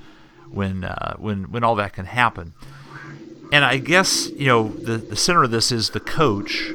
when 0.51 0.85
uh, 0.85 1.17
when 1.17 1.51
when 1.51 1.65
all 1.65 1.75
that 1.75 1.93
can 1.93 2.07
happen. 2.07 2.53
And 3.53 3.65
I 3.65 3.79
guess 3.79 4.29
you 4.31 4.47
know 4.47 4.69
the 4.69 4.99
the 4.99 5.17
center 5.17 5.45
of 5.45 5.51
this 5.51 5.73
is 5.73 5.91
the 5.91 6.01
coach 6.01 6.73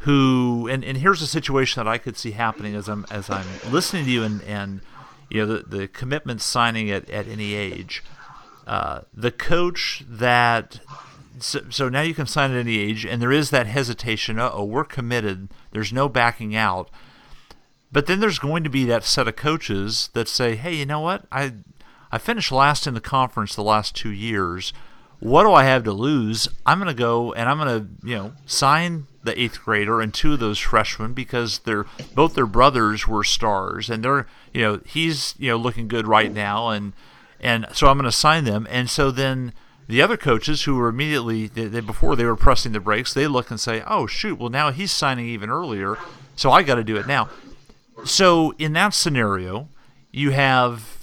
who 0.00 0.68
and, 0.70 0.84
and 0.84 0.98
here's 0.98 1.22
a 1.22 1.26
situation 1.26 1.82
that 1.82 1.90
I 1.90 1.98
could 1.98 2.16
see 2.16 2.32
happening 2.32 2.74
as 2.74 2.88
I'm 2.88 3.04
as 3.10 3.28
I'm 3.30 3.46
listening 3.70 4.04
to 4.04 4.10
you 4.10 4.22
and 4.22 4.42
and 4.42 4.80
you 5.28 5.44
know 5.44 5.54
the, 5.54 5.76
the 5.76 5.88
commitment 5.88 6.40
signing 6.40 6.90
at, 6.90 7.08
at 7.10 7.28
any 7.28 7.54
age. 7.54 8.02
Uh, 8.66 9.00
the 9.14 9.30
coach 9.30 10.04
that 10.08 10.80
so, 11.40 11.60
so 11.70 11.88
now 11.88 12.02
you 12.02 12.14
can 12.14 12.26
sign 12.26 12.50
at 12.50 12.56
any 12.56 12.78
age, 12.78 13.04
and 13.04 13.20
there 13.22 13.32
is 13.32 13.50
that 13.50 13.66
hesitation. 13.66 14.38
Oh, 14.38 14.64
we're 14.64 14.84
committed. 14.84 15.48
There's 15.70 15.92
no 15.92 16.08
backing 16.08 16.54
out. 16.54 16.90
But 17.90 18.06
then 18.06 18.20
there's 18.20 18.38
going 18.38 18.64
to 18.64 18.70
be 18.70 18.84
that 18.84 19.04
set 19.04 19.28
of 19.28 19.36
coaches 19.36 20.10
that 20.12 20.28
say, 20.28 20.56
"Hey, 20.56 20.74
you 20.74 20.86
know 20.86 21.00
what? 21.00 21.24
I 21.32 21.52
I 22.10 22.18
finished 22.18 22.52
last 22.52 22.86
in 22.86 22.94
the 22.94 23.00
conference 23.00 23.54
the 23.54 23.62
last 23.62 23.94
2 23.96 24.10
years. 24.10 24.72
What 25.20 25.42
do 25.42 25.52
I 25.52 25.64
have 25.64 25.84
to 25.84 25.92
lose? 25.92 26.48
I'm 26.64 26.78
going 26.78 26.88
to 26.88 26.94
go 26.94 27.32
and 27.32 27.48
I'm 27.48 27.58
going 27.58 27.80
to, 27.80 28.06
you 28.06 28.14
know, 28.16 28.32
sign 28.46 29.06
the 29.24 29.32
8th 29.34 29.60
grader 29.60 30.00
and 30.00 30.14
two 30.14 30.34
of 30.34 30.40
those 30.40 30.58
freshmen 30.58 31.12
because 31.12 31.60
they're 31.60 31.86
both 32.14 32.34
their 32.34 32.46
brothers 32.46 33.08
were 33.08 33.24
stars 33.24 33.90
and 33.90 34.04
they're, 34.04 34.26
you 34.54 34.62
know, 34.62 34.80
he's, 34.86 35.34
you 35.38 35.50
know, 35.50 35.56
looking 35.56 35.88
good 35.88 36.06
right 36.06 36.32
now 36.32 36.68
and 36.68 36.92
and 37.40 37.66
so 37.72 37.88
I'm 37.88 37.98
going 37.98 38.04
to 38.04 38.12
sign 38.12 38.44
them. 38.44 38.66
And 38.70 38.88
so 38.88 39.10
then 39.10 39.52
the 39.88 40.02
other 40.02 40.16
coaches 40.16 40.64
who 40.64 40.76
were 40.76 40.88
immediately 40.88 41.46
they, 41.48 41.64
they, 41.64 41.80
before 41.80 42.14
they 42.14 42.24
were 42.24 42.36
pressing 42.36 42.72
the 42.72 42.80
brakes, 42.80 43.12
they 43.12 43.26
look 43.26 43.50
and 43.50 43.58
say, 43.58 43.82
"Oh 43.86 44.06
shoot! 44.06 44.38
Well 44.38 44.50
now 44.50 44.70
he's 44.70 44.92
signing 44.92 45.26
even 45.26 45.50
earlier, 45.50 45.98
so 46.36 46.52
I 46.52 46.62
got 46.62 46.76
to 46.76 46.84
do 46.84 46.96
it 46.96 47.06
now." 47.08 47.28
So 48.04 48.54
in 48.58 48.72
that 48.74 48.94
scenario, 48.94 49.68
you 50.12 50.30
have 50.30 50.98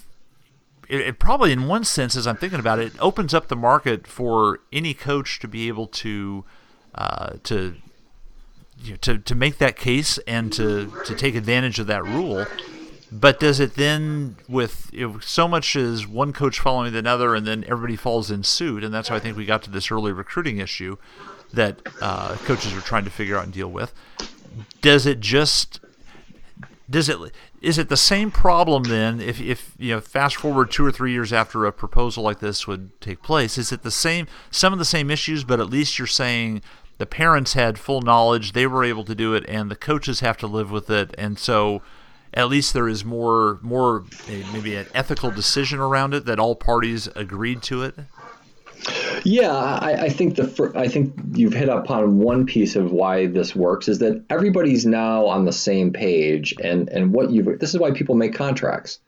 it, 0.88 1.02
it, 1.02 1.20
probably 1.20 1.52
in 1.52 1.68
one 1.68 1.84
sense, 1.84 2.16
as 2.16 2.28
I'm 2.28 2.38
thinking 2.38 2.60
about 2.60 2.80
it, 2.80 2.94
it 2.94 3.00
opens 3.00 3.34
up 3.34 3.48
the 3.48 3.56
market 3.56 4.08
for 4.08 4.60
any 4.72 4.94
coach 4.94 5.40
to 5.40 5.48
be 5.48 5.68
able 5.68 5.88
to 5.88 6.46
uh, 6.94 7.34
to 7.44 7.76
you 8.82 8.92
know, 8.92 8.98
to 8.98 9.18
to 9.18 9.36
make 9.36 9.58
that 9.58 9.76
case 9.76 10.18
and 10.20 10.52
to 10.54 10.92
to 11.06 11.16
take 11.16 11.36
advantage 11.36 11.80
of 11.80 11.88
that 11.88 12.04
rule. 12.04 12.46
But 13.12 13.40
does 13.40 13.60
it 13.60 13.76
then, 13.76 14.36
with 14.50 14.90
you 14.92 15.08
know, 15.08 15.20
so 15.20 15.48
much 15.48 15.76
as 15.76 16.08
one 16.08 16.34
coach 16.34 16.60
following 16.60 16.92
the 16.92 17.00
another, 17.00 17.36
and 17.36 17.46
then 17.46 17.64
everybody 17.68 17.96
falls 17.96 18.30
in 18.32 18.44
suit, 18.44 18.84
and 18.84 18.94
that's 18.94 19.08
how 19.08 19.16
I 19.16 19.20
think 19.20 19.38
we 19.38 19.46
got 19.46 19.64
to 19.64 19.72
this 19.72 19.92
early 19.92 20.12
recruiting 20.12 20.58
issue 20.58 20.98
that 21.54 21.82
uh, 22.02 22.36
coaches 22.46 22.76
are 22.76 22.82
trying 22.82 23.06
to 23.06 23.12
figure 23.12 23.38
out 23.38 23.46
and 23.46 23.54
deal 23.54 23.70
with. 23.70 23.94
Does 24.82 25.06
it 25.06 25.20
just 25.20 25.80
does 26.90 27.10
it 27.10 27.18
is 27.62 27.78
it 27.78 27.90
the 27.90 27.98
same 27.98 28.30
problem 28.32 28.84
then 28.84 29.20
if, 29.20 29.42
if 29.42 29.74
you 29.78 29.94
know 29.94 30.02
fast 30.02 30.36
forward 30.36 30.70
two 30.70 30.86
or 30.86 30.92
three 30.92 31.12
years 31.12 31.34
after 31.34 31.66
a 31.66 31.74
proposal 31.74 32.24
like 32.24 32.40
this 32.40 32.68
would 32.68 33.00
take 33.02 33.22
place 33.24 33.58
is 33.58 33.72
it 33.72 33.84
the 33.84 33.92
same 33.92 34.28
some 34.52 34.72
of 34.72 34.80
the 34.80 34.86
same 34.86 35.10
issues 35.10 35.44
but 35.44 35.60
at 35.60 35.70
least 35.70 35.98
you're 35.98 36.08
saying 36.08 36.62
the 36.98 37.06
parents 37.06 37.54
had 37.54 37.80
full 37.80 38.02
knowledge 38.02 38.52
they 38.52 38.68
were 38.68 38.84
able 38.84 39.04
to 39.04 39.16
do 39.16 39.34
it 39.34 39.44
and 39.48 39.72
the 39.72 39.76
coaches 39.76 40.20
have 40.20 40.38
to 40.38 40.48
live 40.48 40.72
with 40.72 40.90
it 40.90 41.14
and 41.18 41.40
so 41.40 41.82
at 42.34 42.50
least 42.50 42.74
there 42.74 42.88
is 42.88 43.04
more 43.04 43.60
more 43.62 44.04
maybe 44.54 44.76
an 44.76 44.86
ethical 44.94 45.32
decision 45.32 45.80
around 45.80 46.14
it 46.14 46.26
that 46.26 46.40
all 46.40 46.56
parties 46.56 47.08
agreed 47.16 47.62
to 47.64 47.82
it 47.82 47.96
yeah, 49.24 49.54
I, 49.54 50.06
I, 50.06 50.10
think 50.10 50.36
the 50.36 50.72
I 50.76 50.88
think 50.88 51.14
you've 51.34 51.54
hit 51.54 51.70
upon 51.70 52.20
one 52.20 52.46
piece 52.46 52.76
of 52.76 52.92
why 52.92 53.28
this 53.28 53.56
works 53.56 53.88
is 53.88 54.00
that 54.00 54.24
everybody's 54.30 54.86
now 54.86 55.26
on 55.26 55.46
the 55.46 55.52
same 55.52 55.92
page, 55.92 56.54
and 56.62 56.90
and 56.90 57.14
what 57.14 57.32
you 57.32 57.58
this 57.58 57.74
is 57.74 57.80
why 57.80 57.92
people 57.92 58.16
make 58.16 58.36
contracts 58.36 59.00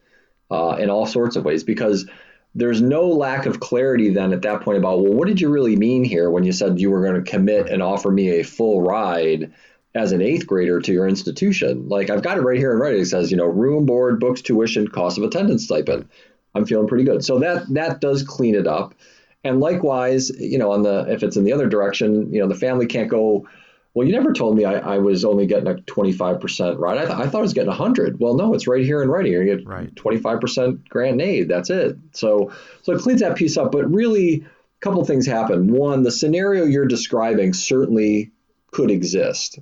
uh, 0.49 0.78
in 0.80 0.89
all 0.89 1.05
sorts 1.05 1.36
of 1.36 1.45
ways 1.45 1.63
because 1.63 2.09
there's 2.55 2.82
no 2.82 3.09
lack 3.09 3.45
of 3.45 3.59
clarity 3.59 4.09
then 4.09 4.34
at 4.34 4.41
that 4.41 4.61
point 4.61 4.78
about 4.78 5.01
well 5.01 5.13
what 5.13 5.28
did 5.28 5.39
you 5.39 5.49
really 5.49 5.76
mean 5.76 6.03
here 6.03 6.30
when 6.30 6.43
you 6.43 6.51
said 6.51 6.80
you 6.80 6.89
were 6.89 7.03
going 7.03 7.24
to 7.24 7.30
commit 7.30 7.70
and 7.70 7.84
offer 7.84 8.09
me 8.09 8.39
a 8.39 8.43
full 8.43 8.82
ride 8.82 9.53
as 9.93 10.11
an 10.11 10.22
eighth 10.22 10.47
grader 10.47 10.80
to 10.80 10.93
your 10.93 11.07
institution? 11.07 11.89
Like 11.89 12.09
I've 12.09 12.24
got 12.24 12.38
it 12.38 12.41
right 12.41 12.57
here 12.57 12.72
and 12.72 12.80
right 12.80 12.95
it 12.95 13.05
says 13.05 13.30
you 13.30 13.38
know 13.38 13.45
room 13.45 13.86
board 13.86 14.20
books 14.20 14.41
tuition 14.41 14.88
cost 14.88 15.18
of 15.18 15.24
attendance 15.24 15.65
stipend. 15.65 16.09
I'm 16.55 16.65
feeling 16.65 16.88
pretty 16.88 17.03
good. 17.03 17.24
So 17.24 17.39
that 17.39 17.72
that 17.74 18.01
does 18.01 18.24
clean 18.24 18.55
it 18.55 18.65
up 18.65 18.95
and 19.48 19.60
likewise, 19.60 20.30
you 20.30 20.58
know, 20.58 20.72
on 20.72 20.84
the 20.84 21.06
if 21.10 21.24
it's 21.24 21.38
in 21.38 21.43
the 21.43 21.54
other 21.54 21.68
direction, 21.68 22.34
you 22.34 22.39
know, 22.39 22.48
the 22.48 22.56
family 22.56 22.86
can't 22.86 23.10
go. 23.10 23.48
Well, 23.93 24.06
you 24.06 24.14
never 24.14 24.32
told 24.32 24.56
me 24.56 24.64
I, 24.64 24.76
I 24.76 24.98
was 25.00 25.26
only 25.26 25.48
getting 25.48 25.68
a 25.68 25.74
25% 25.74 26.78
right. 26.78 27.00
I, 27.00 27.06
th- 27.06 27.18
I 27.18 27.28
thought 27.28 27.39
I 27.39 27.41
was 27.41 27.54
getting 27.54 27.70
100. 27.70 28.20
Well, 28.20 28.36
no, 28.36 28.54
it's 28.54 28.68
right 28.68 28.86
here 28.86 29.02
and 29.02 29.10
writing. 29.10 29.32
You 29.32 29.43
get 29.43 29.66
right. 29.66 29.93
25% 29.95 30.88
grant 30.88 31.20
aid. 31.20 31.50
That's 31.50 31.72
it. 31.72 31.98
So, 32.12 32.52
so 32.84 32.93
it 32.93 33.02
cleans 33.02 33.22
that 33.22 33.38
piece 33.38 33.58
up. 33.58 33.72
But 33.72 33.91
really, 33.91 34.45
a 34.45 34.80
couple 34.82 35.04
things 35.04 35.26
happen. 35.26 35.74
One, 35.74 36.04
the 36.04 36.12
scenario 36.12 36.66
you're 36.66 36.86
describing 36.86 37.54
certainly 37.54 38.34
could 38.70 38.91
exist. 38.91 39.58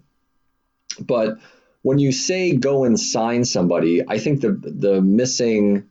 But 1.00 1.38
when 1.82 2.00
you 2.00 2.12
say 2.12 2.56
go 2.56 2.84
and 2.84 3.00
sign 3.00 3.46
somebody, 3.46 4.02
I 4.06 4.18
think 4.18 4.42
the 4.42 4.52
the 4.52 5.02
missing 5.02 5.88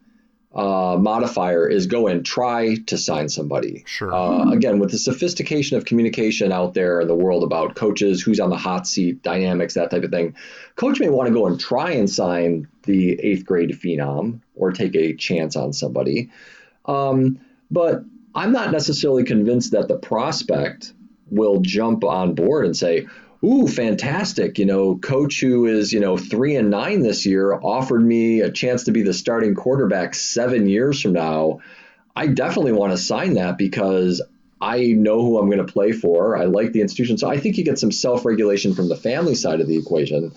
uh, 0.55 0.97
modifier 1.01 1.69
is 1.69 1.87
go 1.87 2.07
and 2.07 2.25
try 2.25 2.77
to 2.87 2.97
sign 2.97 3.29
somebody. 3.29 3.83
Sure. 3.87 4.15
Uh, 4.15 4.53
again, 4.53 4.79
with 4.79 4.93
the 4.93 4.99
sophistication 4.99 5.77
of 5.77 5.85
communication 5.85 6.53
out 6.53 6.75
there 6.75 7.01
in 7.01 7.09
the 7.09 7.15
world 7.15 7.43
about 7.43 7.75
coaches, 7.75 8.23
who's 8.23 8.39
on 8.39 8.51
the 8.51 8.57
hot 8.57 8.87
seat, 8.87 9.23
dynamics, 9.23 9.75
that 9.75 9.91
type 9.91 10.05
of 10.05 10.11
thing, 10.11 10.37
coach 10.77 11.01
may 11.01 11.09
want 11.09 11.27
to 11.27 11.35
go 11.35 11.47
and 11.47 11.59
try 11.59 11.93
and 11.93 12.09
sign 12.09 12.69
the 12.85 13.19
eighth 13.21 13.45
grade 13.45 13.71
phenom 13.71 14.41
or 14.55 14.71
take 14.71 14.95
a 14.95 15.15
chance 15.15 15.57
on 15.57 15.73
somebody. 15.73 16.31
Um, 16.85 17.41
but 17.71 18.05
I'm 18.35 18.53
not 18.53 18.71
necessarily 18.71 19.25
convinced 19.25 19.73
that 19.73 19.89
the 19.89 19.99
prospect 19.99 20.93
will 21.31 21.61
jump 21.61 22.05
on 22.05 22.35
board 22.35 22.65
and 22.65 22.77
say, 22.77 23.09
ooh, 23.45 23.69
fantastic. 23.69 24.59
You 24.59 24.65
know, 24.65 24.97
coach 24.97 25.41
who 25.41 25.67
is, 25.67 25.93
you 25.93 26.01
know, 26.01 26.17
three 26.17 26.57
and 26.57 26.71
nine 26.71 27.01
this 27.01 27.27
year 27.27 27.53
offered 27.53 28.05
me 28.05 28.41
a 28.41 28.51
chance 28.51 28.85
to 28.85 28.93
be 28.93 29.03
the 29.03 29.13
starting 29.13 29.55
quarterback 29.55 30.15
seven 30.15 30.67
years 30.67 31.01
from 31.01 31.13
now. 31.13 31.61
I 32.17 32.29
definitely 32.29 32.73
want 32.73 32.93
to 32.93 32.99
sign 32.99 33.35
that 33.35 33.59
because 33.59 34.23
I 34.61 34.93
know 34.93 35.21
who 35.21 35.39
I'm 35.39 35.51
going 35.51 35.65
to 35.65 35.73
play 35.73 35.93
for. 35.93 36.37
I 36.37 36.45
like 36.45 36.73
the 36.73 36.81
institution. 36.81 37.19
So 37.19 37.29
I 37.29 37.39
think 37.39 37.59
you 37.59 37.65
get 37.65 37.79
some 37.79 37.93
self 37.93 38.25
regulation 38.25 38.75
from 38.75 38.89
the 38.89 38.97
family 38.97 39.35
side 39.35 39.61
of 39.61 39.69
the 39.69 39.77
equation. 39.77 40.33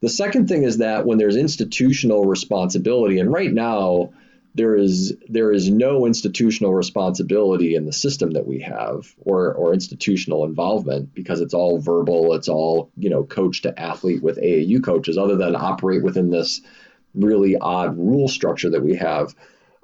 The 0.00 0.08
second 0.08 0.48
thing 0.48 0.64
is 0.64 0.78
that 0.78 1.06
when 1.06 1.18
there's 1.18 1.36
institutional 1.36 2.24
responsibility, 2.24 3.18
and 3.18 3.32
right 3.32 3.52
now, 3.52 4.12
there 4.54 4.76
is 4.76 5.16
there 5.28 5.52
is 5.52 5.68
no 5.68 6.06
institutional 6.06 6.72
responsibility 6.72 7.74
in 7.74 7.86
the 7.86 7.92
system 7.92 8.30
that 8.32 8.46
we 8.46 8.60
have 8.60 9.14
or 9.18 9.52
or 9.54 9.74
institutional 9.74 10.44
involvement 10.44 11.12
because 11.12 11.40
it's 11.40 11.54
all 11.54 11.78
verbal 11.78 12.34
it's 12.34 12.48
all 12.48 12.90
you 12.96 13.10
know 13.10 13.24
coach 13.24 13.62
to 13.62 13.78
athlete 13.78 14.22
with 14.22 14.38
AAU 14.38 14.82
coaches 14.82 15.18
other 15.18 15.36
than 15.36 15.56
operate 15.56 16.02
within 16.02 16.30
this 16.30 16.60
really 17.14 17.56
odd 17.56 17.96
rule 17.96 18.28
structure 18.28 18.70
that 18.70 18.82
we 18.82 18.96
have. 18.96 19.34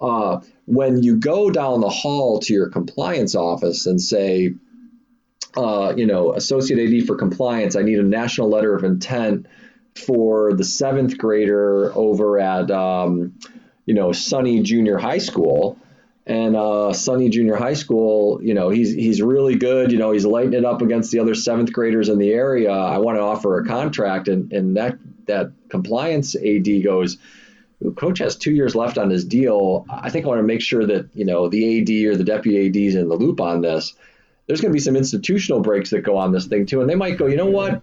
Uh, 0.00 0.40
when 0.66 1.02
you 1.02 1.16
go 1.16 1.50
down 1.50 1.80
the 1.80 1.88
hall 1.88 2.40
to 2.40 2.54
your 2.54 2.68
compliance 2.70 3.34
office 3.34 3.86
and 3.86 4.00
say 4.00 4.54
uh, 5.56 5.92
you 5.96 6.06
know 6.06 6.32
associate 6.32 6.78
AD 6.78 7.06
for 7.06 7.16
compliance 7.16 7.74
I 7.74 7.82
need 7.82 7.98
a 7.98 8.04
national 8.04 8.48
letter 8.48 8.74
of 8.74 8.84
intent 8.84 9.46
for 9.96 10.54
the 10.54 10.64
seventh 10.64 11.18
grader 11.18 11.92
over 11.92 12.38
at 12.38 12.70
um, 12.70 13.34
you 13.90 13.94
know, 13.94 14.12
Sunny 14.12 14.62
Junior 14.62 14.98
High 14.98 15.18
School. 15.18 15.76
And 16.24 16.54
uh, 16.54 16.92
Sunny 16.92 17.28
Junior 17.28 17.56
High 17.56 17.74
School, 17.74 18.40
you 18.40 18.54
know, 18.54 18.68
he's 18.70 18.94
he's 18.94 19.20
really 19.20 19.56
good. 19.56 19.90
You 19.90 19.98
know, 19.98 20.12
he's 20.12 20.24
lighting 20.24 20.52
it 20.52 20.64
up 20.64 20.80
against 20.80 21.10
the 21.10 21.18
other 21.18 21.34
seventh 21.34 21.72
graders 21.72 22.08
in 22.08 22.18
the 22.18 22.30
area. 22.30 22.70
I 22.70 22.98
want 22.98 23.18
to 23.18 23.22
offer 23.22 23.58
a 23.58 23.66
contract, 23.66 24.28
and 24.28 24.52
and 24.52 24.76
that 24.76 24.96
that 25.26 25.50
compliance 25.70 26.36
AD 26.36 26.68
goes, 26.84 27.18
coach 27.96 28.20
has 28.20 28.36
two 28.36 28.52
years 28.52 28.76
left 28.76 28.96
on 28.96 29.10
his 29.10 29.24
deal. 29.24 29.86
I 29.90 30.10
think 30.10 30.24
I 30.24 30.28
want 30.28 30.38
to 30.38 30.46
make 30.46 30.62
sure 30.62 30.86
that 30.86 31.08
you 31.12 31.24
know 31.24 31.48
the 31.48 31.80
AD 31.80 32.12
or 32.12 32.16
the 32.16 32.22
deputy 32.22 32.68
AD 32.68 32.76
is 32.76 32.94
in 32.94 33.08
the 33.08 33.16
loop 33.16 33.40
on 33.40 33.60
this. 33.60 33.94
There's 34.46 34.60
going 34.60 34.70
to 34.70 34.76
be 34.76 34.80
some 34.80 34.94
institutional 34.94 35.62
brakes 35.62 35.90
that 35.90 36.02
go 36.02 36.16
on 36.16 36.30
this 36.30 36.46
thing 36.46 36.66
too, 36.66 36.80
and 36.80 36.88
they 36.88 36.94
might 36.94 37.18
go, 37.18 37.26
you 37.26 37.36
know 37.36 37.50
what? 37.50 37.82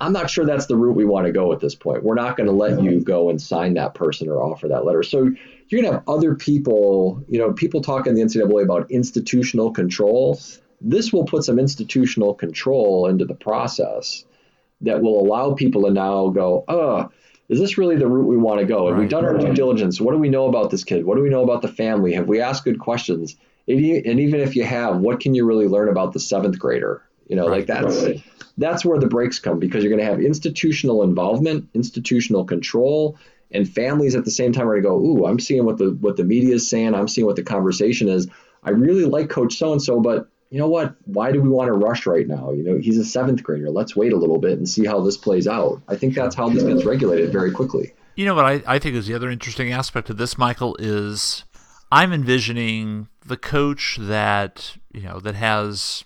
I'm 0.00 0.12
not 0.12 0.28
sure 0.28 0.44
that's 0.44 0.66
the 0.66 0.76
route 0.76 0.96
we 0.96 1.04
want 1.04 1.26
to 1.26 1.32
go 1.32 1.52
at 1.52 1.60
this 1.60 1.74
point. 1.74 2.02
We're 2.02 2.14
not 2.14 2.36
going 2.36 2.48
to 2.48 2.52
let 2.52 2.82
you 2.82 3.00
go 3.00 3.30
and 3.30 3.40
sign 3.40 3.74
that 3.74 3.94
person 3.94 4.28
or 4.28 4.42
offer 4.42 4.68
that 4.68 4.84
letter. 4.84 5.02
So 5.02 5.30
you're 5.68 5.82
going 5.82 5.84
to 5.84 5.98
have 5.98 6.08
other 6.08 6.34
people, 6.34 7.22
you 7.28 7.38
know, 7.38 7.52
people 7.52 7.80
talk 7.80 8.06
in 8.06 8.14
the 8.14 8.22
NCAA 8.22 8.64
about 8.64 8.90
institutional 8.90 9.70
control. 9.70 10.38
This 10.80 11.12
will 11.12 11.24
put 11.24 11.44
some 11.44 11.58
institutional 11.58 12.34
control 12.34 13.06
into 13.06 13.24
the 13.24 13.34
process 13.34 14.24
that 14.80 15.00
will 15.00 15.20
allow 15.20 15.54
people 15.54 15.84
to 15.84 15.90
now 15.90 16.28
go, 16.28 16.64
oh, 16.68 17.10
is 17.48 17.60
this 17.60 17.78
really 17.78 17.96
the 17.96 18.06
route 18.06 18.26
we 18.26 18.36
want 18.36 18.60
to 18.60 18.66
go? 18.66 18.86
Have 18.88 18.96
right, 18.96 19.02
we 19.02 19.08
done 19.08 19.24
our 19.24 19.38
due 19.38 19.54
diligence? 19.54 20.00
What 20.00 20.12
do 20.12 20.18
we 20.18 20.28
know 20.28 20.48
about 20.48 20.70
this 20.70 20.82
kid? 20.82 21.04
What 21.04 21.16
do 21.16 21.22
we 21.22 21.30
know 21.30 21.44
about 21.44 21.62
the 21.62 21.68
family? 21.68 22.14
Have 22.14 22.26
we 22.26 22.40
asked 22.40 22.64
good 22.64 22.80
questions? 22.80 23.36
And 23.68 23.80
even 23.80 24.40
if 24.40 24.56
you 24.56 24.64
have, 24.64 24.98
what 24.98 25.20
can 25.20 25.34
you 25.34 25.46
really 25.46 25.68
learn 25.68 25.88
about 25.88 26.12
the 26.12 26.20
seventh 26.20 26.58
grader? 26.58 27.02
You 27.26 27.36
know, 27.36 27.48
right, 27.48 27.58
like 27.58 27.66
that's 27.66 28.02
right 28.02 28.22
that's 28.58 28.84
where 28.84 28.98
the 28.98 29.06
brakes 29.06 29.38
come 29.38 29.58
because 29.58 29.82
you're 29.82 29.90
going 29.90 30.04
to 30.04 30.10
have 30.10 30.20
institutional 30.20 31.02
involvement, 31.02 31.68
institutional 31.74 32.44
control, 32.44 33.18
and 33.50 33.68
families 33.68 34.14
at 34.14 34.24
the 34.24 34.30
same 34.30 34.52
time 34.52 34.68
are 34.68 34.80
going 34.80 34.82
to 34.82 34.88
go, 34.88 35.22
"Ooh, 35.22 35.26
I'm 35.26 35.40
seeing 35.40 35.64
what 35.64 35.78
the 35.78 35.90
what 36.00 36.16
the 36.16 36.24
media 36.24 36.54
is 36.54 36.68
saying. 36.68 36.94
I'm 36.94 37.08
seeing 37.08 37.26
what 37.26 37.36
the 37.36 37.42
conversation 37.42 38.08
is. 38.08 38.28
I 38.62 38.70
really 38.70 39.04
like 39.04 39.28
Coach 39.28 39.54
so 39.54 39.72
and 39.72 39.82
so, 39.82 40.00
but 40.00 40.28
you 40.50 40.58
know 40.58 40.68
what? 40.68 40.94
Why 41.04 41.32
do 41.32 41.42
we 41.42 41.48
want 41.48 41.68
to 41.68 41.72
rush 41.72 42.06
right 42.06 42.26
now? 42.26 42.52
You 42.52 42.62
know, 42.62 42.78
he's 42.78 42.98
a 42.98 43.04
seventh 43.04 43.42
grader. 43.42 43.70
Let's 43.70 43.96
wait 43.96 44.12
a 44.12 44.16
little 44.16 44.38
bit 44.38 44.52
and 44.58 44.68
see 44.68 44.86
how 44.86 45.00
this 45.00 45.16
plays 45.16 45.46
out. 45.46 45.82
I 45.88 45.96
think 45.96 46.14
that's 46.14 46.34
how 46.34 46.48
this 46.48 46.62
gets 46.62 46.84
regulated 46.84 47.32
very 47.32 47.50
quickly. 47.50 47.92
You 48.16 48.26
know 48.26 48.34
what 48.34 48.44
I, 48.44 48.62
I 48.66 48.78
think 48.78 48.94
is 48.94 49.06
the 49.06 49.14
other 49.14 49.30
interesting 49.30 49.72
aspect 49.72 50.08
of 50.08 50.16
this, 50.16 50.38
Michael, 50.38 50.76
is 50.78 51.44
I'm 51.90 52.12
envisioning 52.12 53.08
the 53.26 53.36
coach 53.36 53.98
that 54.00 54.76
you 54.92 55.02
know 55.02 55.18
that 55.20 55.34
has 55.34 56.04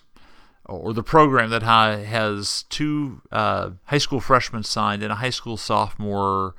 or 0.69 0.93
the 0.93 1.03
program 1.03 1.49
that 1.49 1.63
has 1.63 2.63
two 2.69 3.21
uh, 3.31 3.71
high 3.85 3.97
school 3.97 4.19
freshmen 4.19 4.63
signed 4.63 5.03
and 5.03 5.11
a 5.11 5.15
high 5.15 5.29
school 5.29 5.57
sophomore 5.57 6.55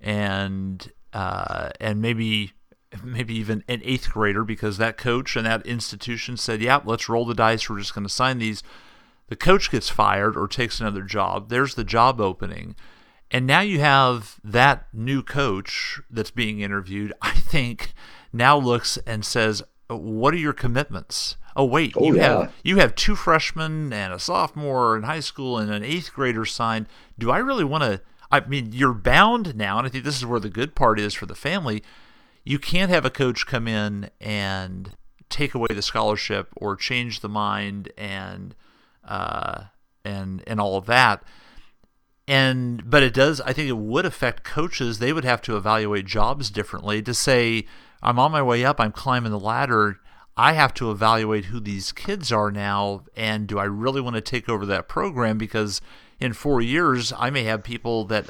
and 0.00 0.92
uh, 1.12 1.70
and 1.80 2.00
maybe 2.00 2.52
maybe 3.02 3.34
even 3.34 3.64
an 3.68 3.80
eighth 3.84 4.10
grader 4.10 4.44
because 4.44 4.78
that 4.78 4.96
coach 4.96 5.34
and 5.34 5.46
that 5.46 5.66
institution 5.66 6.36
said, 6.36 6.60
"Yeah, 6.60 6.80
let's 6.84 7.08
roll 7.08 7.24
the 7.24 7.34
dice. 7.34 7.68
We're 7.68 7.78
just 7.78 7.94
going 7.94 8.06
to 8.06 8.12
sign 8.12 8.38
these." 8.38 8.62
The 9.28 9.36
coach 9.36 9.70
gets 9.70 9.88
fired 9.88 10.36
or 10.36 10.46
takes 10.46 10.80
another 10.80 11.02
job. 11.02 11.48
There's 11.48 11.74
the 11.74 11.84
job 11.84 12.20
opening. 12.20 12.76
And 13.30 13.46
now 13.46 13.60
you 13.62 13.80
have 13.80 14.38
that 14.44 14.86
new 14.92 15.22
coach 15.22 16.00
that's 16.10 16.30
being 16.30 16.60
interviewed, 16.60 17.12
I 17.22 17.32
think, 17.32 17.94
now 18.32 18.56
looks 18.56 18.96
and 19.06 19.24
says, 19.24 19.62
What 19.88 20.34
are 20.34 20.38
your 20.38 20.52
commitments? 20.52 21.36
Oh 21.56 21.64
wait, 21.64 21.94
oh, 21.96 22.06
you 22.06 22.16
yeah. 22.16 22.40
have 22.40 22.52
you 22.62 22.76
have 22.78 22.94
two 22.94 23.16
freshmen 23.16 23.92
and 23.92 24.12
a 24.12 24.18
sophomore 24.18 24.96
in 24.96 25.04
high 25.04 25.20
school 25.20 25.58
and 25.58 25.70
an 25.72 25.82
eighth 25.84 26.12
grader 26.12 26.44
signed. 26.44 26.86
Do 27.18 27.30
I 27.30 27.38
really 27.38 27.64
want 27.64 27.84
to? 27.84 28.00
I 28.30 28.40
mean, 28.40 28.72
you're 28.72 28.94
bound 28.94 29.54
now, 29.54 29.78
and 29.78 29.86
I 29.86 29.90
think 29.90 30.04
this 30.04 30.16
is 30.16 30.26
where 30.26 30.40
the 30.40 30.48
good 30.48 30.74
part 30.74 30.98
is 30.98 31.14
for 31.14 31.26
the 31.26 31.34
family. 31.34 31.82
You 32.44 32.58
can't 32.58 32.90
have 32.90 33.04
a 33.04 33.10
coach 33.10 33.46
come 33.46 33.68
in 33.68 34.10
and 34.20 34.90
take 35.28 35.54
away 35.54 35.68
the 35.70 35.82
scholarship 35.82 36.48
or 36.56 36.76
change 36.76 37.20
the 37.20 37.28
mind 37.28 37.92
and 37.96 38.54
uh, 39.06 39.64
and 40.04 40.42
and 40.46 40.60
all 40.60 40.76
of 40.76 40.86
that. 40.86 41.22
And 42.26 42.88
but 42.88 43.02
it 43.02 43.14
does. 43.14 43.40
I 43.42 43.52
think 43.52 43.68
it 43.68 43.76
would 43.76 44.06
affect 44.06 44.44
coaches. 44.44 44.98
They 44.98 45.12
would 45.12 45.24
have 45.24 45.42
to 45.42 45.56
evaluate 45.56 46.06
jobs 46.06 46.50
differently 46.50 47.02
to 47.02 47.14
say, 47.14 47.66
"I'm 48.02 48.18
on 48.18 48.32
my 48.32 48.42
way 48.42 48.64
up. 48.64 48.80
I'm 48.80 48.92
climbing 48.92 49.32
the 49.32 49.38
ladder." 49.38 50.00
I 50.36 50.54
have 50.54 50.74
to 50.74 50.90
evaluate 50.90 51.46
who 51.46 51.60
these 51.60 51.92
kids 51.92 52.32
are 52.32 52.50
now 52.50 53.02
and 53.16 53.46
do 53.46 53.58
I 53.58 53.64
really 53.64 54.00
want 54.00 54.16
to 54.16 54.20
take 54.20 54.48
over 54.48 54.66
that 54.66 54.88
program 54.88 55.38
because 55.38 55.80
in 56.18 56.32
4 56.32 56.60
years 56.60 57.12
I 57.16 57.30
may 57.30 57.44
have 57.44 57.62
people 57.62 58.04
that 58.06 58.26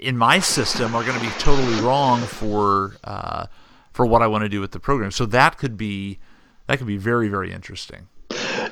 in 0.00 0.16
my 0.16 0.40
system 0.40 0.94
are 0.94 1.04
going 1.04 1.18
to 1.18 1.24
be 1.24 1.32
totally 1.38 1.80
wrong 1.80 2.20
for 2.20 2.96
uh, 3.04 3.46
for 3.92 4.06
what 4.06 4.22
I 4.22 4.26
want 4.26 4.42
to 4.42 4.48
do 4.48 4.60
with 4.60 4.72
the 4.72 4.80
program. 4.80 5.10
So 5.10 5.26
that 5.26 5.58
could 5.58 5.76
be 5.76 6.18
that 6.66 6.78
could 6.78 6.86
be 6.86 6.96
very 6.96 7.28
very 7.28 7.52
interesting. 7.52 8.08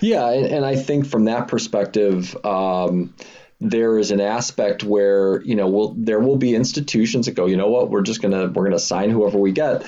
Yeah, 0.00 0.30
and, 0.30 0.64
I 0.64 0.76
think 0.76 1.06
from 1.06 1.24
that 1.24 1.48
perspective, 1.48 2.36
um, 2.46 3.14
there 3.60 3.98
is 3.98 4.12
an 4.12 4.20
aspect 4.20 4.84
where 4.84 5.42
you 5.42 5.56
know 5.56 5.68
will 5.68 5.94
there 5.98 6.20
will 6.20 6.36
be 6.36 6.54
institutions 6.54 7.26
that 7.26 7.32
go, 7.32 7.46
you 7.46 7.56
know 7.56 7.68
what, 7.68 7.90
we're 7.90 8.02
just 8.02 8.22
gonna 8.22 8.48
we're 8.48 8.64
gonna 8.64 8.78
sign 8.78 9.10
whoever 9.10 9.38
we 9.38 9.52
get 9.52 9.84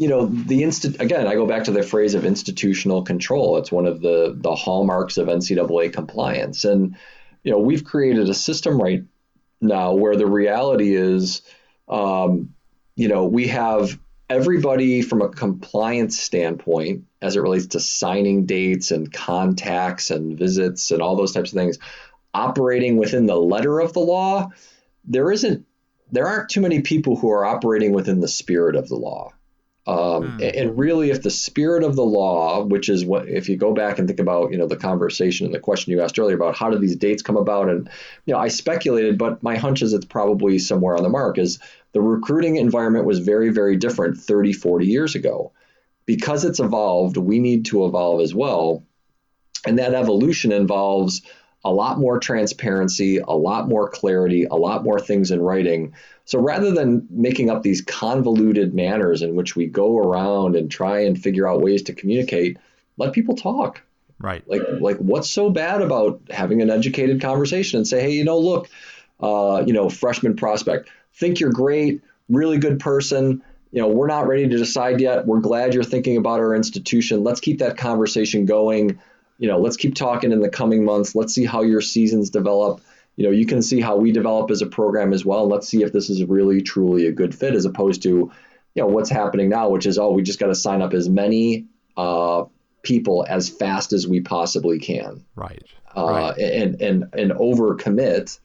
you 0.00 0.08
know 0.08 0.24
the 0.24 0.62
instant 0.62 0.98
again 0.98 1.26
i 1.26 1.34
go 1.34 1.46
back 1.46 1.64
to 1.64 1.72
the 1.72 1.82
phrase 1.82 2.14
of 2.14 2.24
institutional 2.24 3.02
control. 3.02 3.58
It's 3.58 3.70
one 3.70 3.84
of 3.84 4.00
the 4.00 4.34
the 4.34 4.54
hallmarks 4.54 5.18
of 5.18 5.28
ncaa 5.28 5.92
compliance. 5.92 6.64
And 6.64 6.96
you 7.42 7.52
know 7.52 7.58
we've 7.58 7.84
created 7.84 8.30
a 8.30 8.34
system 8.34 8.80
right 8.80 9.04
now 9.60 9.92
where 9.92 10.16
the 10.16 10.26
reality 10.26 10.94
is 10.94 11.42
um, 11.86 12.54
you 12.96 13.08
know 13.08 13.26
we 13.26 13.48
have 13.48 13.98
everybody 14.30 15.02
from 15.02 15.20
a 15.20 15.28
compliance 15.28 16.18
standpoint 16.18 17.04
as 17.20 17.36
it 17.36 17.42
relates 17.42 17.66
to 17.66 17.80
signing 17.80 18.46
dates 18.46 18.92
and 18.92 19.12
contacts 19.12 20.10
and 20.10 20.38
visits 20.38 20.92
and 20.92 21.02
all 21.02 21.14
those 21.14 21.32
types 21.32 21.52
of 21.52 21.58
things 21.58 21.78
operating 22.32 22.96
within 22.96 23.26
the 23.26 23.36
letter 23.36 23.80
of 23.80 23.92
the 23.92 24.00
law. 24.00 24.48
There 25.04 25.30
isn't 25.30 25.66
there 26.10 26.26
aren't 26.26 26.48
too 26.48 26.62
many 26.62 26.80
people 26.80 27.16
who 27.16 27.30
are 27.30 27.44
operating 27.44 27.92
within 27.92 28.20
the 28.20 28.28
spirit 28.28 28.76
of 28.76 28.88
the 28.88 28.96
law 28.96 29.34
um, 29.86 30.38
mm. 30.38 30.60
And 30.60 30.78
really, 30.78 31.10
if 31.10 31.22
the 31.22 31.30
spirit 31.30 31.82
of 31.82 31.96
the 31.96 32.04
law, 32.04 32.62
which 32.62 32.88
is 32.88 33.04
what, 33.04 33.28
if 33.28 33.48
you 33.48 33.56
go 33.56 33.72
back 33.72 33.98
and 33.98 34.06
think 34.06 34.20
about, 34.20 34.52
you 34.52 34.58
know, 34.58 34.66
the 34.66 34.76
conversation 34.76 35.46
and 35.46 35.54
the 35.54 35.60
question 35.60 35.92
you 35.92 36.02
asked 36.02 36.18
earlier 36.18 36.36
about 36.36 36.56
how 36.56 36.68
did 36.70 36.80
these 36.80 36.96
dates 36.96 37.22
come 37.22 37.36
about, 37.36 37.68
and 37.68 37.88
you 38.26 38.34
know, 38.34 38.38
I 38.38 38.48
speculated, 38.48 39.16
but 39.16 39.42
my 39.42 39.56
hunch 39.56 39.80
is 39.80 39.92
it's 39.94 40.04
probably 40.04 40.58
somewhere 40.58 40.96
on 40.96 41.02
the 41.02 41.08
mark. 41.08 41.38
Is 41.38 41.58
the 41.92 42.02
recruiting 42.02 42.56
environment 42.56 43.06
was 43.06 43.20
very, 43.20 43.48
very 43.48 43.76
different 43.76 44.18
30, 44.18 44.52
40 44.52 44.86
years 44.86 45.14
ago, 45.14 45.52
because 46.04 46.44
it's 46.44 46.60
evolved, 46.60 47.16
we 47.16 47.38
need 47.38 47.64
to 47.66 47.86
evolve 47.86 48.20
as 48.20 48.34
well. 48.34 48.84
And 49.66 49.78
that 49.78 49.94
evolution 49.94 50.52
involves 50.52 51.22
a 51.64 51.72
lot 51.72 51.98
more 51.98 52.18
transparency, 52.18 53.18
a 53.18 53.32
lot 53.32 53.68
more 53.68 53.88
clarity, 53.88 54.44
a 54.44 54.54
lot 54.54 54.82
more 54.82 54.98
things 54.98 55.30
in 55.30 55.40
writing. 55.40 55.94
So 56.24 56.38
rather 56.38 56.72
than 56.72 57.06
making 57.10 57.50
up 57.50 57.62
these 57.62 57.82
convoluted 57.82 58.74
manners 58.74 59.22
in 59.22 59.34
which 59.34 59.56
we 59.56 59.66
go 59.66 59.98
around 59.98 60.56
and 60.56 60.70
try 60.70 61.00
and 61.00 61.20
figure 61.20 61.48
out 61.48 61.60
ways 61.60 61.82
to 61.84 61.92
communicate, 61.92 62.56
let 62.96 63.12
people 63.12 63.36
talk. 63.36 63.82
Right. 64.18 64.46
Like 64.46 64.62
like 64.80 64.98
what's 64.98 65.30
so 65.30 65.50
bad 65.50 65.80
about 65.80 66.20
having 66.30 66.60
an 66.60 66.70
educated 66.70 67.20
conversation 67.20 67.78
and 67.78 67.86
say, 67.86 68.02
hey, 68.02 68.12
you 68.12 68.24
know, 68.24 68.38
look, 68.38 68.68
uh, 69.20 69.62
you 69.66 69.72
know, 69.72 69.88
freshman 69.88 70.36
prospect, 70.36 70.88
think 71.14 71.40
you're 71.40 71.52
great, 71.52 72.02
really 72.28 72.58
good 72.58 72.80
person. 72.80 73.42
You 73.72 73.82
know, 73.82 73.88
we're 73.88 74.08
not 74.08 74.26
ready 74.26 74.48
to 74.48 74.56
decide 74.56 75.00
yet. 75.00 75.26
We're 75.26 75.40
glad 75.40 75.74
you're 75.74 75.84
thinking 75.84 76.16
about 76.16 76.40
our 76.40 76.54
institution. 76.54 77.22
Let's 77.22 77.40
keep 77.40 77.60
that 77.60 77.76
conversation 77.76 78.44
going 78.44 78.98
you 79.40 79.48
know, 79.48 79.58
let's 79.58 79.78
keep 79.78 79.94
talking 79.94 80.32
in 80.32 80.40
the 80.40 80.50
coming 80.50 80.84
months. 80.84 81.16
Let's 81.16 81.34
see 81.34 81.46
how 81.46 81.62
your 81.62 81.80
seasons 81.80 82.28
develop. 82.28 82.82
You 83.16 83.24
know, 83.24 83.30
you 83.30 83.46
can 83.46 83.62
see 83.62 83.80
how 83.80 83.96
we 83.96 84.12
develop 84.12 84.50
as 84.50 84.60
a 84.60 84.66
program 84.66 85.14
as 85.14 85.24
well. 85.24 85.48
Let's 85.48 85.66
see 85.66 85.82
if 85.82 85.92
this 85.92 86.10
is 86.10 86.22
really 86.24 86.60
truly 86.60 87.06
a 87.06 87.12
good 87.12 87.34
fit 87.34 87.54
as 87.54 87.64
opposed 87.64 88.02
to, 88.02 88.08
you 88.08 88.32
know, 88.76 88.86
what's 88.86 89.08
happening 89.08 89.48
now, 89.48 89.70
which 89.70 89.86
is, 89.86 89.98
oh, 89.98 90.12
we 90.12 90.22
just 90.22 90.38
got 90.38 90.48
to 90.48 90.54
sign 90.54 90.82
up 90.82 90.92
as 90.92 91.08
many 91.08 91.64
uh, 91.96 92.44
people 92.82 93.24
as 93.26 93.48
fast 93.48 93.94
as 93.94 94.06
we 94.06 94.20
possibly 94.20 94.78
can. 94.78 95.24
Right. 95.34 95.64
Uh, 95.96 96.04
right. 96.06 96.38
And 96.38 96.80
and 96.82 97.04
and 97.14 97.30
overcommit. 97.32 98.38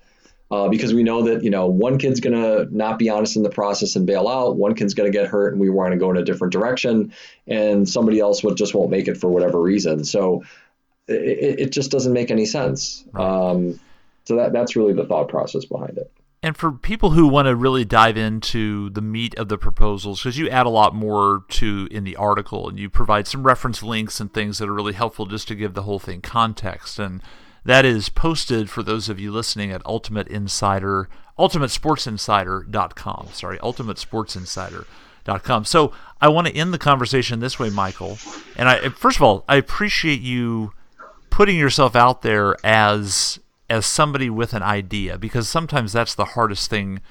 Uh, 0.51 0.69
because 0.69 0.93
we 0.93 1.01
know 1.01 1.23
that 1.23 1.43
you 1.43 1.49
know 1.49 1.65
one 1.65 1.97
kid's 1.97 2.19
gonna 2.19 2.65
not 2.69 2.99
be 2.99 3.09
honest 3.09 3.35
in 3.35 3.41
the 3.41 3.49
process 3.49 3.95
and 3.95 4.05
bail 4.05 4.27
out, 4.27 4.55
one 4.55 4.75
kid's 4.75 4.93
gonna 4.93 5.09
get 5.09 5.25
hurt, 5.25 5.51
and 5.51 5.59
we 5.59 5.71
want 5.71 5.91
to 5.91 5.97
go 5.97 6.11
in 6.11 6.17
a 6.17 6.23
different 6.23 6.53
direction, 6.53 7.11
and 7.47 7.89
somebody 7.89 8.19
else 8.19 8.43
would 8.43 8.55
just 8.55 8.75
won't 8.75 8.91
make 8.91 9.07
it 9.07 9.17
for 9.17 9.27
whatever 9.27 9.59
reason. 9.59 10.03
So 10.03 10.43
it, 11.07 11.59
it 11.59 11.71
just 11.71 11.91
doesn't 11.91 12.13
make 12.13 12.31
any 12.31 12.45
sense. 12.45 13.03
Right. 13.11 13.51
Um, 13.51 13.79
so 14.25 14.35
that 14.37 14.53
that's 14.53 14.75
really 14.75 14.93
the 14.93 15.05
thought 15.05 15.29
process 15.29 15.65
behind 15.65 15.97
it. 15.97 16.11
And 16.41 16.55
for 16.55 16.71
people 16.71 17.11
who 17.11 17.27
want 17.27 17.47
to 17.47 17.55
really 17.55 17.85
dive 17.85 18.17
into 18.17 18.89
the 18.91 19.01
meat 19.01 19.35
of 19.35 19.49
the 19.49 19.57
proposals, 19.57 20.21
because 20.21 20.37
you 20.37 20.47
add 20.47 20.67
a 20.67 20.69
lot 20.69 20.93
more 20.93 21.43
to 21.49 21.87
in 21.89 22.03
the 22.03 22.15
article, 22.15 22.69
and 22.69 22.77
you 22.77 22.87
provide 22.87 23.27
some 23.27 23.41
reference 23.43 23.81
links 23.81 24.19
and 24.19 24.31
things 24.31 24.59
that 24.59 24.69
are 24.69 24.73
really 24.73 24.93
helpful 24.93 25.25
just 25.25 25.47
to 25.47 25.55
give 25.55 25.73
the 25.73 25.81
whole 25.83 25.97
thing 25.97 26.21
context. 26.21 26.99
And 26.99 27.23
that 27.63 27.83
is 27.83 28.09
posted 28.09 28.69
for 28.69 28.83
those 28.83 29.09
of 29.09 29.19
you 29.19 29.31
listening 29.31 29.71
at 29.71 29.83
Ultimate 29.87 30.27
Insider, 30.27 31.09
UltimateSportsInsider.com. 31.39 33.29
Sorry, 33.33 33.57
UltimateSportsInsider.com. 33.57 35.65
So 35.65 35.91
I 36.21 36.27
want 36.27 36.45
to 36.45 36.55
end 36.55 36.75
the 36.75 36.77
conversation 36.77 37.39
this 37.39 37.57
way, 37.57 37.71
Michael. 37.71 38.19
And 38.55 38.69
I 38.69 38.89
first 38.89 39.17
of 39.17 39.23
all, 39.23 39.45
I 39.49 39.55
appreciate 39.55 40.21
you 40.21 40.73
putting 41.35 41.57
yourself 41.57 41.97
out 41.97 42.21
there 42.21 42.55
as 42.63 43.39
as 43.69 43.85
somebody 43.85 44.29
with 44.29 44.53
an 44.53 44.63
idea 44.63 45.17
because 45.17 45.49
sometimes 45.49 45.91
that's 45.91 46.15
the 46.15 46.23
hardest 46.23 46.69
thing 46.69 47.01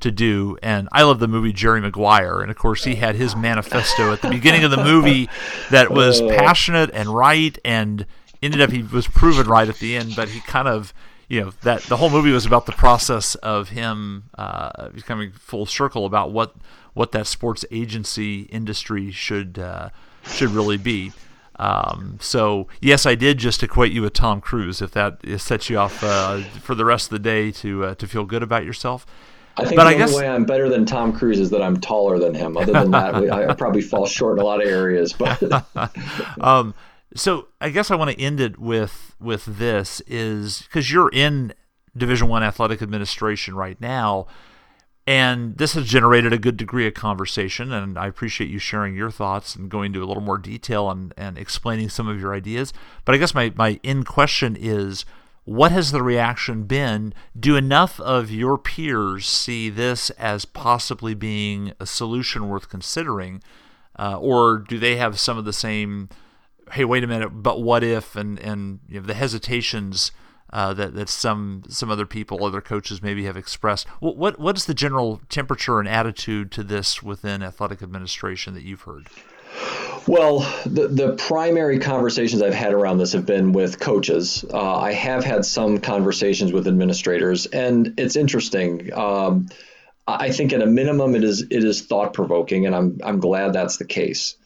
to 0.00 0.10
do. 0.10 0.56
And 0.62 0.88
I 0.90 1.02
love 1.02 1.18
the 1.18 1.28
movie 1.28 1.52
Jerry 1.52 1.82
Maguire, 1.82 2.40
and 2.40 2.50
of 2.50 2.56
course 2.56 2.84
he 2.84 2.94
had 2.94 3.14
his 3.14 3.36
manifesto 3.36 4.10
at 4.10 4.22
the 4.22 4.30
beginning 4.30 4.64
of 4.64 4.70
the 4.70 4.82
movie 4.82 5.28
that 5.70 5.90
was 5.90 6.22
oh. 6.22 6.30
passionate 6.30 6.92
and 6.94 7.10
right, 7.10 7.58
and 7.62 8.06
ended 8.42 8.62
up 8.62 8.70
he 8.70 8.82
was 8.82 9.06
proven 9.06 9.46
right 9.46 9.68
at 9.68 9.76
the 9.76 9.96
end. 9.96 10.16
But 10.16 10.30
he 10.30 10.40
kind 10.40 10.66
of 10.66 10.94
you 11.28 11.42
know 11.42 11.52
that 11.62 11.82
the 11.82 11.98
whole 11.98 12.08
movie 12.08 12.32
was 12.32 12.46
about 12.46 12.64
the 12.64 12.72
process 12.72 13.34
of 13.34 13.68
him 13.68 14.30
uh, 14.38 14.88
becoming 14.94 15.32
full 15.32 15.66
circle 15.66 16.06
about 16.06 16.32
what 16.32 16.54
what 16.94 17.12
that 17.12 17.26
sports 17.26 17.66
agency 17.70 18.44
industry 18.44 19.10
should 19.10 19.58
uh, 19.58 19.90
should 20.24 20.52
really 20.52 20.78
be. 20.78 21.12
Um, 21.56 22.18
so 22.20 22.68
yes, 22.80 23.06
I 23.06 23.14
did 23.14 23.38
just 23.38 23.62
equate 23.62 23.92
you 23.92 24.02
with 24.02 24.12
Tom 24.12 24.40
Cruise. 24.40 24.82
If 24.82 24.90
that 24.92 25.20
sets 25.38 25.70
you 25.70 25.78
off 25.78 26.02
uh, 26.02 26.42
for 26.60 26.74
the 26.74 26.84
rest 26.84 27.06
of 27.06 27.10
the 27.10 27.18
day 27.18 27.50
to 27.52 27.84
uh, 27.84 27.94
to 27.96 28.06
feel 28.06 28.24
good 28.24 28.42
about 28.42 28.64
yourself. 28.64 29.06
I 29.56 29.64
think 29.64 29.76
but 29.76 29.84
the 29.84 29.90
I 29.90 30.02
only 30.02 30.16
way 30.16 30.28
I'm 30.28 30.44
better 30.44 30.68
than 30.68 30.84
Tom 30.84 31.12
Cruise 31.12 31.38
is 31.38 31.50
that 31.50 31.62
I'm 31.62 31.80
taller 31.80 32.18
than 32.18 32.34
him. 32.34 32.56
Other 32.56 32.72
than 32.72 32.90
that, 32.90 33.14
I 33.14 33.54
probably 33.54 33.82
fall 33.82 34.06
short 34.06 34.38
in 34.38 34.42
a 34.42 34.44
lot 34.44 34.60
of 34.60 34.68
areas. 34.68 35.12
But 35.12 35.40
um, 36.40 36.74
so 37.14 37.48
I 37.60 37.70
guess 37.70 37.90
I 37.90 37.94
want 37.94 38.10
to 38.10 38.20
end 38.20 38.40
it 38.40 38.58
with 38.58 39.14
with 39.20 39.44
this 39.44 40.02
is 40.08 40.62
because 40.62 40.90
you're 40.90 41.10
in 41.10 41.54
Division 41.96 42.28
One 42.28 42.42
athletic 42.42 42.82
administration 42.82 43.54
right 43.54 43.80
now. 43.80 44.26
And 45.06 45.58
this 45.58 45.74
has 45.74 45.86
generated 45.86 46.32
a 46.32 46.38
good 46.38 46.56
degree 46.56 46.86
of 46.86 46.94
conversation, 46.94 47.72
and 47.72 47.98
I 47.98 48.06
appreciate 48.06 48.48
you 48.48 48.58
sharing 48.58 48.94
your 48.96 49.10
thoughts 49.10 49.54
and 49.54 49.70
going 49.70 49.86
into 49.86 50.02
a 50.02 50.06
little 50.06 50.22
more 50.22 50.38
detail 50.38 50.90
and, 50.90 51.12
and 51.16 51.36
explaining 51.36 51.90
some 51.90 52.08
of 52.08 52.18
your 52.18 52.34
ideas. 52.34 52.72
But 53.04 53.14
I 53.14 53.18
guess 53.18 53.34
my, 53.34 53.52
my 53.54 53.78
end 53.84 54.06
question 54.06 54.56
is 54.58 55.04
what 55.44 55.72
has 55.72 55.92
the 55.92 56.02
reaction 56.02 56.64
been? 56.64 57.12
Do 57.38 57.54
enough 57.54 58.00
of 58.00 58.30
your 58.30 58.56
peers 58.56 59.26
see 59.26 59.68
this 59.68 60.08
as 60.10 60.46
possibly 60.46 61.12
being 61.12 61.72
a 61.78 61.84
solution 61.84 62.48
worth 62.48 62.70
considering? 62.70 63.42
Uh, 63.98 64.18
or 64.18 64.56
do 64.56 64.78
they 64.78 64.96
have 64.96 65.20
some 65.20 65.36
of 65.36 65.44
the 65.44 65.52
same, 65.52 66.08
hey, 66.72 66.86
wait 66.86 67.04
a 67.04 67.06
minute, 67.06 67.28
but 67.28 67.60
what 67.60 67.84
if, 67.84 68.16
and, 68.16 68.38
and 68.38 68.80
you 68.88 69.00
know, 69.00 69.06
the 69.06 69.14
hesitations? 69.14 70.12
Uh, 70.50 70.74
that 70.74 70.94
that 70.94 71.08
some 71.08 71.62
some 71.68 71.90
other 71.90 72.06
people, 72.06 72.44
other 72.44 72.60
coaches 72.60 73.02
maybe 73.02 73.24
have 73.24 73.36
expressed. 73.36 73.88
What, 74.00 74.16
what 74.16 74.38
what 74.38 74.56
is 74.56 74.66
the 74.66 74.74
general 74.74 75.20
temperature 75.28 75.78
and 75.80 75.88
attitude 75.88 76.50
to 76.52 76.62
this 76.62 77.02
within 77.02 77.42
athletic 77.42 77.82
administration 77.82 78.54
that 78.54 78.62
you've 78.62 78.82
heard? 78.82 79.08
Well, 80.06 80.40
the, 80.66 80.88
the 80.88 81.14
primary 81.14 81.78
conversations 81.78 82.42
I've 82.42 82.54
had 82.54 82.74
around 82.74 82.98
this 82.98 83.12
have 83.12 83.24
been 83.24 83.52
with 83.52 83.80
coaches. 83.80 84.44
Uh, 84.52 84.76
I 84.76 84.92
have 84.92 85.24
had 85.24 85.46
some 85.46 85.78
conversations 85.78 86.52
with 86.52 86.68
administrators, 86.68 87.46
and 87.46 87.94
it's 87.98 88.16
interesting. 88.16 88.92
Um, 88.92 89.48
I 90.06 90.30
think 90.30 90.52
at 90.52 90.60
a 90.60 90.66
minimum, 90.66 91.14
it 91.14 91.24
is 91.24 91.42
it 91.42 91.64
is 91.64 91.80
thought 91.82 92.12
provoking, 92.12 92.66
and 92.66 92.74
I'm 92.74 92.98
I'm 93.02 93.20
glad 93.20 93.54
that's 93.54 93.78
the 93.78 93.86
case. 93.86 94.36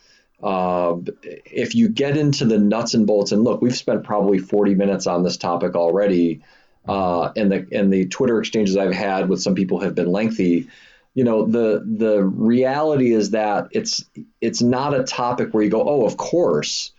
Uh, 0.42 0.96
if 1.22 1.74
you 1.74 1.88
get 1.88 2.16
into 2.16 2.44
the 2.44 2.58
nuts 2.58 2.94
and 2.94 3.06
bolts, 3.06 3.32
and 3.32 3.42
look, 3.42 3.60
we've 3.60 3.76
spent 3.76 4.04
probably 4.04 4.38
40 4.38 4.74
minutes 4.74 5.06
on 5.06 5.24
this 5.24 5.36
topic 5.36 5.74
already, 5.74 6.42
uh, 6.86 7.32
and 7.36 7.50
the 7.50 7.66
and 7.72 7.92
the 7.92 8.06
Twitter 8.06 8.38
exchanges 8.38 8.76
I've 8.76 8.94
had 8.94 9.28
with 9.28 9.42
some 9.42 9.54
people 9.54 9.80
have 9.80 9.94
been 9.94 10.10
lengthy. 10.10 10.68
You 11.14 11.24
know, 11.24 11.44
the 11.44 11.84
the 11.84 12.22
reality 12.22 13.12
is 13.12 13.30
that 13.30 13.68
it's 13.72 14.04
it's 14.40 14.62
not 14.62 14.94
a 14.94 15.02
topic 15.02 15.52
where 15.52 15.64
you 15.64 15.70
go, 15.70 15.82
oh, 15.82 16.06
of 16.06 16.16
course, 16.16 16.92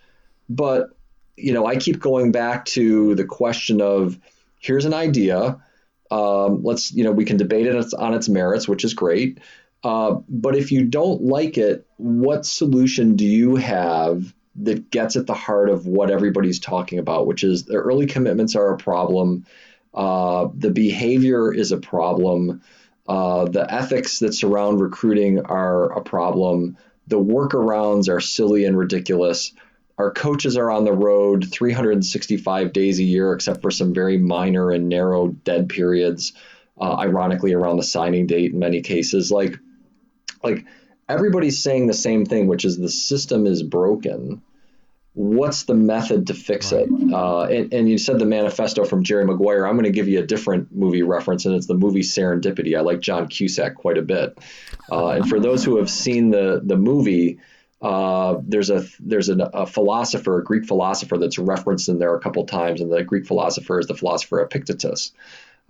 but 0.50 0.90
you 1.38 1.54
know, 1.54 1.66
I 1.66 1.78
keep 1.78 2.00
going 2.00 2.34
back 2.34 2.66
to 2.66 3.16
the 3.16 3.24
question 3.24 3.82
of 3.82 4.20
here's 4.60 4.86
an 4.86 4.94
idea. 4.94 5.62
Um, 6.12 6.64
let's 6.64 6.92
you 6.92 7.06
know 7.06 7.12
we 7.12 7.24
can 7.24 7.38
debate 7.38 7.68
it 7.68 7.94
on 7.94 8.14
its 8.14 8.28
merits, 8.28 8.68
which 8.68 8.84
is 8.84 8.94
great. 8.94 9.40
Uh, 9.84 10.16
but 10.28 10.56
if 10.56 10.72
you 10.72 10.84
don't 10.86 11.22
like 11.22 11.58
it, 11.58 11.88
what 11.98 12.46
solution 12.46 13.16
do 13.16 13.26
you 13.26 13.56
have 13.56 14.34
that 14.58 14.92
gets 14.92 15.16
at 15.16 15.26
the 15.26 15.34
heart 15.34 15.70
of 15.70 15.88
what 15.88 16.12
everybody's 16.12 16.60
talking 16.60 17.00
about, 17.00 17.28
which 17.28 17.44
is 17.44 17.64
the 17.64 17.76
early 17.76 18.06
commitments 18.06 18.56
are 18.56 18.74
a 18.74 18.78
problem, 18.78 19.46
uh, 19.94 20.48
the 20.54 20.72
behavior 20.72 21.54
is 21.54 21.72
a 21.72 21.78
problem, 21.78 22.62
uh, 23.08 23.46
the 23.46 23.74
ethics 23.74 24.20
that 24.20 24.34
surround 24.34 24.82
recruiting 24.82 25.40
are 25.40 25.92
a 25.94 26.02
problem, 26.02 26.78
the 27.08 27.20
workarounds 27.20 28.08
are 28.10 28.20
silly 28.20 28.66
and 28.66 28.78
ridiculous. 28.78 29.52
Our 29.98 30.12
coaches 30.12 30.58
are 30.58 30.70
on 30.70 30.86
the 30.86 30.94
road 30.94 31.50
365 31.52 32.72
days 32.72 33.00
a 33.00 33.04
year, 33.04 33.34
except 33.34 33.62
for 33.62 33.72
some 33.72 33.94
very 33.94 34.18
minor 34.18 34.72
and 34.72 34.88
narrow 34.88 35.30
dead 35.30 35.70
periods, 35.70 36.34
uh, 36.80 36.96
ironically, 36.98 37.54
around 37.54 37.78
the 37.78 37.84
signing 37.84 38.28
date 38.28 38.54
in 38.54 38.60
many 38.60 38.82
cases. 38.82 39.32
Like, 39.32 39.58
like 40.44 40.66
everybody's 41.08 41.62
saying 41.62 41.88
the 41.88 41.94
same 41.94 42.26
thing, 42.26 42.48
which 42.48 42.66
is 42.66 42.78
the 42.78 42.90
system 42.90 43.46
is 43.46 43.64
broken. 43.64 44.42
What's 45.14 45.64
the 45.64 45.74
method 45.74 46.28
to 46.28 46.34
fix 46.34 46.72
it? 46.72 46.88
Uh, 47.12 47.42
and, 47.42 47.74
and, 47.74 47.90
you 47.90 47.98
said 47.98 48.20
the 48.20 48.26
manifesto 48.26 48.86
from 48.86 49.04
Jerry 49.04 49.26
Maguire. 49.26 49.66
I'm 49.66 49.74
going 49.74 49.84
to 49.86 49.92
give 49.92 50.08
you 50.08 50.20
a 50.20 50.26
different 50.26 50.74
movie 50.74 51.02
reference, 51.02 51.46
and 51.46 51.56
it's 51.56 51.66
the 51.66 51.74
movie 51.74 52.02
Serendipity. 52.02 52.78
I 52.78 52.82
like 52.82 53.02
John 53.02 53.28
Cusack 53.28 53.76
quite 53.76 53.98
a 53.98 54.02
bit. 54.02 54.38
Uh, 54.90 55.10
and 55.10 55.28
for 55.28 55.40
those 55.40 55.66
who 55.66 55.78
have 55.78 55.90
seen 55.90 56.30
the 56.30 56.62
the 56.64 56.78
movie, 56.78 57.40
uh, 57.82 58.38
there's 58.44 58.70
a 58.70 58.86
there's 59.00 59.30
a, 59.30 59.38
a, 59.54 59.66
philosopher, 59.66 60.40
a 60.40 60.44
Greek 60.44 60.66
philosopher 60.66 61.18
that's 61.18 61.40
referenced 61.40 61.90
in 61.90 61.98
there 61.98 62.16
a 62.16 62.20
couple 62.20 62.46
times, 62.46 62.80
and 62.80 62.92
the 62.92 63.04
Greek 63.04 63.26
philosopher 63.26 63.80
is 63.80 63.88
the 63.88 63.96
philosopher 63.96 64.42
Epictetus. 64.42 65.12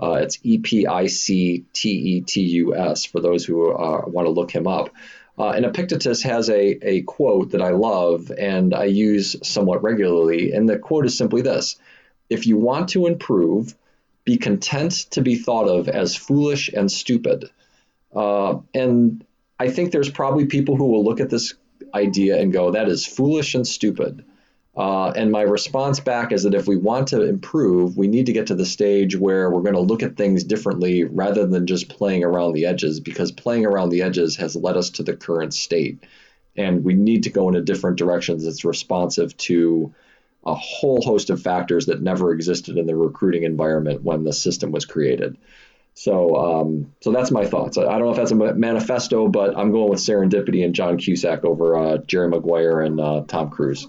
Uh, 0.01 0.19
it's 0.21 0.39
E 0.43 0.57
P 0.57 0.87
I 0.87 1.07
C 1.07 1.65
T 1.73 1.89
E 1.89 2.21
T 2.21 2.41
U 2.41 2.75
S 2.75 3.05
for 3.05 3.19
those 3.19 3.45
who 3.45 3.71
uh, 3.71 4.03
want 4.07 4.25
to 4.25 4.31
look 4.31 4.51
him 4.51 4.67
up. 4.67 4.89
Uh, 5.37 5.51
and 5.51 5.65
Epictetus 5.65 6.21
has 6.23 6.49
a, 6.49 6.87
a 6.87 7.01
quote 7.03 7.51
that 7.51 7.61
I 7.61 7.69
love 7.69 8.31
and 8.37 8.73
I 8.73 8.85
use 8.85 9.35
somewhat 9.41 9.83
regularly. 9.83 10.51
And 10.51 10.67
the 10.67 10.77
quote 10.77 11.05
is 11.05 11.17
simply 11.17 11.41
this 11.41 11.77
If 12.29 12.47
you 12.47 12.57
want 12.57 12.89
to 12.89 13.07
improve, 13.07 13.75
be 14.25 14.37
content 14.37 14.91
to 15.11 15.21
be 15.21 15.35
thought 15.35 15.67
of 15.67 15.87
as 15.87 16.15
foolish 16.15 16.69
and 16.69 16.91
stupid. 16.91 17.49
Uh, 18.13 18.59
and 18.73 19.25
I 19.59 19.69
think 19.69 19.91
there's 19.91 20.09
probably 20.09 20.45
people 20.45 20.75
who 20.75 20.87
will 20.87 21.03
look 21.03 21.19
at 21.19 21.29
this 21.29 21.53
idea 21.93 22.39
and 22.39 22.53
go, 22.53 22.71
that 22.71 22.89
is 22.89 23.05
foolish 23.05 23.55
and 23.55 23.65
stupid. 23.65 24.23
Uh, 24.79 25.11
and 25.17 25.29
my 25.29 25.41
response 25.41 25.99
back 25.99 26.31
is 26.31 26.43
that 26.43 26.53
if 26.53 26.65
we 26.65 26.77
want 26.77 27.09
to 27.09 27.23
improve, 27.23 27.97
we 27.97 28.07
need 28.07 28.27
to 28.27 28.31
get 28.31 28.47
to 28.47 28.55
the 28.55 28.65
stage 28.65 29.13
where 29.13 29.49
we're 29.49 29.61
going 29.61 29.73
to 29.73 29.81
look 29.81 30.03
at 30.03 30.15
things 30.15 30.45
differently 30.45 31.03
rather 31.03 31.45
than 31.45 31.67
just 31.67 31.89
playing 31.89 32.23
around 32.23 32.53
the 32.53 32.65
edges, 32.65 33.01
because 33.01 33.29
playing 33.33 33.65
around 33.65 33.89
the 33.89 34.03
edges 34.03 34.37
has 34.37 34.55
led 34.55 34.77
us 34.77 34.91
to 34.91 35.03
the 35.03 35.17
current 35.17 35.53
state. 35.53 36.01
And 36.55 36.85
we 36.85 36.93
need 36.93 37.23
to 37.23 37.29
go 37.29 37.49
in 37.49 37.57
a 37.57 37.61
different 37.61 37.97
direction 37.97 38.41
that's 38.41 38.63
responsive 38.63 39.35
to 39.39 39.93
a 40.45 40.55
whole 40.55 41.01
host 41.01 41.29
of 41.29 41.41
factors 41.41 41.87
that 41.87 42.01
never 42.01 42.31
existed 42.31 42.77
in 42.77 42.85
the 42.85 42.95
recruiting 42.95 43.43
environment 43.43 44.01
when 44.01 44.23
the 44.23 44.31
system 44.31 44.71
was 44.71 44.85
created. 44.85 45.37
So, 45.93 46.37
um, 46.37 46.93
so 47.01 47.11
that's 47.11 47.31
my 47.31 47.45
thoughts. 47.45 47.77
I, 47.77 47.83
don't 47.83 48.05
know 48.05 48.11
if 48.11 48.15
that's 48.15 48.31
a 48.31 48.53
manifesto, 48.53 49.27
but 49.27 49.57
I'm 49.57 49.73
going 49.73 49.89
with 49.89 49.99
serendipity 49.99 50.63
and 50.63 50.73
John 50.73 50.97
Cusack 50.97 51.43
over 51.43 51.75
uh, 51.75 51.97
Jerry 51.97 52.29
Maguire 52.29 52.79
and 52.79 53.01
uh, 53.01 53.23
Tom 53.27 53.49
Cruise. 53.49 53.85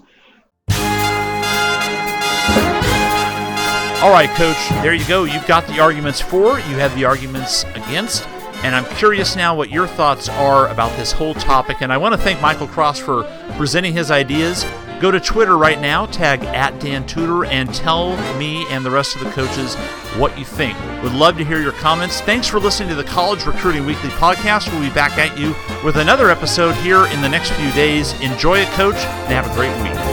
All 4.01 4.09
right, 4.09 4.29
Coach, 4.31 4.57
there 4.81 4.95
you 4.95 5.05
go. 5.07 5.25
You've 5.25 5.45
got 5.45 5.67
the 5.67 5.79
arguments 5.79 6.19
for, 6.19 6.59
you 6.59 6.77
have 6.77 6.95
the 6.95 7.05
arguments 7.05 7.65
against, 7.75 8.27
and 8.63 8.75
I'm 8.75 8.85
curious 8.95 9.35
now 9.35 9.55
what 9.55 9.69
your 9.69 9.85
thoughts 9.85 10.27
are 10.27 10.67
about 10.69 10.95
this 10.97 11.11
whole 11.11 11.35
topic. 11.35 11.81
And 11.81 11.93
I 11.93 11.97
want 11.97 12.13
to 12.13 12.17
thank 12.17 12.41
Michael 12.41 12.65
Cross 12.65 12.97
for 12.97 13.23
presenting 13.57 13.93
his 13.93 14.09
ideas. 14.09 14.65
Go 14.99 15.11
to 15.11 15.19
Twitter 15.19 15.55
right 15.55 15.79
now, 15.79 16.07
tag 16.07 16.43
at 16.45 16.79
Dan 16.79 17.05
Tudor, 17.05 17.45
and 17.45 17.71
tell 17.75 18.17
me 18.37 18.65
and 18.69 18.83
the 18.83 18.89
rest 18.89 19.15
of 19.15 19.23
the 19.23 19.29
coaches 19.31 19.75
what 20.17 20.35
you 20.37 20.45
think. 20.45 20.75
Would 21.03 21.13
love 21.13 21.37
to 21.37 21.45
hear 21.45 21.61
your 21.61 21.71
comments. 21.73 22.21
Thanks 22.21 22.47
for 22.47 22.59
listening 22.59 22.89
to 22.89 22.95
the 22.95 23.03
College 23.03 23.45
Recruiting 23.45 23.85
Weekly 23.85 24.09
podcast. 24.09 24.71
We'll 24.71 24.87
be 24.87 24.93
back 24.95 25.19
at 25.19 25.37
you 25.37 25.55
with 25.83 25.97
another 25.97 26.31
episode 26.31 26.73
here 26.77 27.05
in 27.05 27.21
the 27.21 27.29
next 27.29 27.51
few 27.51 27.71
days. 27.73 28.19
Enjoy 28.19 28.57
it, 28.57 28.67
Coach, 28.69 28.95
and 28.95 29.33
have 29.33 29.49
a 29.49 29.55
great 29.55 29.75
week. 29.83 30.10